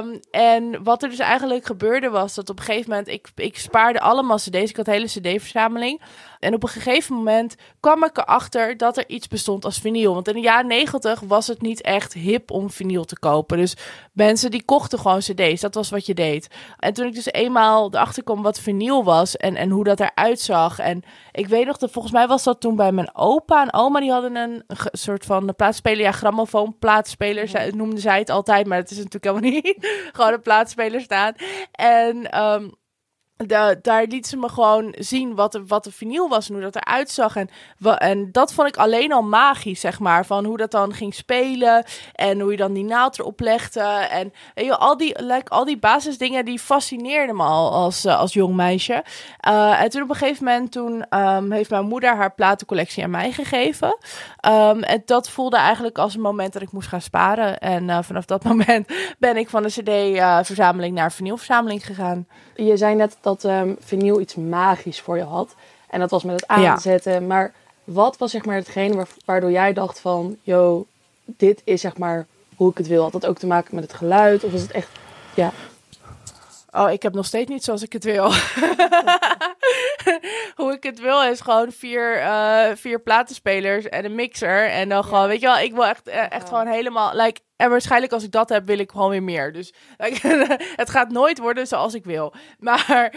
um, 0.00 0.20
en 0.30 0.82
wat 0.82 1.02
er 1.02 1.08
dus 1.08 1.18
eigenlijk 1.18 1.66
gebeurde 1.66 2.08
was 2.08 2.34
dat 2.34 2.50
op 2.50 2.58
een 2.58 2.64
gegeven 2.64 2.90
moment. 2.90 3.08
Ik, 3.08 3.28
ik 3.34 3.58
spaarde 3.58 4.00
allemaal 4.00 4.36
CD's. 4.36 4.70
Ik 4.70 4.76
had 4.76 4.86
een 4.86 4.92
hele 4.92 5.06
CD-verzameling. 5.06 6.00
En 6.38 6.54
op 6.54 6.62
een 6.62 6.68
gegeven 6.68 7.14
moment 7.14 7.54
kwam 7.80 8.04
ik 8.04 8.18
erachter 8.18 8.76
dat 8.76 8.96
er 8.96 9.08
iets 9.08 9.28
bestond 9.28 9.64
als 9.64 9.78
vinyl. 9.78 10.14
Want 10.14 10.28
in 10.28 10.34
de 10.34 10.40
jaren 10.40 10.66
negentig 10.66 11.20
was 11.20 11.46
het 11.46 11.62
niet 11.62 11.80
echt 11.80 12.12
hip 12.12 12.50
om 12.50 12.70
vinyl 12.70 13.04
te 13.04 13.18
kopen. 13.18 13.58
Dus 13.58 13.76
mensen 14.12 14.50
die 14.50 14.64
kochten 14.64 14.98
gewoon 14.98 15.18
cd's. 15.18 15.60
Dat 15.60 15.74
was 15.74 15.90
wat 15.90 16.06
je 16.06 16.14
deed. 16.14 16.48
En 16.78 16.92
toen 16.92 17.06
ik 17.06 17.14
dus 17.14 17.26
eenmaal 17.26 17.94
erachter 17.94 18.22
kwam 18.22 18.42
wat 18.42 18.60
vinyl 18.60 19.04
was 19.04 19.36
en, 19.36 19.56
en 19.56 19.70
hoe 19.70 19.84
dat 19.84 20.00
eruit 20.00 20.40
zag. 20.40 20.78
En 20.78 21.02
ik 21.32 21.48
weet 21.48 21.66
nog, 21.66 21.76
dat 21.76 21.90
volgens 21.90 22.14
mij 22.14 22.26
was 22.26 22.42
dat 22.42 22.60
toen 22.60 22.76
bij 22.76 22.92
mijn 22.92 23.16
opa 23.16 23.62
en 23.62 23.72
oma. 23.72 24.00
Die 24.00 24.12
hadden 24.12 24.36
een, 24.36 24.62
soort 24.92 25.24
van 25.24 25.54
plaatspeler. 25.56 26.00
Ja, 26.00 26.12
grammofoon 26.12 26.76
plaatspeler 26.78 27.48
zij, 27.48 27.70
noemden 27.70 28.00
zij 28.00 28.18
het 28.18 28.30
altijd. 28.30 28.66
Maar 28.66 28.78
dat 28.80 28.90
is 28.90 28.96
natuurlijk 28.96 29.24
helemaal 29.24 29.50
niet. 29.62 29.76
gewoon 30.12 30.32
een 30.32 30.42
plaatspeler 30.42 31.00
staan. 31.00 31.34
En... 31.72 32.42
Um, 32.42 32.76
de, 33.46 33.78
daar 33.82 34.04
liet 34.04 34.26
ze 34.26 34.36
me 34.36 34.48
gewoon 34.48 34.94
zien 34.98 35.34
wat, 35.34 35.60
wat 35.66 35.84
de 35.84 35.92
vinyl 35.92 36.28
was 36.28 36.48
en 36.48 36.54
hoe 36.54 36.62
dat 36.62 36.76
eruit 36.76 37.10
zag. 37.10 37.36
En, 37.36 37.48
en 37.98 38.32
dat 38.32 38.52
vond 38.52 38.68
ik 38.68 38.76
alleen 38.76 39.12
al 39.12 39.22
magisch, 39.22 39.80
zeg 39.80 39.98
maar. 39.98 40.26
Van 40.26 40.44
hoe 40.44 40.56
dat 40.56 40.70
dan 40.70 40.92
ging 40.94 41.14
spelen 41.14 41.84
en 42.14 42.40
hoe 42.40 42.50
je 42.50 42.56
dan 42.56 42.72
die 42.72 42.84
naald 42.84 43.18
erop 43.18 43.40
legde. 43.40 43.80
En 44.10 44.32
weet 44.54 44.78
al, 44.78 44.96
die, 44.96 45.22
like, 45.22 45.50
al 45.50 45.64
die 45.64 45.78
basisdingen 45.78 46.44
die 46.44 46.58
fascineerden 46.58 47.36
me 47.36 47.42
al 47.42 47.72
als, 47.72 48.04
uh, 48.04 48.18
als 48.18 48.32
jong 48.32 48.54
meisje. 48.54 49.04
Uh, 49.48 49.82
en 49.82 49.90
toen 49.90 50.02
op 50.02 50.10
een 50.10 50.16
gegeven 50.16 50.44
moment 50.44 50.72
toen, 50.72 51.18
um, 51.18 51.52
heeft 51.52 51.70
mijn 51.70 51.86
moeder 51.86 52.16
haar 52.16 52.34
platencollectie 52.34 53.02
aan 53.02 53.10
mij 53.10 53.32
gegeven. 53.32 53.98
Um, 54.48 54.82
en 54.82 55.02
dat 55.04 55.30
voelde 55.30 55.56
eigenlijk 55.56 55.98
als 55.98 56.14
een 56.14 56.20
moment 56.20 56.52
dat 56.52 56.62
ik 56.62 56.72
moest 56.72 56.88
gaan 56.88 57.00
sparen. 57.00 57.58
En 57.58 57.84
uh, 57.88 57.98
vanaf 58.02 58.24
dat 58.24 58.44
moment 58.50 58.88
ben 59.18 59.36
ik 59.36 59.48
van 59.48 59.62
de 59.62 59.68
cd-verzameling 59.68 60.94
naar 60.94 61.12
vinylverzameling 61.12 61.86
gegaan. 61.86 62.26
Je 62.54 62.76
zei 62.76 62.94
net 62.94 63.16
dat 63.20 63.44
um, 63.44 63.76
vinyl 63.80 64.20
iets 64.20 64.34
magisch 64.34 65.00
voor 65.00 65.16
je 65.16 65.22
had. 65.22 65.54
En 65.90 66.00
dat 66.00 66.10
was 66.10 66.22
met 66.22 66.40
het 66.40 66.48
aanzetten. 66.48 67.26
Maar 67.26 67.52
wat 67.84 68.16
was 68.16 68.30
zeg 68.30 68.44
maar 68.44 68.56
hetgene 68.56 69.06
waardoor 69.24 69.50
jij 69.50 69.72
dacht 69.72 70.00
van... 70.00 70.36
Yo, 70.42 70.86
dit 71.24 71.60
is 71.64 71.80
zeg 71.80 71.96
maar 71.96 72.26
hoe 72.56 72.70
ik 72.70 72.78
het 72.78 72.86
wil. 72.86 73.02
Had 73.02 73.12
dat 73.12 73.26
ook 73.26 73.38
te 73.38 73.46
maken 73.46 73.74
met 73.74 73.84
het 73.84 73.92
geluid? 73.92 74.44
Of 74.44 74.52
was 74.52 74.60
het 74.60 74.70
echt... 74.70 74.88
Ja. 75.34 75.52
Oh, 76.70 76.90
ik 76.90 77.02
heb 77.02 77.14
nog 77.14 77.26
steeds 77.26 77.50
niet 77.50 77.64
zoals 77.64 77.82
ik 77.82 77.92
het 77.92 78.04
wil. 78.04 78.32
Hoe 80.56 80.72
ik 80.72 80.82
het 80.82 81.00
wil 81.00 81.22
is 81.22 81.40
gewoon 81.40 81.72
vier, 81.72 82.20
uh, 82.20 82.66
vier 82.74 83.00
platenspelers 83.00 83.88
en 83.88 84.04
een 84.04 84.14
mixer. 84.14 84.68
En 84.68 84.88
dan 84.88 85.04
gewoon, 85.04 85.28
weet 85.28 85.40
je 85.40 85.46
wel, 85.46 85.58
ik 85.58 85.74
wil 85.74 85.86
echt, 85.86 86.08
eh, 86.08 86.32
echt 86.32 86.48
gewoon 86.48 86.66
helemaal... 86.66 87.16
Like, 87.16 87.40
En 87.58 87.70
waarschijnlijk 87.70 88.12
als 88.12 88.24
ik 88.24 88.30
dat 88.30 88.48
heb, 88.48 88.66
wil 88.66 88.78
ik 88.78 88.90
gewoon 88.90 89.10
weer 89.10 89.22
meer. 89.22 89.52
Dus 89.52 89.72
het 90.82 90.90
gaat 90.90 91.10
nooit 91.10 91.38
worden 91.38 91.66
zoals 91.66 91.94
ik 91.94 92.04
wil. 92.04 92.32
Maar 92.58 93.12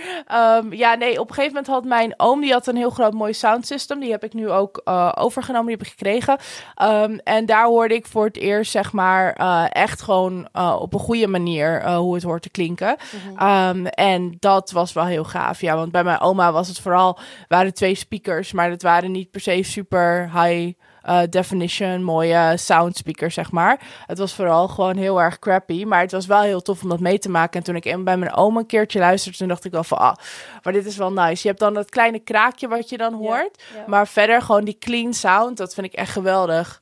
um, 0.57 0.73
ja, 0.73 0.93
nee, 0.93 1.19
op 1.19 1.29
een 1.29 1.35
gegeven 1.35 1.55
moment 1.55 1.67
had 1.67 1.85
mijn 1.85 2.13
oom, 2.17 2.41
die 2.41 2.51
had 2.51 2.67
een 2.67 2.75
heel 2.75 2.89
groot 2.89 3.13
mooi 3.13 3.33
sound 3.33 3.67
system. 3.67 3.99
Die 3.99 4.11
heb 4.11 4.23
ik 4.23 4.33
nu 4.33 4.49
ook 4.49 4.81
uh, 4.85 5.11
overgenomen, 5.15 5.67
die 5.67 5.75
heb 5.75 5.85
ik 5.85 5.91
gekregen. 5.91 6.37
Um, 6.81 7.19
en 7.23 7.45
daar 7.45 7.65
hoorde 7.65 7.95
ik 7.95 8.05
voor 8.05 8.25
het 8.25 8.37
eerst, 8.37 8.71
zeg 8.71 8.91
maar, 8.91 9.39
uh, 9.41 9.65
echt 9.69 10.01
gewoon 10.01 10.47
uh, 10.55 10.77
op 10.79 10.93
een 10.93 10.99
goede 10.99 11.27
manier 11.27 11.93
hoe 11.93 12.13
het 12.13 12.23
hoort 12.23 12.41
te 12.41 12.49
klinken. 12.49 12.95
Mm 13.11 13.35
-hmm. 13.35 13.77
um, 13.77 13.85
en 13.85 14.35
dat 14.39 14.71
was 14.71 14.93
wel 14.93 15.05
heel 15.05 15.23
gaaf, 15.23 15.61
ja. 15.61 15.75
Want 15.75 15.91
bij 15.91 16.03
mijn 16.03 16.19
oma 16.19 16.51
was 16.51 16.67
het 16.67 16.79
vooral, 16.79 17.19
waren 17.47 17.73
twee 17.73 17.95
speakers, 17.95 18.51
maar 18.51 18.69
dat 18.69 18.81
waren 18.81 19.11
niet 19.11 19.31
per 19.31 19.41
se 19.41 19.63
super 19.63 20.29
high 20.33 20.73
uh, 21.05 21.21
definition, 21.29 22.03
mooie 22.03 22.57
sound 22.57 22.97
speaker, 22.97 23.31
zeg 23.31 23.51
maar. 23.51 23.79
Het 24.07 24.17
was 24.17 24.33
vooral 24.33 24.67
gewoon 24.67 24.97
heel 24.97 25.21
erg 25.21 25.39
crappy, 25.39 25.83
maar 25.83 26.01
het 26.01 26.11
was 26.11 26.25
wel 26.25 26.41
heel 26.41 26.61
tof 26.61 26.83
om 26.83 26.89
dat 26.89 26.99
mee 26.99 27.19
te 27.19 27.29
maken. 27.29 27.59
En 27.59 27.65
toen 27.65 27.75
ik 27.75 28.03
bij 28.03 28.17
mijn 28.17 28.33
oom 28.33 28.57
een 28.57 28.65
keertje 28.65 28.99
luisterde, 28.99 29.37
toen 29.37 29.47
dacht 29.47 29.65
ik 29.65 29.71
wel 29.71 29.83
van, 29.83 29.97
ah, 29.97 30.15
maar 30.63 30.73
dit 30.73 30.85
is 30.85 30.97
wel 30.97 31.11
nice. 31.11 31.41
Je 31.41 31.47
hebt 31.47 31.59
dan 31.59 31.73
dat 31.73 31.89
kleine 31.89 32.19
kraakje 32.19 32.67
wat 32.67 32.89
je 32.89 32.97
dan 32.97 33.13
hoort, 33.13 33.63
ja, 33.73 33.79
ja. 33.79 33.83
maar 33.87 34.07
verder 34.07 34.41
gewoon 34.41 34.65
die 34.65 34.77
clean 34.79 35.13
sound, 35.13 35.57
dat 35.57 35.73
vind 35.73 35.87
ik 35.87 35.93
echt 35.93 36.11
geweldig. 36.11 36.81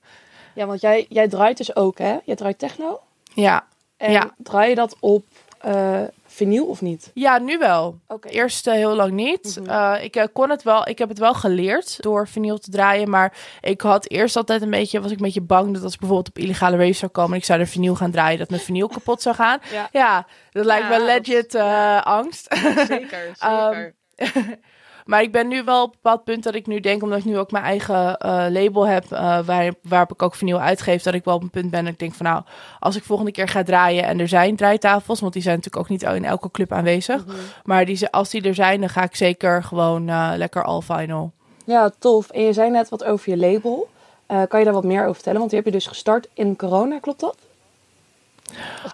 Ja, 0.54 0.66
want 0.66 0.82
jij, 0.82 1.06
jij 1.10 1.28
draait 1.28 1.58
dus 1.58 1.76
ook, 1.76 1.98
hè? 1.98 2.18
Jij 2.24 2.36
draait 2.36 2.60
techno? 2.60 3.00
Ja. 3.34 3.68
En 3.98 4.12
ja. 4.12 4.34
draai 4.38 4.70
je 4.70 4.76
dat 4.76 4.96
op 5.00 5.26
uh, 5.66 6.02
vinyl 6.40 6.66
of 6.66 6.82
niet? 6.82 7.12
Ja, 7.14 7.38
nu 7.38 7.58
wel. 7.58 8.00
Okay. 8.08 8.32
Eerst 8.32 8.68
uh, 8.68 8.74
heel 8.74 8.96
lang 8.96 9.12
niet. 9.12 9.58
Mm 9.60 9.66
-hmm. 9.66 9.74
uh, 9.74 10.04
ik 10.04 10.16
uh, 10.16 10.24
kon 10.34 10.50
het 10.50 10.64
wel. 10.64 10.88
Ik 10.88 10.98
heb 10.98 11.10
het 11.10 11.20
wel 11.20 11.34
geleerd 11.34 12.02
door 12.02 12.28
vinyl 12.28 12.58
te 12.58 12.72
draaien, 12.72 13.10
maar 13.10 13.38
ik 13.62 13.82
had 13.82 14.10
eerst 14.10 14.36
altijd 14.36 14.62
een 14.62 14.70
beetje 14.70 15.02
was 15.02 15.12
ik 15.12 15.18
een 15.18 15.24
beetje 15.24 15.42
bang 15.42 15.74
dat 15.74 15.84
als 15.84 15.94
ik 15.94 16.00
bijvoorbeeld 16.00 16.30
op 16.30 16.44
illegale 16.44 16.78
raves 16.78 16.98
zou 16.98 17.12
komen, 17.12 17.38
ik 17.38 17.46
zou 17.46 17.60
er 17.60 17.68
vinyl 17.68 17.96
gaan 17.96 18.12
draaien, 18.12 18.40
dat 18.40 18.50
mijn 18.50 18.62
vinyl 18.62 18.88
kapot 18.88 19.22
zou 19.22 19.36
gaan. 19.36 19.60
Ja, 19.72 19.90
ja 19.92 20.28
dat 20.52 20.66
lijkt 20.66 20.88
ja, 20.88 20.98
me 20.98 21.06
legit 21.06 21.52
dat, 21.52 21.62
ja. 21.62 22.00
angst. 22.00 22.56
Zeker, 22.88 23.32
zeker. 23.40 23.94
um, 24.18 24.56
Maar 25.10 25.22
ik 25.22 25.32
ben 25.32 25.48
nu 25.48 25.64
wel 25.64 25.84
op 25.84 25.90
een 25.90 26.00
bepaald 26.02 26.24
punt 26.24 26.44
dat 26.44 26.56
ik 26.56 26.68
nu 26.68 26.80
denk, 26.80 27.04
omdat 27.04 27.20
ik 27.20 27.26
nu 27.26 27.38
ook 27.38 27.52
mijn 27.52 27.64
eigen 27.64 28.18
uh, 28.26 28.46
label 28.50 28.88
heb, 28.88 29.06
uh, 29.12 29.40
waar, 29.46 29.74
waarop 29.82 30.12
ik 30.12 30.22
ook 30.22 30.36
vinyl 30.36 30.60
uitgeef, 30.60 31.04
dat 31.04 31.14
ik 31.14 31.24
wel 31.24 31.36
op 31.36 31.42
een 31.42 31.50
punt 31.50 31.72
ben 31.72 31.84
dat 31.84 31.94
ik 31.94 32.00
denk 32.00 32.14
van 32.14 32.26
nou, 32.26 32.44
als 32.80 32.96
ik 32.96 33.04
volgende 33.04 33.32
keer 33.32 33.48
ga 33.48 33.64
draaien 33.64 34.04
en 34.04 34.20
er 34.20 34.28
zijn 34.28 34.56
draaitafels, 34.56 35.20
want 35.20 35.34
die 35.34 35.42
zijn 35.42 35.56
natuurlijk 35.56 35.84
ook 35.84 35.90
niet 35.90 36.04
in 36.04 36.26
elke 36.26 36.52
club 36.52 36.72
aanwezig, 36.72 37.26
mm 37.26 37.32
-hmm. 37.32 37.40
maar 37.64 37.86
die, 37.86 38.08
als 38.08 38.30
die 38.30 38.42
er 38.42 38.56
zijn, 38.56 38.80
dan 38.80 38.90
ga 38.90 39.04
ik 39.04 39.16
zeker 39.16 39.64
gewoon 39.64 40.08
uh, 40.08 40.32
lekker 40.36 40.64
all 40.64 40.82
vinyl. 40.82 41.32
Ja, 41.66 41.92
tof. 42.00 42.30
En 42.30 42.42
je 42.42 42.54
zei 42.54 42.70
net 42.70 42.90
wat 42.90 43.04
over 43.04 43.30
je 43.30 43.38
label. 43.38 43.88
kan 44.28 44.60
je 44.60 44.66
daar 44.66 44.74
wat 44.74 44.84
meer 44.84 45.02
over 45.02 45.14
vertellen? 45.14 45.40
Want 45.40 45.52
die 45.52 45.60
heb 45.60 45.68
je 45.68 45.74
dus 45.78 45.88
gestart 45.88 46.28
in 46.34 46.56
corona, 46.56 47.00
klopt 47.00 47.20
dat? 47.20 47.38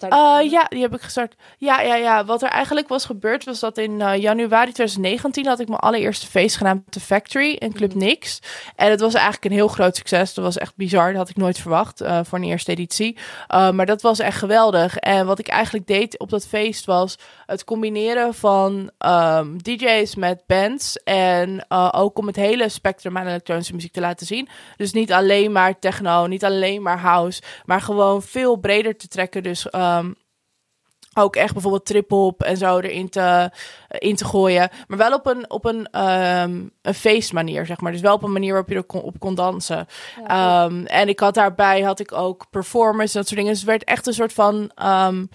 Uh, 0.03 0.51
ja, 0.51 0.65
die 0.69 0.81
heb 0.81 0.95
ik 0.95 1.01
gestart. 1.01 1.35
Ja, 1.57 1.81
ja, 1.81 1.95
ja. 1.95 2.25
Wat 2.25 2.41
er 2.41 2.49
eigenlijk 2.49 2.87
was 2.87 3.05
gebeurd, 3.05 3.45
was 3.45 3.59
dat 3.59 3.77
in 3.77 3.91
uh, 3.91 4.15
januari 4.15 4.71
2019 4.71 5.47
had 5.47 5.59
ik 5.59 5.67
mijn 5.67 5.79
allereerste 5.79 6.27
feest 6.27 6.57
gedaan 6.57 6.83
op 6.85 6.91
de 6.93 6.99
Factory 6.99 7.51
in 7.51 7.73
Club 7.73 7.93
mm. 7.93 7.99
Nix. 7.99 8.39
En 8.75 8.89
het 8.89 8.99
was 8.99 9.13
eigenlijk 9.13 9.45
een 9.45 9.51
heel 9.51 9.67
groot 9.67 9.95
succes. 9.95 10.33
Dat 10.33 10.45
was 10.45 10.57
echt 10.57 10.75
bizar. 10.75 11.07
Dat 11.07 11.17
had 11.17 11.29
ik 11.29 11.35
nooit 11.35 11.57
verwacht 11.57 12.01
uh, 12.01 12.19
voor 12.23 12.37
een 12.37 12.43
eerste 12.43 12.71
editie. 12.71 13.17
maar 13.47 13.85
dat 13.85 14.01
was 14.01 14.19
echt 14.19 14.37
geweldig. 14.37 14.97
En 14.97 15.25
wat 15.25 15.39
ik 15.39 15.47
eigenlijk 15.47 15.87
deed 15.87 16.19
op 16.19 16.29
dat 16.29 16.47
feest 16.47 16.85
was 16.85 17.17
het 17.45 17.63
combineren 17.63 18.33
van 18.33 18.91
um, 19.05 19.63
DJ's 19.63 20.15
met 20.15 20.43
bands. 20.47 21.03
En 21.03 21.65
ook 21.91 22.17
om 22.17 22.27
het 22.27 22.35
hele 22.35 22.69
spectrum 22.69 23.17
aan 23.17 23.27
elektronische 23.27 23.73
muziek 23.73 23.93
te 23.93 23.99
laten 23.99 24.25
zien. 24.25 24.47
Dus 24.77 24.91
niet 24.91 25.11
alleen 25.11 25.51
maar 25.51 25.79
techno, 25.79 26.27
niet 26.27 26.43
alleen 26.43 26.81
maar 26.81 26.99
house, 26.99 27.41
maar 27.65 27.81
gewoon 27.81 28.21
veel 28.21 28.55
breder 28.55 28.97
te 28.97 29.07
trekken. 29.07 29.43
Dus 29.45 29.67
um, 29.73 30.15
ook 31.13 31.35
echt 31.35 31.53
bijvoorbeeld 31.53 31.85
trip-hop 31.85 32.43
en 32.43 32.57
zo 32.57 32.79
erin 32.79 33.09
te, 33.09 33.51
in 33.87 34.15
te 34.15 34.25
gooien. 34.25 34.69
Maar 34.87 34.97
wel 34.97 35.13
op 35.13 35.25
een, 35.25 35.49
op 35.49 35.65
een, 35.65 36.01
um, 36.05 36.71
een 36.81 36.93
feestmanier, 36.93 37.65
zeg 37.65 37.79
maar. 37.79 37.91
Dus 37.91 38.01
wel 38.01 38.13
op 38.13 38.23
een 38.23 38.31
manier 38.31 38.51
waarop 38.51 38.69
je 38.69 38.75
er 38.75 38.83
kon, 38.83 39.01
op 39.01 39.19
kon 39.19 39.35
dansen. 39.35 39.87
Ja, 40.27 40.63
um, 40.63 40.85
en 40.85 41.09
ik 41.09 41.19
had 41.19 41.33
daarbij 41.33 41.81
had 41.81 41.99
ik 41.99 42.11
ook 42.11 42.45
performance, 42.49 43.17
dat 43.17 43.27
soort 43.27 43.39
dingen. 43.39 43.51
Dus 43.51 43.61
het 43.61 43.69
werd 43.69 43.83
echt 43.83 44.07
een 44.07 44.13
soort 44.13 44.33
van... 44.33 44.71
Um, 44.83 45.29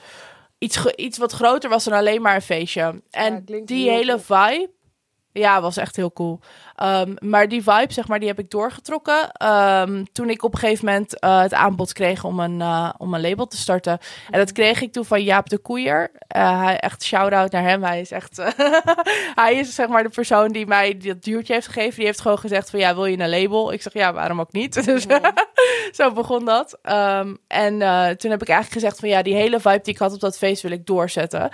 iets, 0.58 0.86
iets 0.86 1.18
wat 1.18 1.32
groter 1.32 1.70
was 1.70 1.84
dan 1.84 1.98
alleen 1.98 2.22
maar 2.22 2.34
een 2.34 2.42
feestje. 2.42 3.02
En 3.11 3.42
ja, 3.46 3.61
die 3.64 3.90
hele 3.90 4.18
vibe... 4.18 4.70
Ja, 5.32 5.61
was 5.61 5.76
echt 5.76 5.96
heel 5.96 6.12
cool. 6.12 6.40
Um, 6.83 7.14
maar 7.18 7.49
die 7.49 7.62
vibe, 7.62 7.93
zeg 7.93 8.09
maar, 8.09 8.18
die 8.18 8.28
heb 8.28 8.39
ik 8.39 8.51
doorgetrokken. 8.51 9.47
Um, 9.47 10.12
toen 10.12 10.31
ik 10.31 10.43
op 10.43 10.53
een 10.53 10.59
gegeven 10.59 10.85
moment 10.85 11.24
uh, 11.24 11.41
het 11.41 11.55
aanbod 11.55 11.93
kreeg 11.93 12.24
om 12.24 12.41
een, 12.41 12.61
uh, 12.61 12.91
om 12.99 13.14
een 13.14 13.20
label 13.20 13.47
te 13.47 13.57
starten. 13.57 13.99
En 14.31 14.39
dat 14.39 14.53
kreeg 14.53 14.81
ik 14.81 14.93
toen 14.93 15.05
van 15.05 15.22
Jaap 15.22 15.49
de 15.49 15.59
Koeier. 15.59 16.11
Uh, 16.37 16.62
hij, 16.62 16.78
echt 16.78 17.05
shout-out 17.05 17.53
naar 17.53 17.62
hem. 17.62 17.83
Hij 17.83 18.01
is 18.01 18.11
echt... 18.11 18.43
hij 19.43 19.55
is 19.55 19.74
zeg 19.74 19.89
maar 19.89 20.03
de 20.03 20.09
persoon 20.09 20.53
die 20.53 20.66
mij 20.66 20.97
dat 20.97 21.22
duurtje 21.22 21.53
heeft 21.53 21.66
gegeven. 21.66 21.97
Die 21.97 22.05
heeft 22.05 22.20
gewoon 22.20 22.39
gezegd 22.39 22.70
van, 22.70 22.78
ja, 22.78 22.95
wil 22.95 23.07
je 23.07 23.18
een 23.18 23.31
label? 23.31 23.72
Ik 23.72 23.83
zeg, 23.83 23.93
ja, 23.93 24.12
waarom 24.12 24.41
ook 24.41 24.53
niet? 24.53 24.78
Dus 24.91 25.07
zo 25.93 26.12
begon 26.12 26.45
dat. 26.45 26.78
Um, 26.83 27.39
en 27.47 27.72
toen 28.18 28.31
heb 28.31 28.43
ik 28.43 28.49
eigenlijk 28.49 28.72
gezegd 28.72 28.99
van, 28.99 29.09
ja, 29.09 29.22
die 29.22 29.35
hele 29.35 29.61
vibe 29.61 29.81
die 29.83 29.93
ik 29.95 29.99
had 29.99 30.12
op 30.12 30.20
dat 30.20 30.39
feest 30.39 30.62
wil 30.62 30.70
ik 30.70 30.87
doorzetten. 30.87 31.51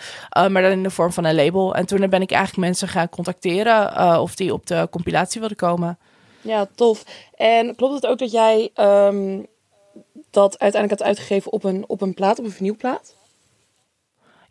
maar 0.50 0.62
dan 0.62 0.70
in 0.70 0.82
de 0.82 0.90
vorm 0.90 1.12
van 1.12 1.24
een 1.24 1.34
label. 1.34 1.74
En 1.74 1.86
toen 1.86 2.08
ben 2.08 2.22
ik 2.22 2.30
eigenlijk 2.30 2.66
mensen 2.66 2.88
gaan 2.88 3.08
contacteren 3.08 4.20
of 4.20 4.34
die 4.34 4.52
op 4.52 4.66
de 4.66 4.88
compilatie 4.90 5.15
wilde 5.24 5.54
komen. 5.54 5.98
Ja, 6.40 6.68
tof. 6.74 7.04
En 7.34 7.74
klopt 7.74 7.94
het 7.94 8.06
ook 8.06 8.18
dat 8.18 8.30
jij 8.30 8.70
um, 8.74 9.46
dat 10.30 10.58
uiteindelijk 10.58 11.00
had 11.00 11.08
uitgegeven 11.08 11.52
op 11.52 11.64
een, 11.64 11.84
op 11.86 12.00
een 12.00 12.14
plaat, 12.14 12.38
op 12.38 12.44
een 12.44 12.50
vinylplaat? 12.50 13.14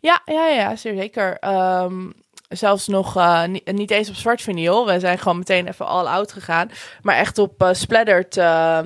Ja, 0.00 0.22
ja, 0.24 0.48
ja, 0.48 0.76
zeker. 0.76 1.38
Um, 1.84 2.14
zelfs 2.48 2.86
nog 2.86 3.16
uh, 3.16 3.44
niet, 3.44 3.72
niet, 3.72 3.90
eens 3.90 4.08
op 4.08 4.14
zwart 4.14 4.42
vinyl. 4.42 4.86
We 4.86 5.00
zijn 5.00 5.18
gewoon 5.18 5.38
meteen 5.38 5.68
even 5.68 5.86
all 5.86 6.06
out 6.06 6.32
gegaan. 6.32 6.70
Maar 7.02 7.16
echt 7.16 7.38
op 7.38 7.62
uh, 7.62 7.68
splattered. 7.72 8.36
Uh, 8.36 8.80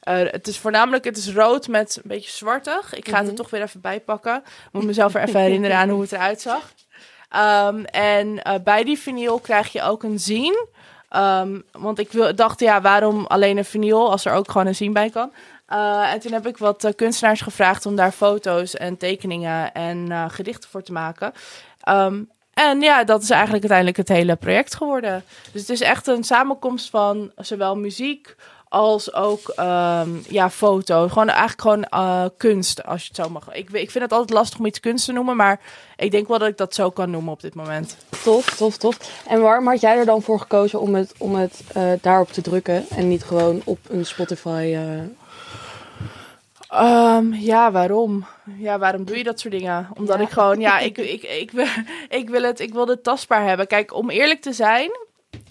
het 0.00 0.48
is 0.48 0.58
voornamelijk, 0.58 1.04
het 1.04 1.16
is 1.16 1.32
rood 1.32 1.68
met 1.68 1.96
een 1.96 2.08
beetje 2.08 2.30
zwartig. 2.30 2.94
Ik 2.94 3.08
ga 3.08 3.10
mm 3.10 3.16
-hmm. 3.16 3.16
het 3.16 3.26
er 3.26 3.32
mhm. 3.32 3.34
toch 3.34 3.50
weer 3.50 3.62
even 3.62 3.80
bij 3.80 4.00
pakken. 4.00 4.42
Moet 4.72 4.84
mezelf 4.84 5.14
er 5.14 5.22
even 5.22 5.40
herinneren 5.40 5.76
aan 5.76 5.88
hoe 5.88 6.00
het 6.00 6.12
eruit 6.12 6.40
zag. 6.40 6.72
Um, 7.36 7.84
en 7.84 8.42
bij 8.64 8.84
die 8.84 8.98
vinyl 8.98 9.38
krijg 9.38 9.72
je 9.72 9.82
ook 9.82 10.02
een 10.02 10.18
zien. 10.18 10.66
Um, 11.16 11.62
want 11.72 11.98
ik 11.98 12.36
dacht, 12.36 12.60
ja, 12.60 12.80
waarom 12.80 13.26
alleen 13.26 13.56
een 13.56 13.64
vinyl 13.64 14.10
als 14.10 14.24
er 14.24 14.32
ook 14.32 14.50
gewoon 14.50 14.66
een 14.66 14.74
zien 14.74 14.92
bij 14.92 15.10
kan? 15.10 15.32
Uh, 15.68 16.12
en 16.12 16.20
toen 16.20 16.32
heb 16.32 16.46
ik 16.46 16.58
wat 16.58 16.84
uh, 16.84 16.90
kunstenaars 16.96 17.40
gevraagd 17.40 17.86
om 17.86 17.96
daar 17.96 18.12
foto's 18.12 18.74
en 18.74 18.96
tekeningen 18.96 19.72
en 19.72 20.10
uh, 20.10 20.24
gedichten 20.28 20.70
voor 20.70 20.82
te 20.82 20.92
maken. 20.92 21.32
Um, 21.88 22.30
en 22.52 22.80
ja, 22.80 23.04
dat 23.04 23.22
is 23.22 23.30
eigenlijk 23.30 23.62
uiteindelijk 23.62 24.08
het 24.08 24.16
hele 24.16 24.36
project 24.36 24.74
geworden. 24.74 25.24
Dus 25.52 25.60
het 25.60 25.70
is 25.70 25.80
echt 25.80 26.06
een 26.06 26.24
samenkomst 26.24 26.90
van 26.90 27.32
zowel 27.36 27.76
muziek 27.76 28.34
als 28.68 29.12
ook 29.12 29.52
um, 29.60 30.22
ja, 30.28 30.50
foto. 30.50 31.08
Gewoon 31.08 31.28
eigenlijk 31.28 31.60
gewoon 31.60 31.84
uh, 31.90 32.24
kunst, 32.36 32.84
als 32.84 33.02
je 33.02 33.08
het 33.08 33.16
zo 33.16 33.30
mag. 33.30 33.54
Ik, 33.54 33.70
ik 33.70 33.90
vind 33.90 34.04
het 34.04 34.12
altijd 34.12 34.30
lastig 34.30 34.58
om 34.58 34.66
iets 34.66 34.80
kunst 34.80 35.04
te 35.04 35.12
noemen, 35.12 35.36
maar 35.36 35.60
ik 35.96 36.10
denk 36.10 36.28
wel 36.28 36.38
dat 36.38 36.48
ik 36.48 36.56
dat 36.56 36.74
zo 36.74 36.90
kan 36.90 37.10
noemen 37.10 37.32
op 37.32 37.40
dit 37.40 37.54
moment. 37.54 37.96
Tof, 38.22 38.56
tof, 38.56 38.76
tof. 38.76 39.22
En 39.28 39.40
waarom 39.40 39.66
had 39.66 39.80
jij 39.80 39.96
er 39.96 40.04
dan 40.04 40.22
voor 40.22 40.40
gekozen 40.40 40.80
om 40.80 40.94
het, 40.94 41.12
om 41.18 41.34
het 41.34 41.62
uh, 41.76 41.92
daarop 42.00 42.32
te 42.32 42.42
drukken 42.42 42.84
en 42.88 43.08
niet 43.08 43.24
gewoon 43.24 43.62
op 43.64 43.78
een 43.88 44.06
Spotify? 44.06 44.72
Uh... 44.74 45.00
Um, 46.72 47.34
ja, 47.34 47.70
waarom? 47.72 48.26
Ja, 48.58 48.78
waarom 48.78 49.04
doe 49.04 49.16
je 49.16 49.24
dat 49.24 49.40
soort 49.40 49.54
dingen? 49.54 49.88
Omdat 49.94 50.16
ja. 50.18 50.22
ik 50.22 50.30
gewoon, 50.30 50.60
ja, 50.60 50.78
ik, 50.78 50.98
ik, 51.16 51.22
ik, 51.22 51.52
ik, 51.52 51.68
ik, 52.08 52.28
wil 52.28 52.42
het, 52.42 52.60
ik 52.60 52.72
wil 52.72 52.86
het 52.86 53.02
tastbaar 53.02 53.44
hebben. 53.44 53.66
Kijk, 53.66 53.94
om 53.94 54.10
eerlijk 54.10 54.40
te 54.40 54.52
zijn, 54.52 54.90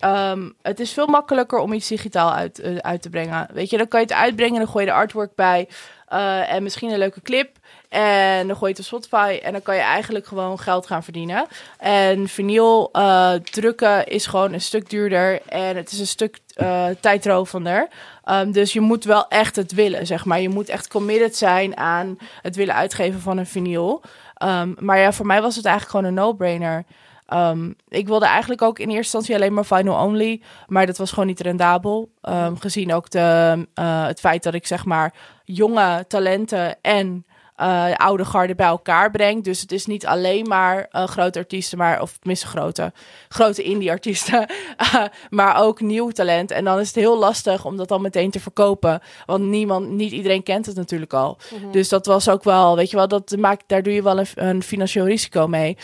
Um, 0.05 0.53
het 0.61 0.79
is 0.79 0.93
veel 0.93 1.07
makkelijker 1.07 1.59
om 1.59 1.73
iets 1.73 1.87
digitaal 1.87 2.33
uit, 2.33 2.59
uh, 2.59 2.77
uit 2.77 3.01
te 3.01 3.09
brengen. 3.09 3.47
Weet 3.53 3.69
je, 3.69 3.77
dan 3.77 3.87
kan 3.87 3.99
je 3.99 4.05
het 4.05 4.15
uitbrengen, 4.15 4.57
dan 4.57 4.67
gooi 4.67 4.85
je 4.85 4.91
de 4.91 4.97
artwork 4.97 5.35
bij. 5.35 5.67
Uh, 6.13 6.51
en 6.51 6.63
misschien 6.63 6.91
een 6.91 6.97
leuke 6.97 7.21
clip. 7.21 7.57
En 7.89 8.47
dan 8.47 8.55
gooi 8.55 8.71
je 8.71 8.77
het 8.77 8.79
op 8.79 8.85
Spotify. 8.85 9.39
En 9.43 9.51
dan 9.51 9.61
kan 9.61 9.75
je 9.75 9.81
eigenlijk 9.81 10.25
gewoon 10.25 10.59
geld 10.59 10.87
gaan 10.87 11.03
verdienen. 11.03 11.45
En 11.77 12.27
vinyl 12.27 12.89
uh, 12.93 13.33
drukken 13.33 14.07
is 14.07 14.25
gewoon 14.25 14.53
een 14.53 14.61
stuk 14.61 14.89
duurder. 14.89 15.41
En 15.41 15.75
het 15.75 15.91
is 15.91 15.99
een 15.99 16.07
stuk 16.07 16.39
tijdrovender. 16.99 17.87
Um, 18.25 18.51
dus 18.51 18.73
je 18.73 18.79
moet 18.79 19.03
wel 19.03 19.27
echt 19.27 19.55
het 19.55 19.73
willen, 19.73 20.07
zeg 20.07 20.25
maar. 20.25 20.41
Je 20.41 20.49
moet 20.49 20.69
echt 20.69 20.87
committed 20.87 21.35
zijn 21.35 21.77
aan 21.77 22.17
het 22.41 22.55
willen 22.55 22.75
uitgeven 22.75 23.19
van 23.19 23.37
een 23.37 23.45
vinyl. 23.45 24.01
Um, 24.43 24.75
maar 24.79 24.99
ja, 24.99 25.11
voor 25.11 25.25
mij 25.25 25.41
was 25.41 25.55
het 25.55 25.65
eigenlijk 25.65 25.95
gewoon 25.95 26.17
een 26.17 26.25
no-brainer. 26.25 26.83
Um, 27.33 27.75
ik 27.87 28.07
wilde 28.07 28.25
eigenlijk 28.25 28.61
ook 28.61 28.79
in 28.79 28.89
eerste 28.89 29.17
instantie 29.17 29.35
alleen 29.35 29.53
maar 29.53 29.63
final 29.63 30.05
only, 30.05 30.41
maar 30.67 30.85
dat 30.85 30.97
was 30.97 31.09
gewoon 31.09 31.27
niet 31.27 31.39
rendabel. 31.39 32.09
Um, 32.21 32.59
gezien 32.59 32.93
ook 32.93 33.09
de, 33.09 33.67
uh, 33.79 34.05
het 34.05 34.19
feit 34.19 34.43
dat 34.43 34.53
ik 34.53 34.67
zeg 34.67 34.85
maar 34.85 35.13
jonge 35.43 36.05
talenten 36.07 36.81
en 36.81 37.25
uh, 37.61 37.93
oude 37.93 38.25
garde 38.25 38.55
bij 38.55 38.65
elkaar 38.67 39.11
brengt. 39.11 39.43
Dus 39.43 39.61
het 39.61 39.71
is 39.71 39.85
niet 39.85 40.05
alleen 40.05 40.47
maar 40.47 40.87
uh, 40.91 41.03
grote 41.03 41.39
artiesten, 41.39 41.77
maar 41.77 42.01
of 42.01 42.17
tenminste 42.17 42.47
grote, 42.47 42.93
grote 43.27 43.63
indie-artiesten, 43.63 44.49
maar 45.29 45.61
ook 45.61 45.81
nieuw 45.81 46.09
talent. 46.09 46.51
En 46.51 46.63
dan 46.63 46.79
is 46.79 46.87
het 46.87 46.95
heel 46.95 47.19
lastig 47.19 47.65
om 47.65 47.77
dat 47.77 47.87
dan 47.87 48.01
meteen 48.01 48.31
te 48.31 48.39
verkopen, 48.39 49.01
want 49.25 49.43
niemand, 49.43 49.89
niet 49.89 50.11
iedereen 50.11 50.43
kent 50.43 50.65
het 50.65 50.75
natuurlijk 50.75 51.13
al. 51.13 51.37
Mhm. 51.59 51.71
Dus 51.71 51.89
dat 51.89 52.05
was 52.05 52.29
ook 52.29 52.43
wel, 52.43 52.75
weet 52.75 52.89
je 52.89 52.95
wel, 52.95 53.07
dat 53.07 53.35
maakt, 53.39 53.63
daar 53.67 53.83
doe 53.83 53.93
je 53.93 54.03
wel 54.03 54.19
een, 54.19 54.27
een 54.35 54.63
financieel 54.63 55.05
risico 55.05 55.47
mee. 55.47 55.77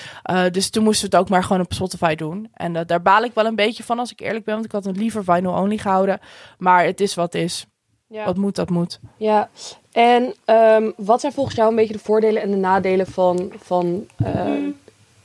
Dus 0.51 0.69
toen 0.69 0.83
moesten 0.83 1.09
we 1.09 1.15
het 1.15 1.25
ook 1.25 1.29
maar 1.29 1.43
gewoon 1.43 1.61
op 1.61 1.73
Spotify 1.73 2.15
doen. 2.15 2.49
En 2.53 2.73
daar 2.85 3.01
baal 3.01 3.23
ik 3.23 3.33
wel 3.33 3.45
een 3.45 3.55
beetje 3.55 3.83
van, 3.83 3.99
als 3.99 4.11
ik 4.11 4.19
eerlijk 4.19 4.45
ben, 4.45 4.53
want 4.53 4.65
ik 4.65 4.71
had 4.71 4.85
het 4.85 4.97
liever 4.97 5.23
vinyl 5.23 5.51
only 5.51 5.77
gehouden. 5.77 6.19
Maar 6.57 6.85
het 6.85 7.01
is 7.01 7.15
wat 7.15 7.33
is. 7.33 7.65
Ja. 8.07 8.25
Wat 8.25 8.37
moet, 8.37 8.55
dat 8.55 8.69
moet. 8.69 8.99
Ja, 9.17 9.49
en 9.91 10.33
um, 10.45 10.93
wat 10.97 11.21
zijn 11.21 11.33
volgens 11.33 11.55
jou 11.55 11.69
een 11.69 11.75
beetje 11.75 11.93
de 11.93 11.99
voordelen 11.99 12.41
en 12.41 12.51
de 12.51 12.57
nadelen 12.57 13.07
van, 13.07 13.51
van 13.57 14.07
uh, 14.25 14.67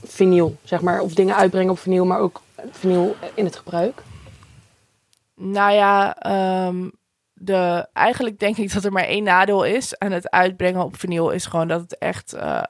vinyl, 0.02 0.56
zeg 0.62 0.80
maar? 0.80 1.00
Of 1.00 1.14
dingen 1.14 1.36
uitbrengen 1.36 1.70
op 1.70 1.78
vinyl, 1.78 2.04
maar 2.04 2.20
ook 2.20 2.40
vinyl 2.70 3.14
in 3.34 3.44
het 3.44 3.56
gebruik? 3.56 4.02
Nou 5.34 5.72
ja, 5.72 6.16
um, 6.66 6.92
de, 7.32 7.88
eigenlijk 7.92 8.38
denk 8.38 8.56
ik 8.56 8.72
dat 8.72 8.84
er 8.84 8.92
maar 8.92 9.04
één 9.04 9.24
nadeel 9.24 9.64
is 9.64 9.98
aan 9.98 10.12
het 10.12 10.30
uitbrengen 10.30 10.84
op 10.84 10.96
vinyl. 10.96 11.30
Is 11.30 11.46
gewoon 11.46 11.68
dat 11.68 11.80
het 11.80 11.98
echt... 11.98 12.34
Uh, 12.34 12.62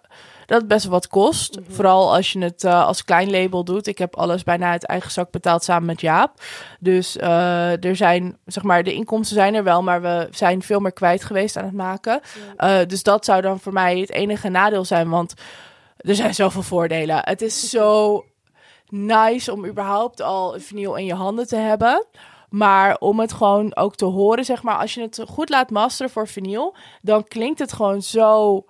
dat 0.46 0.58
het 0.58 0.68
best 0.68 0.82
wel 0.82 0.92
wat 0.92 1.08
kost. 1.08 1.60
Mhm. 1.60 1.72
Vooral 1.72 2.14
als 2.14 2.32
je 2.32 2.38
het 2.38 2.64
uh, 2.64 2.86
als 2.86 3.04
klein 3.04 3.30
label 3.30 3.64
doet. 3.64 3.86
Ik 3.86 3.98
heb 3.98 4.16
alles 4.16 4.42
bijna 4.42 4.70
uit 4.70 4.86
eigen 4.86 5.10
zak 5.10 5.30
betaald 5.30 5.64
samen 5.64 5.86
met 5.86 6.00
Jaap. 6.00 6.40
Dus 6.80 7.16
uh, 7.16 7.84
er 7.84 7.96
zijn, 7.96 8.38
zeg 8.44 8.62
maar, 8.62 8.82
de 8.82 8.92
inkomsten 8.92 9.36
zijn 9.36 9.54
er 9.54 9.64
wel, 9.64 9.82
maar 9.82 10.02
we 10.02 10.28
zijn 10.30 10.62
veel 10.62 10.80
meer 10.80 10.92
kwijt 10.92 11.24
geweest 11.24 11.56
aan 11.56 11.64
het 11.64 11.72
maken. 11.72 12.20
Uh, 12.58 12.78
dus 12.86 13.02
dat 13.02 13.24
zou 13.24 13.40
dan 13.40 13.60
voor 13.60 13.72
mij 13.72 13.98
het 13.98 14.10
enige 14.10 14.48
nadeel 14.48 14.84
zijn, 14.84 15.08
want 15.08 15.34
er 15.96 16.14
zijn 16.14 16.34
zoveel 16.34 16.62
voordelen. 16.62 17.20
Het 17.22 17.42
is 17.42 17.70
zo 17.70 18.24
nice 18.88 19.52
om 19.52 19.66
überhaupt 19.66 20.20
al 20.20 20.54
een 20.54 20.60
vinyl 20.60 20.96
in 20.96 21.04
je 21.04 21.14
handen 21.14 21.46
te 21.46 21.56
hebben. 21.56 22.06
Maar 22.48 22.96
om 22.98 23.20
het 23.20 23.32
gewoon 23.32 23.76
ook 23.76 23.94
te 23.94 24.04
horen, 24.04 24.44
zeg 24.44 24.62
maar, 24.62 24.76
als 24.76 24.94
je 24.94 25.00
het 25.00 25.22
goed 25.28 25.48
laat 25.48 25.70
masteren 25.70 26.12
voor 26.12 26.28
vinyl, 26.28 26.74
dan 27.02 27.24
klinkt 27.24 27.58
het 27.58 27.72
gewoon 27.72 28.02
zo 28.02 28.64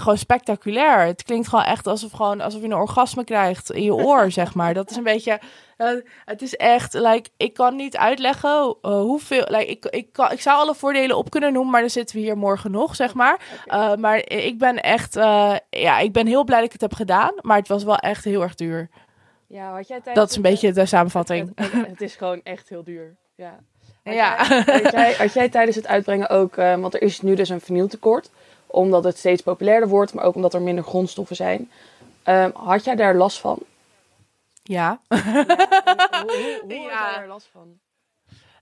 gewoon 0.00 0.18
spectaculair. 0.18 1.06
Het 1.06 1.22
klinkt 1.22 1.48
gewoon 1.48 1.64
echt 1.64 1.86
alsof, 1.86 2.12
gewoon, 2.12 2.40
alsof 2.40 2.60
je 2.60 2.66
een 2.66 2.74
orgasme 2.74 3.24
krijgt 3.24 3.72
in 3.72 3.82
je 3.82 3.94
oor, 3.94 4.30
zeg 4.40 4.54
maar. 4.54 4.74
Dat 4.74 4.90
is 4.90 4.96
een 4.96 5.02
beetje... 5.02 5.40
Uh, 5.78 5.88
het 6.24 6.42
is 6.42 6.54
echt, 6.54 6.94
like, 6.94 7.30
ik 7.36 7.54
kan 7.54 7.76
niet 7.76 7.96
uitleggen 7.96 8.76
uh, 8.82 9.00
hoeveel... 9.00 9.44
Like, 9.48 9.66
ik, 9.66 9.84
ik, 9.84 10.12
kan, 10.12 10.30
ik 10.30 10.40
zou 10.40 10.58
alle 10.58 10.74
voordelen 10.74 11.16
op 11.16 11.30
kunnen 11.30 11.52
noemen, 11.52 11.70
maar 11.70 11.80
dan 11.80 11.90
zitten 11.90 12.16
we 12.16 12.22
hier 12.22 12.36
morgen 12.36 12.70
nog, 12.70 12.96
zeg 12.96 13.14
maar. 13.14 13.40
Uh, 13.66 13.94
maar 13.94 14.30
ik 14.30 14.58
ben 14.58 14.82
echt... 14.82 15.14
ja, 15.70 15.98
ik 15.98 16.12
ben 16.12 16.26
heel 16.26 16.44
blij 16.44 16.56
dat 16.56 16.66
ik 16.66 16.72
het 16.72 16.80
heb 16.80 16.94
gedaan, 16.94 17.32
maar 17.40 17.56
het 17.56 17.68
was 17.68 17.84
wel 17.84 17.96
echt 17.96 18.24
heel 18.24 18.42
erg 18.42 18.54
duur. 18.54 18.88
Ja, 19.46 19.72
wat 19.72 19.88
jij 19.88 20.00
Dat 20.14 20.30
is 20.30 20.36
een 20.36 20.42
beetje 20.42 20.72
de 20.72 20.86
samenvatting. 20.86 21.52
Het, 21.54 21.72
het, 21.72 21.86
het, 21.86 22.00
is 22.00 22.16
gewoon 22.16 22.40
echt 22.42 22.68
heel 22.68 22.84
duur, 22.84 23.16
ja. 23.34 23.58
Had 24.04 24.14
ja. 24.14 24.46
Jij, 24.48 24.80
had, 24.82 24.92
jij, 24.92 25.14
had 25.14 25.32
jij 25.32 25.48
tijdens 25.48 25.76
het 25.76 25.86
uitbrengen 25.86 26.28
ook... 26.28 26.54
want 26.54 26.94
er 26.94 27.02
is 27.02 27.20
nu 27.20 27.34
dus 27.34 27.48
een 27.48 27.60
vernieuwtekort 27.60 28.30
omdat 28.76 29.04
het 29.04 29.18
steeds 29.18 29.42
populairder 29.42 29.88
wordt, 29.88 30.14
maar 30.14 30.24
ook 30.24 30.34
omdat 30.34 30.54
er 30.54 30.62
minder 30.62 30.84
grondstoffen 30.84 31.36
zijn. 31.36 31.70
Um, 32.24 32.50
had 32.54 32.84
jij 32.84 32.96
daar 32.96 33.14
last 33.14 33.38
van? 33.38 33.58
Ja. 34.62 35.00
ja 35.08 35.16
hoe, 35.18 36.60
hoe, 36.62 36.62
hoe 36.62 36.74
ja. 36.90 37.04
had 37.04 37.14
jij 37.14 37.26
last 37.26 37.48
van? 37.52 37.78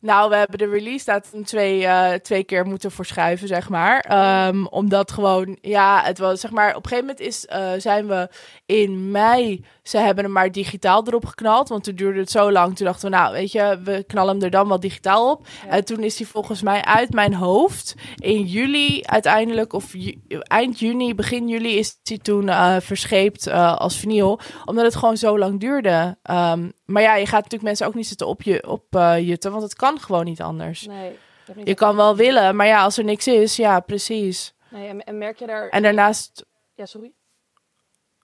Nou, 0.04 0.30
we 0.30 0.36
hebben 0.36 0.58
de 0.58 0.68
release 0.68 1.04
datum 1.04 1.44
twee, 1.44 1.80
uh, 1.80 2.12
twee 2.12 2.44
keer 2.44 2.66
moeten 2.66 2.90
verschuiven, 2.90 3.48
zeg 3.48 3.68
maar. 3.68 4.04
Um, 4.48 4.66
omdat 4.66 5.12
gewoon, 5.12 5.58
ja, 5.60 6.02
het 6.02 6.18
was, 6.18 6.40
zeg 6.40 6.50
maar, 6.50 6.68
op 6.76 6.84
een 6.84 6.88
gegeven 6.88 7.06
moment 7.06 7.20
is, 7.26 7.46
uh, 7.52 7.70
zijn 7.78 8.06
we 8.06 8.28
in 8.66 9.10
mei, 9.10 9.64
ze 9.82 9.98
hebben 9.98 10.24
hem 10.24 10.32
maar 10.32 10.52
digitaal 10.52 11.06
erop 11.06 11.24
geknald. 11.24 11.68
Want 11.68 11.84
toen 11.84 11.94
duurde 11.94 12.18
het 12.20 12.30
zo 12.30 12.52
lang. 12.52 12.76
Toen 12.76 12.86
dachten 12.86 13.10
we, 13.10 13.16
nou, 13.16 13.32
weet 13.32 13.52
je, 13.52 13.80
we 13.84 14.04
knallen 14.06 14.34
hem 14.34 14.42
er 14.42 14.50
dan 14.50 14.68
wel 14.68 14.80
digitaal 14.80 15.30
op. 15.30 15.46
En 15.68 15.84
toen 15.84 16.02
is 16.02 16.18
hij 16.18 16.26
volgens 16.26 16.62
mij 16.62 16.82
uit 16.82 17.12
mijn 17.12 17.34
hoofd 17.34 17.94
in 18.16 18.42
juli 18.42 19.02
uiteindelijk, 19.02 19.72
of 19.72 19.92
ju 19.92 20.18
eind 20.42 20.78
juni, 20.78 21.14
begin 21.14 21.48
juli, 21.48 21.78
is 21.78 21.98
hij 22.02 22.18
toen 22.18 22.46
uh, 22.46 22.76
verscheept 22.80 23.50
als 23.52 23.96
vinyl. 23.96 24.40
Omdat 24.64 24.84
het 24.84 24.96
gewoon 24.96 25.16
zo 25.16 25.38
lang 25.38 25.60
duurde. 25.60 26.16
Um, 26.30 26.72
maar 26.84 27.02
ja, 27.02 27.14
je 27.14 27.26
gaat 27.26 27.42
natuurlijk 27.42 27.62
mensen 27.62 27.86
ook 27.86 27.94
niet 27.94 28.06
zitten 28.06 28.26
op 28.26 28.42
je 28.42 28.68
op 28.68 28.84
jutten, 29.20 29.50
want 29.50 29.62
het 29.62 29.74
kan 29.74 29.93
gewoon 30.02 30.24
niet 30.24 30.42
anders. 30.42 30.86
Nee, 30.86 31.18
je 31.64 31.74
kan 31.74 31.96
wel 31.96 32.16
willen, 32.16 32.56
maar 32.56 32.66
ja, 32.66 32.82
als 32.82 32.98
er 32.98 33.04
niks 33.04 33.26
is, 33.26 33.56
ja, 33.56 33.80
precies. 33.80 34.54
Nee, 34.68 35.02
en, 35.02 35.18
merk 35.18 35.38
je 35.38 35.46
daar. 35.46 35.68
En 35.68 35.82
daarnaast. 35.82 36.44
Ja, 36.74 36.86
sorry. 36.86 37.12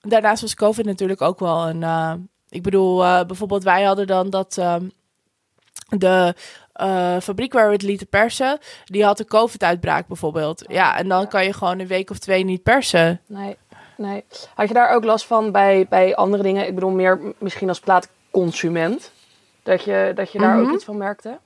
Daarnaast 0.01 0.41
was 0.41 0.55
COVID 0.55 0.85
natuurlijk 0.85 1.21
ook 1.21 1.39
wel 1.39 1.67
een. 1.67 1.81
Uh, 1.81 2.13
ik 2.49 2.63
bedoel, 2.63 3.03
uh, 3.03 3.23
bijvoorbeeld, 3.23 3.63
wij 3.63 3.83
hadden 3.83 4.07
dan 4.07 4.29
dat. 4.29 4.57
Uh, 4.59 4.75
de 5.97 6.35
uh, 6.81 7.19
fabriek 7.19 7.53
waar 7.53 7.67
we 7.67 7.73
het 7.73 7.81
lieten 7.81 8.07
persen, 8.07 8.59
die 8.85 9.03
had 9.03 9.19
een 9.19 9.25
COVID-uitbraak 9.25 10.07
bijvoorbeeld. 10.07 10.67
Oh, 10.67 10.73
ja, 10.73 10.97
en 10.97 11.07
dan 11.07 11.21
ja. 11.21 11.27
kan 11.27 11.45
je 11.45 11.53
gewoon 11.53 11.79
een 11.79 11.87
week 11.87 12.09
of 12.09 12.17
twee 12.17 12.43
niet 12.43 12.63
persen. 12.63 13.21
Nee, 13.27 13.57
nee. 13.97 14.23
Had 14.53 14.67
je 14.67 14.73
daar 14.73 14.89
ook 14.89 15.03
last 15.03 15.25
van 15.25 15.51
bij, 15.51 15.85
bij 15.89 16.15
andere 16.15 16.43
dingen? 16.43 16.67
Ik 16.67 16.75
bedoel, 16.75 16.89
meer 16.89 17.33
misschien 17.37 17.67
als 17.67 17.79
plaat 17.79 18.09
consument? 18.31 19.11
Dat 19.63 19.83
je, 19.83 20.11
dat 20.15 20.31
je 20.31 20.39
daar 20.39 20.57
ook 20.59 20.65
mhm. 20.65 20.73
iets 20.73 20.83
van 20.83 20.97
merkte? 20.97 21.39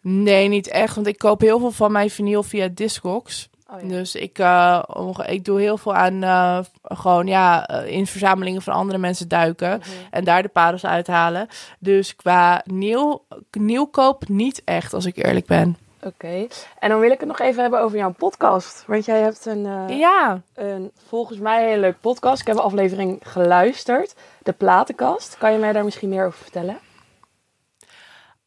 Nee, 0.00 0.48
niet 0.48 0.68
echt. 0.68 0.94
Want 0.94 1.06
ik 1.06 1.18
koop 1.18 1.40
heel 1.40 1.58
veel 1.58 1.70
van 1.70 1.92
mijn 1.92 2.10
vinyl 2.10 2.42
via 2.42 2.68
Discogs. 2.74 3.48
Oh, 3.70 3.80
ja. 3.80 3.88
Dus 3.88 4.14
ik, 4.14 4.38
uh, 4.38 4.82
ik 5.26 5.44
doe 5.44 5.60
heel 5.60 5.78
veel 5.78 5.94
aan 5.94 6.22
uh, 6.22 6.58
gewoon 6.82 7.26
ja, 7.26 7.70
uh, 7.70 7.92
in 7.92 8.06
verzamelingen 8.06 8.62
van 8.62 8.74
andere 8.74 8.98
mensen 8.98 9.28
duiken. 9.28 9.70
Mm 9.70 9.82
-hmm. 9.82 10.06
En 10.10 10.24
daar 10.24 10.42
de 10.42 10.48
parels 10.48 10.86
uithalen. 10.86 11.48
Dus 11.78 12.16
qua 12.16 12.62
nieuw, 12.64 13.24
nieuwkoop 13.50 14.28
niet 14.28 14.62
echt, 14.64 14.94
als 14.94 15.04
ik 15.04 15.16
eerlijk 15.16 15.46
ben. 15.46 15.76
Oké, 15.98 16.06
okay. 16.06 16.48
en 16.78 16.88
dan 16.88 17.00
wil 17.00 17.10
ik 17.10 17.20
het 17.20 17.28
nog 17.28 17.40
even 17.40 17.62
hebben 17.62 17.80
over 17.80 17.98
jouw 17.98 18.12
podcast. 18.12 18.84
Want 18.86 19.04
jij 19.04 19.20
hebt 19.20 19.46
een, 19.46 19.64
uh, 19.64 19.98
ja. 19.98 20.40
een 20.54 20.90
volgens 21.08 21.38
mij 21.38 21.62
een 21.62 21.68
hele 21.68 21.80
leuke 21.80 21.98
podcast. 22.00 22.40
Ik 22.40 22.46
heb 22.46 22.56
een 22.56 22.62
aflevering 22.62 23.20
geluisterd, 23.22 24.14
de 24.42 24.52
Platenkast. 24.52 25.38
Kan 25.38 25.52
je 25.52 25.58
mij 25.58 25.72
daar 25.72 25.84
misschien 25.84 26.08
meer 26.08 26.26
over 26.26 26.38
vertellen? 26.38 26.78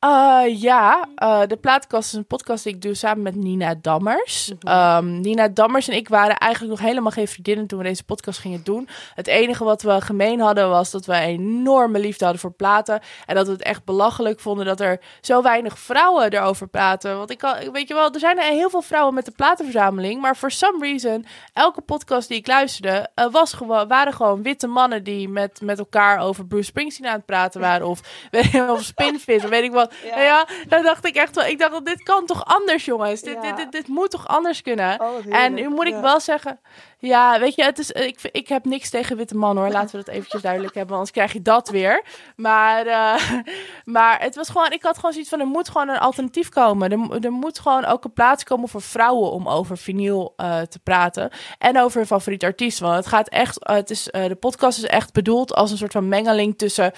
Uh, 0.05 0.61
ja, 0.61 1.07
uh, 1.23 1.41
de 1.47 1.57
Plaatkast 1.57 2.07
is 2.07 2.17
een 2.17 2.25
podcast 2.25 2.63
die 2.63 2.73
ik 2.73 2.81
doe 2.81 2.93
samen 2.93 3.23
met 3.23 3.35
Nina 3.35 3.75
Dammers. 3.81 4.49
Mm 4.49 4.57
-hmm. 4.59 4.97
um, 4.97 5.19
Nina 5.19 5.47
Dammers 5.47 5.87
en 5.87 5.95
ik 5.95 6.09
waren 6.09 6.37
eigenlijk 6.37 6.79
nog 6.79 6.87
helemaal 6.89 7.11
geen 7.11 7.27
vriendinnen 7.27 7.67
toen 7.67 7.77
we 7.77 7.83
deze 7.83 8.03
podcast 8.03 8.39
gingen 8.39 8.63
doen. 8.63 8.87
Het 9.15 9.27
enige 9.27 9.63
wat 9.63 9.81
we 9.81 10.01
gemeen 10.01 10.39
hadden 10.39 10.69
was 10.69 10.91
dat 10.91 11.05
we 11.05 11.13
een 11.13 11.21
enorme 11.21 11.99
liefde 11.99 12.23
hadden 12.23 12.41
voor 12.41 12.51
platen. 12.51 13.01
En 13.25 13.35
dat 13.35 13.45
we 13.45 13.51
het 13.51 13.61
echt 13.61 13.83
belachelijk 13.83 14.39
vonden 14.39 14.65
dat 14.65 14.79
er 14.79 14.99
zo 15.21 15.41
weinig 15.41 15.79
vrouwen 15.79 16.33
erover 16.33 16.67
praten. 16.67 17.17
Want 17.17 17.31
ik 17.31 17.37
kan, 17.37 17.71
weet 17.71 17.87
je 17.87 17.93
wel, 17.93 18.13
er 18.13 18.19
zijn 18.19 18.37
er 18.37 18.43
heel 18.43 18.69
veel 18.69 18.81
vrouwen 18.81 19.13
met 19.13 19.25
de 19.25 19.31
platenverzameling. 19.31 20.21
Maar 20.21 20.35
for 20.35 20.51
some 20.51 20.77
reason, 20.79 21.25
elke 21.53 21.81
podcast 21.81 22.27
die 22.27 22.37
ik 22.37 22.47
luisterde, 22.47 23.09
uh, 23.15 23.31
was 23.31 23.53
gewoon, 23.53 23.87
waren 23.87 24.13
gewoon 24.13 24.43
witte 24.43 24.67
mannen 24.67 25.03
die 25.03 25.29
met, 25.29 25.61
met 25.61 25.79
elkaar 25.79 26.19
over 26.19 26.45
Bruce 26.47 26.65
Springsteen 26.65 27.07
aan 27.07 27.15
het 27.15 27.25
praten 27.25 27.61
waren. 27.61 27.87
Of, 27.87 28.01
of 28.69 28.83
Spinfit, 28.83 29.43
of 29.43 29.49
weet 29.49 29.63
ik 29.63 29.71
wat. 29.71 29.90
Ja. 30.03 30.21
ja, 30.21 30.47
dan 30.67 30.83
dacht 30.83 31.05
ik 31.05 31.15
echt 31.15 31.35
wel, 31.35 31.45
ik 31.45 31.59
dacht, 31.59 31.85
dit 31.85 32.03
kan 32.03 32.25
toch 32.25 32.45
anders, 32.45 32.85
jongens? 32.85 33.21
Dit, 33.21 33.33
ja. 33.33 33.41
dit, 33.41 33.57
dit, 33.57 33.71
dit, 33.71 33.87
moet 33.87 34.11
toch 34.11 34.27
anders 34.27 34.61
kunnen? 34.61 35.01
Oh, 35.01 35.35
en 35.35 35.53
nu 35.53 35.69
moet 35.69 35.87
ik 35.87 35.95
wel 35.95 36.19
zeggen, 36.19 36.59
ja, 37.01 37.39
weet 37.39 37.55
je, 37.55 37.63
het 37.63 37.79
is, 37.79 37.91
ik, 37.91 38.19
ik 38.31 38.47
heb 38.47 38.65
niks 38.65 38.89
tegen 38.89 39.17
witte 39.17 39.35
mannen 39.35 39.63
hoor. 39.63 39.73
Laten 39.73 39.99
we 39.99 40.05
dat 40.05 40.15
eventjes 40.15 40.41
duidelijk 40.41 40.75
hebben, 40.75 40.93
anders 40.93 41.11
krijg 41.11 41.33
je 41.33 41.41
dat 41.41 41.69
weer. 41.69 42.03
Maar, 42.35 42.85
uh, 42.85 43.41
maar 43.95 44.21
het 44.21 44.35
was 44.35 44.49
gewoon, 44.49 44.71
ik 44.71 44.83
had 44.83 44.95
gewoon 44.95 45.11
zoiets 45.11 45.29
van, 45.29 45.39
er 45.39 45.47
moet 45.47 45.69
gewoon 45.69 45.89
een 45.89 45.97
alternatief 45.97 46.49
komen. 46.49 46.91
Er, 46.91 47.23
er 47.25 47.31
moet 47.31 47.59
gewoon 47.59 47.85
ook 47.85 48.03
een 48.03 48.13
plaats 48.13 48.43
komen 48.43 48.69
voor 48.69 48.81
vrouwen 48.81 49.31
om 49.31 49.47
over 49.47 49.77
vinyl 49.77 50.33
uh, 50.37 50.61
te 50.61 50.79
praten. 50.79 51.29
En 51.57 51.79
over 51.79 51.97
hun 51.97 52.07
favoriete 52.07 52.45
artiest. 52.45 52.79
Want 52.79 52.95
het 52.95 53.07
gaat 53.07 53.29
echt, 53.29 53.69
uh, 53.69 53.75
het 53.75 53.89
is, 53.89 54.03
de 54.03 54.37
podcast 54.39 54.77
is 54.77 54.83
echt 54.83 55.13
bedoeld 55.13 55.53
als 55.53 55.71
een 55.71 55.77
soort 55.77 55.91
van 55.91 56.07
mengeling 56.07 56.57
tussen 56.57 56.91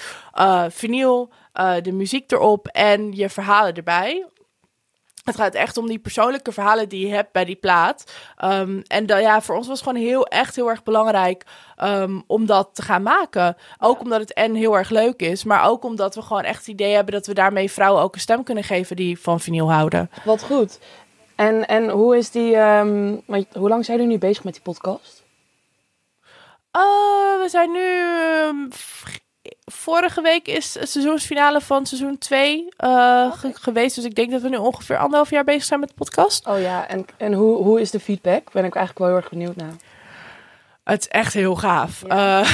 vinyl, 0.69 1.31
uh, 1.59 1.75
de 1.81 1.91
muziek 1.91 2.31
erop 2.31 2.67
en 2.67 3.11
je 3.11 3.29
verhalen 3.29 3.73
erbij. 3.73 4.27
Het 5.23 5.35
gaat 5.35 5.53
echt 5.53 5.77
om 5.77 5.87
die 5.87 5.99
persoonlijke 5.99 6.51
verhalen 6.51 6.89
die 6.89 7.07
je 7.07 7.13
hebt 7.13 7.31
bij 7.31 7.45
die 7.45 7.55
plaat. 7.55 8.13
Um, 8.43 8.81
en 8.87 9.05
da, 9.05 9.17
ja, 9.17 9.41
voor 9.41 9.55
ons 9.55 9.67
was 9.67 9.79
het 9.79 9.87
gewoon 9.87 10.03
heel, 10.03 10.25
echt 10.25 10.55
heel 10.55 10.69
erg 10.69 10.83
belangrijk 10.83 11.45
um, 11.83 12.23
om 12.27 12.45
dat 12.45 12.69
te 12.73 12.81
gaan 12.81 13.03
maken. 13.03 13.57
Ook 13.79 13.99
omdat 13.99 14.19
het 14.19 14.33
en 14.33 14.55
heel 14.55 14.77
erg 14.77 14.89
leuk 14.89 15.21
is, 15.21 15.43
maar 15.43 15.63
ook 15.63 15.83
omdat 15.83 16.15
we 16.15 16.21
gewoon 16.21 16.43
echt 16.43 16.57
het 16.57 16.67
idee 16.67 16.93
hebben 16.93 17.13
dat 17.13 17.27
we 17.27 17.33
daarmee 17.33 17.71
vrouwen 17.71 18.01
ook 18.03 18.13
een 18.13 18.21
stem 18.21 18.43
kunnen 18.43 18.63
geven 18.63 18.95
die 18.95 19.19
van 19.19 19.39
vinyl 19.39 19.71
houden. 19.71 20.09
Wat 20.23 20.43
goed. 20.43 20.79
En, 21.35 21.67
en 21.67 21.89
hoe 21.89 22.17
is 22.17 22.31
die, 22.31 22.55
um, 22.55 23.23
hoe 23.53 23.69
lang 23.69 23.85
zijn 23.85 23.97
jullie 23.97 24.13
nu 24.13 24.19
bezig 24.19 24.43
met 24.43 24.53
die 24.53 24.63
podcast? 24.63 25.23
Uh, 26.77 27.41
we 27.41 27.45
zijn 27.47 27.71
nu 27.71 28.67
vorige 29.65 30.21
week 30.21 30.47
is 30.47 30.73
het 30.79 30.89
seizoensfinale 30.89 31.61
van 31.61 31.85
seizoen 31.85 32.17
2 32.17 32.67
uh, 32.79 33.31
geweest. 33.41 33.95
Dus 33.95 34.05
ik 34.05 34.15
denk 34.15 34.31
dat 34.31 34.41
we 34.41 34.49
nu 34.49 34.57
ongeveer 34.57 34.97
anderhalf 34.97 35.29
jaar 35.29 35.43
bezig 35.43 35.63
zijn 35.63 35.79
met 35.79 35.89
de 35.89 35.95
podcast. 35.95 36.47
Oh 36.47 36.61
ja, 36.61 36.87
en, 36.87 37.05
en 37.17 37.33
hoe, 37.33 37.57
hoe 37.63 37.81
is 37.81 37.91
de 37.91 37.99
feedback? 37.99 38.51
Ben 38.51 38.65
ik 38.65 38.75
eigenlijk 38.75 38.97
wel 38.97 39.07
heel 39.07 39.17
erg 39.17 39.29
benieuwd 39.29 39.55
naar. 39.55 39.73
Het 40.83 40.99
is 40.99 41.07
echt 41.07 41.33
heel 41.33 41.55
gaaf. 41.55 42.03
Ja, 42.07 42.41
uh, 42.41 42.47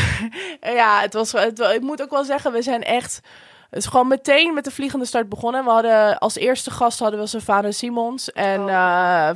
ja 0.79 1.01
het 1.01 1.13
was, 1.13 1.31
het, 1.31 1.59
ik 1.59 1.81
moet 1.81 2.01
ook 2.01 2.11
wel 2.11 2.23
zeggen, 2.23 2.51
we 2.51 2.61
zijn 2.61 2.83
echt... 2.83 3.21
Het 3.69 3.79
is 3.79 3.85
gewoon 3.85 4.07
meteen 4.07 4.53
met 4.53 4.63
de 4.63 4.71
vliegende 4.71 5.05
start 5.05 5.29
begonnen. 5.29 5.63
We 5.63 5.69
hadden 5.69 6.17
als 6.17 6.35
eerste 6.35 6.71
gast 6.71 6.99
hadden 6.99 7.19
we 7.19 7.27
Savannah 7.27 7.71
Simons. 7.71 8.31
En... 8.31 8.59
Oh. 8.59 8.67
Uh, 8.67 9.29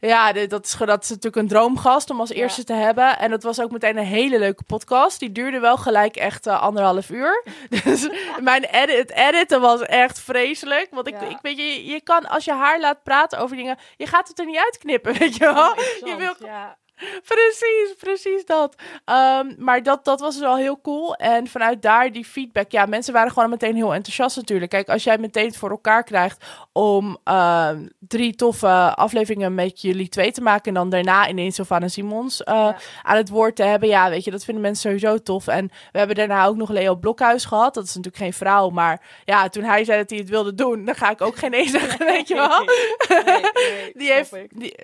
ja, 0.00 0.32
dat 0.32 0.64
is, 0.64 0.76
dat 0.78 1.02
is 1.02 1.08
natuurlijk 1.08 1.36
een 1.36 1.48
droomgast 1.48 2.10
om 2.10 2.20
als 2.20 2.30
eerste 2.30 2.64
te 2.64 2.72
hebben. 2.72 3.18
En 3.18 3.30
dat 3.30 3.42
was 3.42 3.60
ook 3.60 3.70
meteen 3.70 3.96
een 3.96 4.04
hele 4.04 4.38
leuke 4.38 4.62
podcast. 4.62 5.18
Die 5.18 5.32
duurde 5.32 5.58
wel 5.58 5.76
gelijk 5.76 6.16
echt 6.16 6.46
uh, 6.46 6.62
anderhalf 6.62 7.10
uur. 7.10 7.44
dus 7.84 8.08
mijn 8.40 8.64
edit, 8.64 8.98
het 8.98 9.10
editen 9.10 9.60
was 9.60 9.80
echt 9.80 10.20
vreselijk. 10.20 10.88
Want 10.90 11.06
ik, 11.06 11.20
ik 11.20 11.38
weet 11.42 11.56
je, 11.56 11.86
je 11.86 12.00
kan 12.00 12.28
als 12.28 12.44
je 12.44 12.52
haar 12.52 12.80
laat 12.80 13.02
praten 13.02 13.38
over 13.38 13.56
dingen, 13.56 13.78
je 13.96 14.06
gaat 14.06 14.28
het 14.28 14.38
er 14.38 14.46
niet 14.46 14.58
uitknippen, 14.58 15.14
weet 15.18 15.36
je 15.36 15.44
wel. 15.44 15.74
je 16.04 16.14
wil, 16.16 16.34
ja. 16.46 16.76
Precies, 17.34 17.94
precies 17.98 18.44
dat. 18.44 18.74
Um, 19.04 19.54
maar 19.58 19.82
dat, 19.82 20.04
dat 20.04 20.20
was 20.20 20.34
dus 20.34 20.42
wel 20.42 20.56
heel 20.56 20.80
cool. 20.80 21.14
En 21.14 21.46
vanuit 21.46 21.82
daar 21.82 22.12
die 22.12 22.24
feedback. 22.24 22.70
Ja, 22.70 22.86
mensen 22.86 23.12
waren 23.12 23.32
gewoon 23.32 23.50
meteen 23.50 23.74
heel 23.74 23.94
enthousiast 23.94 24.36
natuurlijk. 24.36 24.70
Kijk, 24.70 24.88
als 24.88 25.04
jij 25.04 25.18
meteen 25.18 25.46
het 25.46 25.56
voor 25.56 25.70
elkaar 25.70 26.04
krijgt 26.04 26.44
om 26.72 27.18
uh, 27.24 27.70
drie 27.98 28.34
toffe 28.34 28.94
afleveringen 28.94 29.54
met 29.54 29.80
jullie 29.80 30.08
twee 30.08 30.32
te 30.32 30.40
maken. 30.40 30.64
En 30.64 30.74
dan 30.74 30.90
daarna 30.90 31.28
ineens 31.28 31.54
Sylvana 31.54 31.88
Simons 31.88 32.40
uh, 32.40 32.54
ja. 32.54 32.76
aan 33.02 33.16
het 33.16 33.28
woord 33.28 33.56
te 33.56 33.62
hebben. 33.62 33.88
Ja, 33.88 34.10
weet 34.10 34.24
je, 34.24 34.30
dat 34.30 34.44
vinden 34.44 34.62
mensen 34.62 34.82
sowieso 34.82 35.22
tof. 35.22 35.46
En 35.46 35.70
we 35.92 35.98
hebben 35.98 36.16
daarna 36.16 36.46
ook 36.46 36.56
nog 36.56 36.70
Leo 36.70 36.96
Blokhuis 36.96 37.44
gehad. 37.44 37.74
Dat 37.74 37.84
is 37.84 37.94
natuurlijk 37.94 38.22
geen 38.22 38.32
vrouw. 38.32 38.70
Maar 38.70 39.22
ja, 39.24 39.48
toen 39.48 39.64
hij 39.64 39.84
zei 39.84 39.98
dat 39.98 40.10
hij 40.10 40.18
het 40.18 40.28
wilde 40.28 40.54
doen, 40.54 40.84
dan 40.84 40.94
ga 40.94 41.10
ik 41.10 41.20
ook 41.20 41.36
geen 41.36 41.50
nee 41.50 41.68
zeggen, 41.68 42.06
weet 42.14 42.28
je 42.28 42.34
wel. 42.34 42.64
Nee, 43.28 43.40
nee, 43.52 43.92
die 43.94 44.12
heeft, 44.12 44.32
die, 44.50 44.74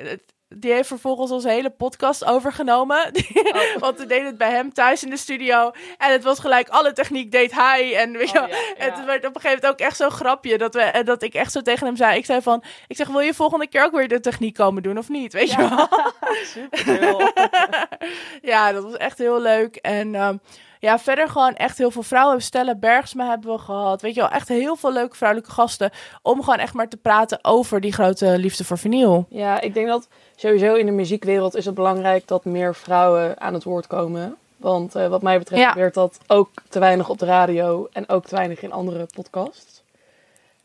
die 0.56 0.72
heeft 0.72 0.88
vervolgens 0.88 1.30
onze 1.30 1.48
hele 1.48 1.70
podcast 1.70 2.24
overgenomen. 2.24 3.02
Oh. 3.54 3.78
Want 3.78 3.98
we 3.98 4.06
deden 4.06 4.26
het 4.26 4.38
bij 4.38 4.50
hem 4.50 4.72
thuis 4.72 5.04
in 5.04 5.10
de 5.10 5.16
studio. 5.16 5.70
En 5.98 6.12
het 6.12 6.24
was 6.24 6.38
gelijk, 6.38 6.68
alle 6.68 6.92
techniek 6.92 7.32
deed 7.32 7.52
hij. 7.52 7.96
En 7.96 8.12
weet 8.12 8.30
je 8.30 8.38
oh, 8.38 8.46
het 8.76 9.04
werd 9.04 9.26
op 9.26 9.34
een 9.34 9.40
gegeven 9.40 9.60
moment 9.62 9.66
ook 9.66 9.78
echt 9.78 9.96
zo'n 9.96 10.10
grapje. 10.10 10.58
Dat, 10.58 10.74
we, 10.74 11.02
dat 11.04 11.22
ik 11.22 11.34
echt 11.34 11.52
zo 11.52 11.60
tegen 11.60 11.86
hem 11.86 11.96
zei. 11.96 12.16
Ik 12.16 12.24
zei 12.24 12.42
van, 12.42 12.62
ik 12.88 12.96
zeg, 12.96 13.08
wil 13.08 13.20
je 13.20 13.34
volgende 13.34 13.68
keer 13.68 13.84
ook 13.84 13.92
weer 13.92 14.08
de 14.08 14.20
techniek 14.20 14.54
komen 14.54 14.82
doen 14.82 14.98
of 14.98 15.08
niet? 15.08 15.32
Weet 15.32 15.50
je 15.50 15.56
wel? 15.56 15.88
Super 16.54 17.32
ja, 18.52 18.72
dat 18.72 18.82
was 18.82 18.96
echt 18.96 19.18
heel 19.18 19.40
leuk. 19.40 19.76
En... 19.76 20.14
Um, 20.14 20.40
ja, 20.84 20.98
verder 20.98 21.28
gewoon 21.28 21.54
echt 21.54 21.78
heel 21.78 21.90
veel 21.90 22.02
vrouwen. 22.02 22.42
Stella 22.42 22.74
Bergsma 22.74 23.28
hebben 23.28 23.52
we 23.52 23.58
gehad. 23.58 24.02
Weet 24.02 24.14
je 24.14 24.20
wel, 24.20 24.30
echt 24.30 24.48
heel 24.48 24.76
veel 24.76 24.92
leuke 24.92 25.16
vrouwelijke 25.16 25.52
gasten. 25.52 25.90
Om 26.22 26.42
gewoon 26.42 26.58
echt 26.58 26.74
maar 26.74 26.88
te 26.88 26.96
praten 26.96 27.38
over 27.42 27.80
die 27.80 27.92
grote 27.92 28.38
liefde 28.38 28.64
voor 28.64 28.78
vinyl. 28.78 29.26
Ja, 29.28 29.60
ik 29.60 29.74
denk 29.74 29.86
dat 29.86 30.08
sowieso 30.36 30.74
in 30.74 30.86
de 30.86 30.92
muziekwereld 30.92 31.54
is 31.54 31.64
het 31.64 31.74
belangrijk 31.74 32.26
dat 32.26 32.44
meer 32.44 32.74
vrouwen 32.74 33.40
aan 33.40 33.54
het 33.54 33.64
woord 33.64 33.86
komen. 33.86 34.36
Want 34.56 34.96
uh, 34.96 35.08
wat 35.08 35.22
mij 35.22 35.38
betreft 35.38 35.62
ja. 35.62 35.70
gebeurt 35.70 35.94
dat 35.94 36.18
ook 36.26 36.50
te 36.68 36.78
weinig 36.78 37.08
op 37.08 37.18
de 37.18 37.26
radio 37.26 37.88
en 37.92 38.08
ook 38.08 38.26
te 38.26 38.34
weinig 38.34 38.62
in 38.62 38.72
andere 38.72 39.06
podcasts. 39.14 39.82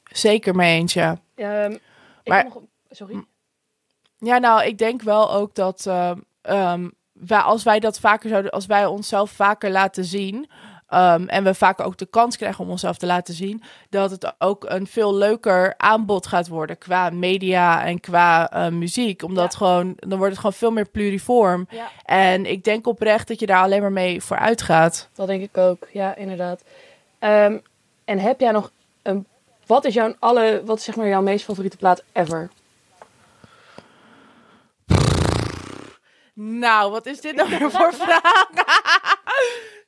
Zeker 0.04 0.56
mee 0.56 0.78
eens, 0.78 0.94
ja. 0.94 1.18
Um, 1.36 1.80
maar, 2.26 2.44
nog, 2.44 2.58
sorry? 2.90 3.26
Ja, 4.18 4.38
nou, 4.38 4.64
ik 4.64 4.78
denk 4.78 5.02
wel 5.02 5.34
ook 5.34 5.56
dat 5.56 5.86
um, 6.42 6.94
wij, 7.28 7.40
als 7.40 7.64
wij 7.64 7.80
dat 7.80 8.00
vaker 8.00 8.30
zouden, 8.30 8.52
als 8.52 8.66
wij 8.66 8.86
onszelf 8.86 9.32
vaker 9.32 9.72
laten 9.72 10.06
zien. 10.06 10.50
Um, 10.94 11.28
en 11.28 11.44
we 11.44 11.54
vaak 11.54 11.80
ook 11.80 11.98
de 11.98 12.06
kans 12.06 12.38
krijgen 12.38 12.64
om 12.64 12.70
onszelf 12.70 12.98
te 12.98 13.06
laten 13.06 13.34
zien, 13.34 13.64
dat 13.90 14.12
het 14.12 14.34
ook 14.38 14.66
een 14.68 14.88
veel 14.88 15.16
leuker 15.16 15.74
aanbod 15.78 16.28
gaat 16.28 16.48
worden 16.48 16.78
qua 16.78 17.10
media 17.10 17.86
en 17.86 18.00
qua 18.00 18.54
uh, 18.54 18.68
muziek. 18.68 19.24
Omdat 19.24 19.56
gewoon, 19.56 19.94
dan 19.96 20.18
wordt 20.18 20.32
het 20.32 20.40
gewoon 20.40 20.56
veel 20.56 20.72
meer 20.72 20.90
pluriform. 20.90 21.68
Ja. 21.70 21.88
En 22.04 22.46
ik 22.46 22.64
denk 22.64 22.88
oprecht 22.88 23.28
dat 23.28 23.40
je 23.40 23.46
daar 23.46 23.64
alleen 23.64 23.82
maar 23.82 23.92
mee 23.92 24.22
vooruit 24.22 24.62
gaat. 24.62 25.10
Dat 25.14 25.28
denk 25.28 25.44
ik 25.44 25.58
ook, 25.58 25.88
ja, 25.94 26.16
inderdaad. 26.16 26.64
Um, 27.20 27.62
en 28.06 28.20
heb 28.20 28.40
jij 28.40 28.52
nog 28.52 28.72
een. 29.02 29.26
Wat 29.66 29.86
is 29.86 29.94
jouw 29.94 30.16
alle, 30.20 30.62
wat 30.66 30.78
is 30.78 30.84
zeg 30.84 30.96
maar 30.96 31.08
jouw 31.08 31.22
meest 31.22 31.46
favoriete 31.46 31.78
plaat 31.78 32.04
ever? 32.12 32.50
Nou, 36.42 36.92
wat 36.92 37.06
is 37.06 37.22
dit 37.22 37.36
nou 37.36 37.50
weer 37.50 37.72
voor 37.72 37.94
vraag? 37.94 38.50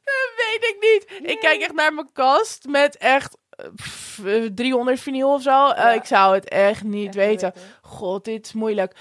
dat 0.09 0.31
weet 0.37 0.63
ik 0.63 0.77
niet. 0.79 1.29
Ik 1.29 1.39
kijk 1.39 1.61
echt 1.61 1.73
naar 1.73 1.93
mijn 1.93 2.09
kast 2.13 2.67
met 2.67 2.97
echt 2.97 3.37
pff, 3.75 4.21
300 4.55 4.99
vinyl 4.99 5.33
of 5.33 5.41
zo. 5.41 5.49
Ja. 5.49 5.89
Uh, 5.89 5.95
ik 5.95 6.05
zou 6.05 6.35
het 6.35 6.49
echt 6.49 6.83
niet 6.83 7.05
echt 7.05 7.15
weten. 7.15 7.51
weten. 7.53 7.71
God, 7.81 8.25
dit 8.25 8.45
is 8.45 8.53
moeilijk. 8.53 8.95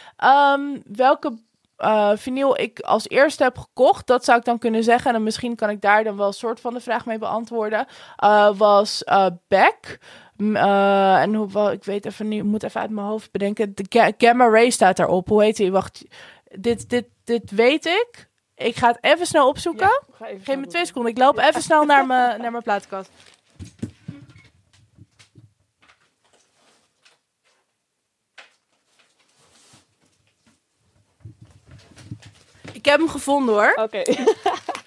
Um, 0.55 0.83
welke 0.85 1.39
uh, 1.79 2.11
vinyl 2.15 2.61
ik 2.61 2.81
als 2.81 3.09
eerste 3.09 3.43
heb 3.43 3.59
gekocht, 3.59 4.07
dat 4.07 4.25
zou 4.25 4.39
ik 4.39 4.45
dan 4.45 4.59
kunnen 4.59 4.85
zeggen. 4.85 5.15
En 5.15 5.23
misschien 5.23 5.57
kan 5.57 5.71
ik 5.71 5.81
daar 5.81 6.05
dan 6.05 6.17
wel 6.17 6.27
een 6.27 6.33
soort 6.33 6.61
van 6.61 6.75
de 6.75 6.81
vraag 6.81 7.07
mee 7.07 7.19
beantwoorden. 7.19 7.87
Uh, 8.25 8.57
was 8.57 9.05
Beck. 9.49 9.99
Uh, 10.37 11.21
en 11.23 11.35
hoe, 11.35 11.73
ik 11.73 11.85
weet 11.85 12.07
even 12.07 12.29
niet, 12.29 12.45
moet 12.45 12.63
even 12.63 12.81
uit 12.81 12.91
mijn 12.91 13.07
hoofd 13.07 13.31
bedenken. 13.31 13.73
De 13.75 14.13
Gamma 14.19 14.49
Ray 14.49 14.71
staat 14.71 14.97
daarop. 14.97 15.29
Hoe 15.29 15.43
heet 15.43 15.57
die? 15.57 15.73
Wacht, 15.73 16.05
dit, 16.59 16.89
dit, 16.89 17.07
dit 17.31 17.51
weet 17.51 17.87
ik. 17.87 18.29
Ik 18.55 18.77
ga 18.77 18.87
het 18.89 18.99
even 19.01 19.27
snel 19.27 19.49
opzoeken. 19.49 20.05
Ja, 20.19 20.27
Geef 20.43 20.57
me 20.57 20.67
twee 20.67 20.87
seconden. 20.87 21.11
Ik 21.13 21.19
loop 21.19 21.39
even 21.39 21.63
snel 21.63 21.85
naar 21.85 22.07
mijn, 22.07 22.41
naar 22.41 22.51
mijn 22.51 22.63
plaatkast. 22.63 23.11
Ik 32.73 32.85
heb 32.85 32.99
hem 32.99 33.09
gevonden 33.09 33.55
hoor. 33.55 33.73
Oké. 33.75 34.03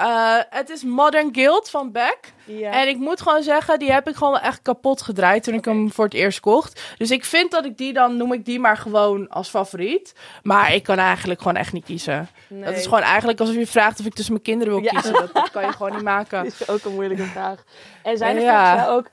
Uh, 0.00 0.36
het 0.50 0.70
is 0.70 0.84
Modern 0.84 1.28
Guild 1.34 1.70
van 1.70 1.92
Beck. 1.92 2.18
Ja. 2.44 2.70
En 2.70 2.88
ik 2.88 2.96
moet 2.96 3.20
gewoon 3.20 3.42
zeggen, 3.42 3.78
die 3.78 3.92
heb 3.92 4.08
ik 4.08 4.14
gewoon 4.14 4.38
echt 4.38 4.62
kapot 4.62 5.02
gedraaid 5.02 5.42
toen 5.42 5.54
ik 5.54 5.64
hem 5.64 5.92
voor 5.92 6.04
het 6.04 6.14
eerst 6.14 6.40
kocht. 6.40 6.94
Dus 6.98 7.10
ik 7.10 7.24
vind 7.24 7.50
dat 7.50 7.64
ik 7.64 7.78
die 7.78 7.92
dan, 7.92 8.16
noem 8.16 8.32
ik 8.32 8.44
die 8.44 8.60
maar 8.60 8.76
gewoon 8.76 9.28
als 9.28 9.48
favoriet. 9.48 10.14
Maar 10.42 10.74
ik 10.74 10.82
kan 10.82 10.98
eigenlijk 10.98 11.40
gewoon 11.40 11.56
echt 11.56 11.72
niet 11.72 11.84
kiezen. 11.84 12.28
Nee. 12.48 12.64
Dat 12.64 12.76
is 12.76 12.84
gewoon 12.84 13.00
eigenlijk 13.00 13.40
alsof 13.40 13.54
je 13.54 13.66
vraagt 13.66 14.00
of 14.00 14.06
ik 14.06 14.14
tussen 14.14 14.32
mijn 14.32 14.44
kinderen 14.44 14.74
wil 14.74 14.90
kiezen. 14.90 15.12
Dat, 15.12 15.32
dat, 15.32 15.50
kan 15.50 15.64
je 15.64 15.72
gewoon 15.72 15.92
niet 15.92 16.02
maken. 16.02 16.42
Dat 16.44 16.52
is 16.60 16.68
ook 16.68 16.84
een 16.84 16.94
moeilijke 16.94 17.24
vraag. 17.24 17.64
En 18.02 18.16
zijn 18.16 18.36
er 18.36 18.42
ja. 18.42 18.88
ook 18.88 19.06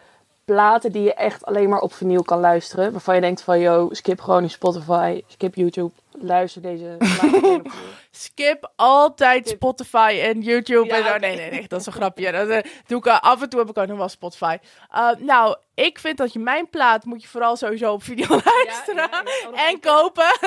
platen 0.45 0.91
die 0.91 1.03
je 1.03 1.13
echt 1.13 1.45
alleen 1.45 1.69
maar 1.69 1.79
op 1.79 1.93
vinyl 1.93 2.23
kan 2.23 2.39
luisteren? 2.39 2.91
Waarvan 2.91 3.15
je 3.15 3.21
denkt 3.21 3.41
van, 3.41 3.59
yo, 3.59 3.89
skip 3.91 4.21
gewoon 4.21 4.43
in 4.43 4.49
Spotify, 4.49 5.21
skip 5.27 5.55
YouTube 5.55 5.91
luister 6.21 6.61
deze 6.61 6.97
Skip 8.11 8.71
altijd 8.75 9.47
Spotify 9.47 10.19
en 10.21 10.41
YouTube. 10.41 10.93
en 10.93 11.03
zo. 11.03 11.17
Nee, 11.17 11.35
nee, 11.35 11.51
nee, 11.51 11.67
dat 11.67 11.79
is 11.79 11.85
een 11.85 11.93
grapje. 11.93 12.31
Dat 12.31 12.47
uh, 12.47 12.57
doe 12.85 12.99
ik 12.99 13.05
uh, 13.05 13.19
af 13.19 13.41
en 13.41 13.49
toe 13.49 13.59
heb 13.59 13.69
ik 13.69 13.77
ook 13.77 13.87
nog 13.87 13.97
wel 13.97 14.09
Spotify. 14.09 14.57
Uh, 14.95 15.09
nou, 15.17 15.57
ik 15.73 15.99
vind 15.99 16.17
dat 16.17 16.33
je 16.33 16.39
mijn 16.39 16.69
plaat 16.69 17.05
moet 17.05 17.21
je 17.21 17.27
vooral 17.27 17.55
sowieso 17.55 17.93
op 17.93 18.03
video 18.03 18.27
luisteren 18.55 19.09
en 19.53 19.79
kopen. 19.79 20.37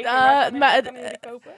Ja, 0.00 0.48
keer. 0.48 0.58
maar, 0.58 0.82
kopen? 1.20 1.52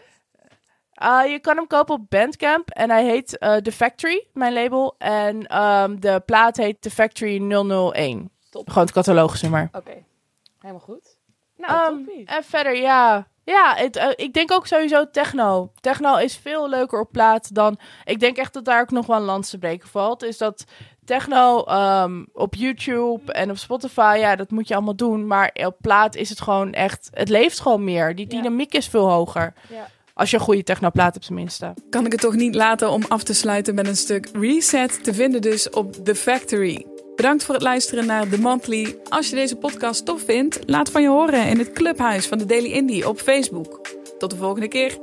Uh, 1.02 1.30
je 1.30 1.38
kan 1.38 1.56
hem 1.56 1.66
kopen 1.66 1.94
op 1.94 2.10
Bandcamp 2.10 2.70
en 2.70 2.90
hij 2.90 3.04
heet 3.04 3.28
The 3.62 3.72
Factory, 3.72 4.26
mijn 4.32 4.52
label. 4.52 4.94
En 4.98 5.62
um, 5.62 6.00
de 6.00 6.22
plaat 6.26 6.56
heet 6.56 6.82
The 6.82 6.90
Factory 6.90 7.38
001. 7.92 8.30
Top. 8.50 8.68
Gewoon 8.68 8.84
het 8.84 8.92
cataloognummer. 8.92 9.68
Oké, 9.72 9.76
okay. 9.76 10.04
helemaal 10.58 10.80
goed. 10.80 11.15
Nou, 11.56 11.94
um, 11.94 12.08
en 12.24 12.44
verder, 12.44 12.76
ja. 12.76 13.26
Ja, 13.44 13.74
het, 13.76 13.96
uh, 13.96 14.08
ik 14.16 14.32
denk 14.32 14.52
ook 14.52 14.66
sowieso 14.66 15.10
techno. 15.10 15.72
Techno 15.80 16.16
is 16.16 16.36
veel 16.36 16.68
leuker 16.68 17.00
op 17.00 17.12
plaat 17.12 17.54
dan... 17.54 17.78
Ik 18.04 18.20
denk 18.20 18.36
echt 18.36 18.52
dat 18.52 18.64
daar 18.64 18.80
ook 18.80 18.90
nog 18.90 19.06
wel 19.06 19.16
een 19.16 19.22
lans 19.22 19.50
te 19.50 19.58
breken 19.58 19.88
valt. 19.88 20.22
Is 20.22 20.38
dat 20.38 20.64
techno 21.04 21.64
um, 21.68 22.26
op 22.32 22.54
YouTube 22.54 23.32
en 23.32 23.50
op 23.50 23.56
Spotify, 23.56 24.16
ja, 24.20 24.36
dat 24.36 24.50
moet 24.50 24.68
je 24.68 24.74
allemaal 24.74 24.96
doen. 24.96 25.26
Maar 25.26 25.50
op 25.54 25.76
plaat 25.80 26.14
is 26.14 26.28
het 26.28 26.40
gewoon 26.40 26.72
echt... 26.72 27.08
Het 27.12 27.28
leeft 27.28 27.60
gewoon 27.60 27.84
meer. 27.84 28.14
Die 28.14 28.26
dynamiek 28.26 28.74
is 28.74 28.88
veel 28.88 29.10
hoger. 29.10 29.54
Ja. 29.68 29.88
Als 30.14 30.30
je 30.30 30.36
een 30.36 30.42
goede 30.42 30.62
technoplaat 30.62 31.12
hebt 31.12 31.26
tenminste. 31.26 31.74
Kan 31.90 32.06
ik 32.06 32.12
het 32.12 32.20
toch 32.20 32.34
niet 32.34 32.54
laten 32.54 32.90
om 32.90 33.02
af 33.08 33.22
te 33.22 33.34
sluiten 33.34 33.74
met 33.74 33.86
een 33.86 33.96
stuk 33.96 34.28
reset 34.32 35.04
te 35.04 35.14
vinden 35.14 35.40
dus 35.40 35.70
op 35.70 35.92
The 36.04 36.14
Factory. 36.14 36.86
Bedankt 37.16 37.44
voor 37.44 37.54
het 37.54 37.62
luisteren 37.62 38.06
naar 38.06 38.28
The 38.28 38.40
Monthly. 38.40 38.96
Als 39.08 39.28
je 39.28 39.34
deze 39.34 39.56
podcast 39.56 40.04
tof 40.04 40.22
vindt, 40.22 40.58
laat 40.66 40.90
van 40.90 41.02
je 41.02 41.08
horen 41.08 41.48
in 41.48 41.58
het 41.58 41.72
clubhuis 41.72 42.26
van 42.26 42.38
de 42.38 42.46
Daily 42.46 42.72
Indie 42.72 43.08
op 43.08 43.18
Facebook. 43.18 43.80
Tot 44.18 44.30
de 44.30 44.36
volgende 44.36 44.68
keer. 44.68 44.98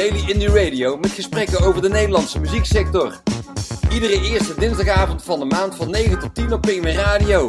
Daily 0.00 0.30
Indie 0.30 0.48
Radio 0.48 0.96
met 0.96 1.10
gesprekken 1.10 1.60
over 1.60 1.82
de 1.82 1.88
Nederlandse 1.88 2.40
muzieksector. 2.40 3.20
Iedere 3.92 4.20
eerste 4.20 4.54
dinsdagavond 4.58 5.22
van 5.22 5.38
de 5.38 5.44
maand 5.44 5.76
van 5.76 5.90
9 5.90 6.18
tot 6.18 6.34
10 6.34 6.52
op 6.52 6.60
Pingwin 6.60 6.94
Radio. 6.94 7.48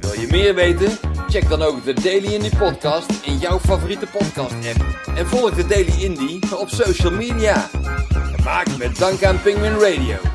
Wil 0.00 0.20
je 0.20 0.26
meer 0.30 0.54
weten? 0.54 0.98
Check 1.28 1.48
dan 1.48 1.62
ook 1.62 1.84
de 1.84 1.92
Daily 1.92 2.32
Indie 2.34 2.56
podcast 2.56 3.10
in 3.22 3.38
jouw 3.38 3.58
favoriete 3.58 4.06
podcast 4.06 4.54
app. 4.54 4.84
En 5.16 5.26
volg 5.26 5.54
de 5.54 5.66
Daily 5.66 6.02
Indie 6.02 6.58
op 6.58 6.68
social 6.68 7.12
media. 7.12 7.70
Gemaakt 8.36 8.78
met 8.78 8.98
dank 8.98 9.24
aan 9.24 9.42
Penguin 9.42 9.78
Radio. 9.78 10.27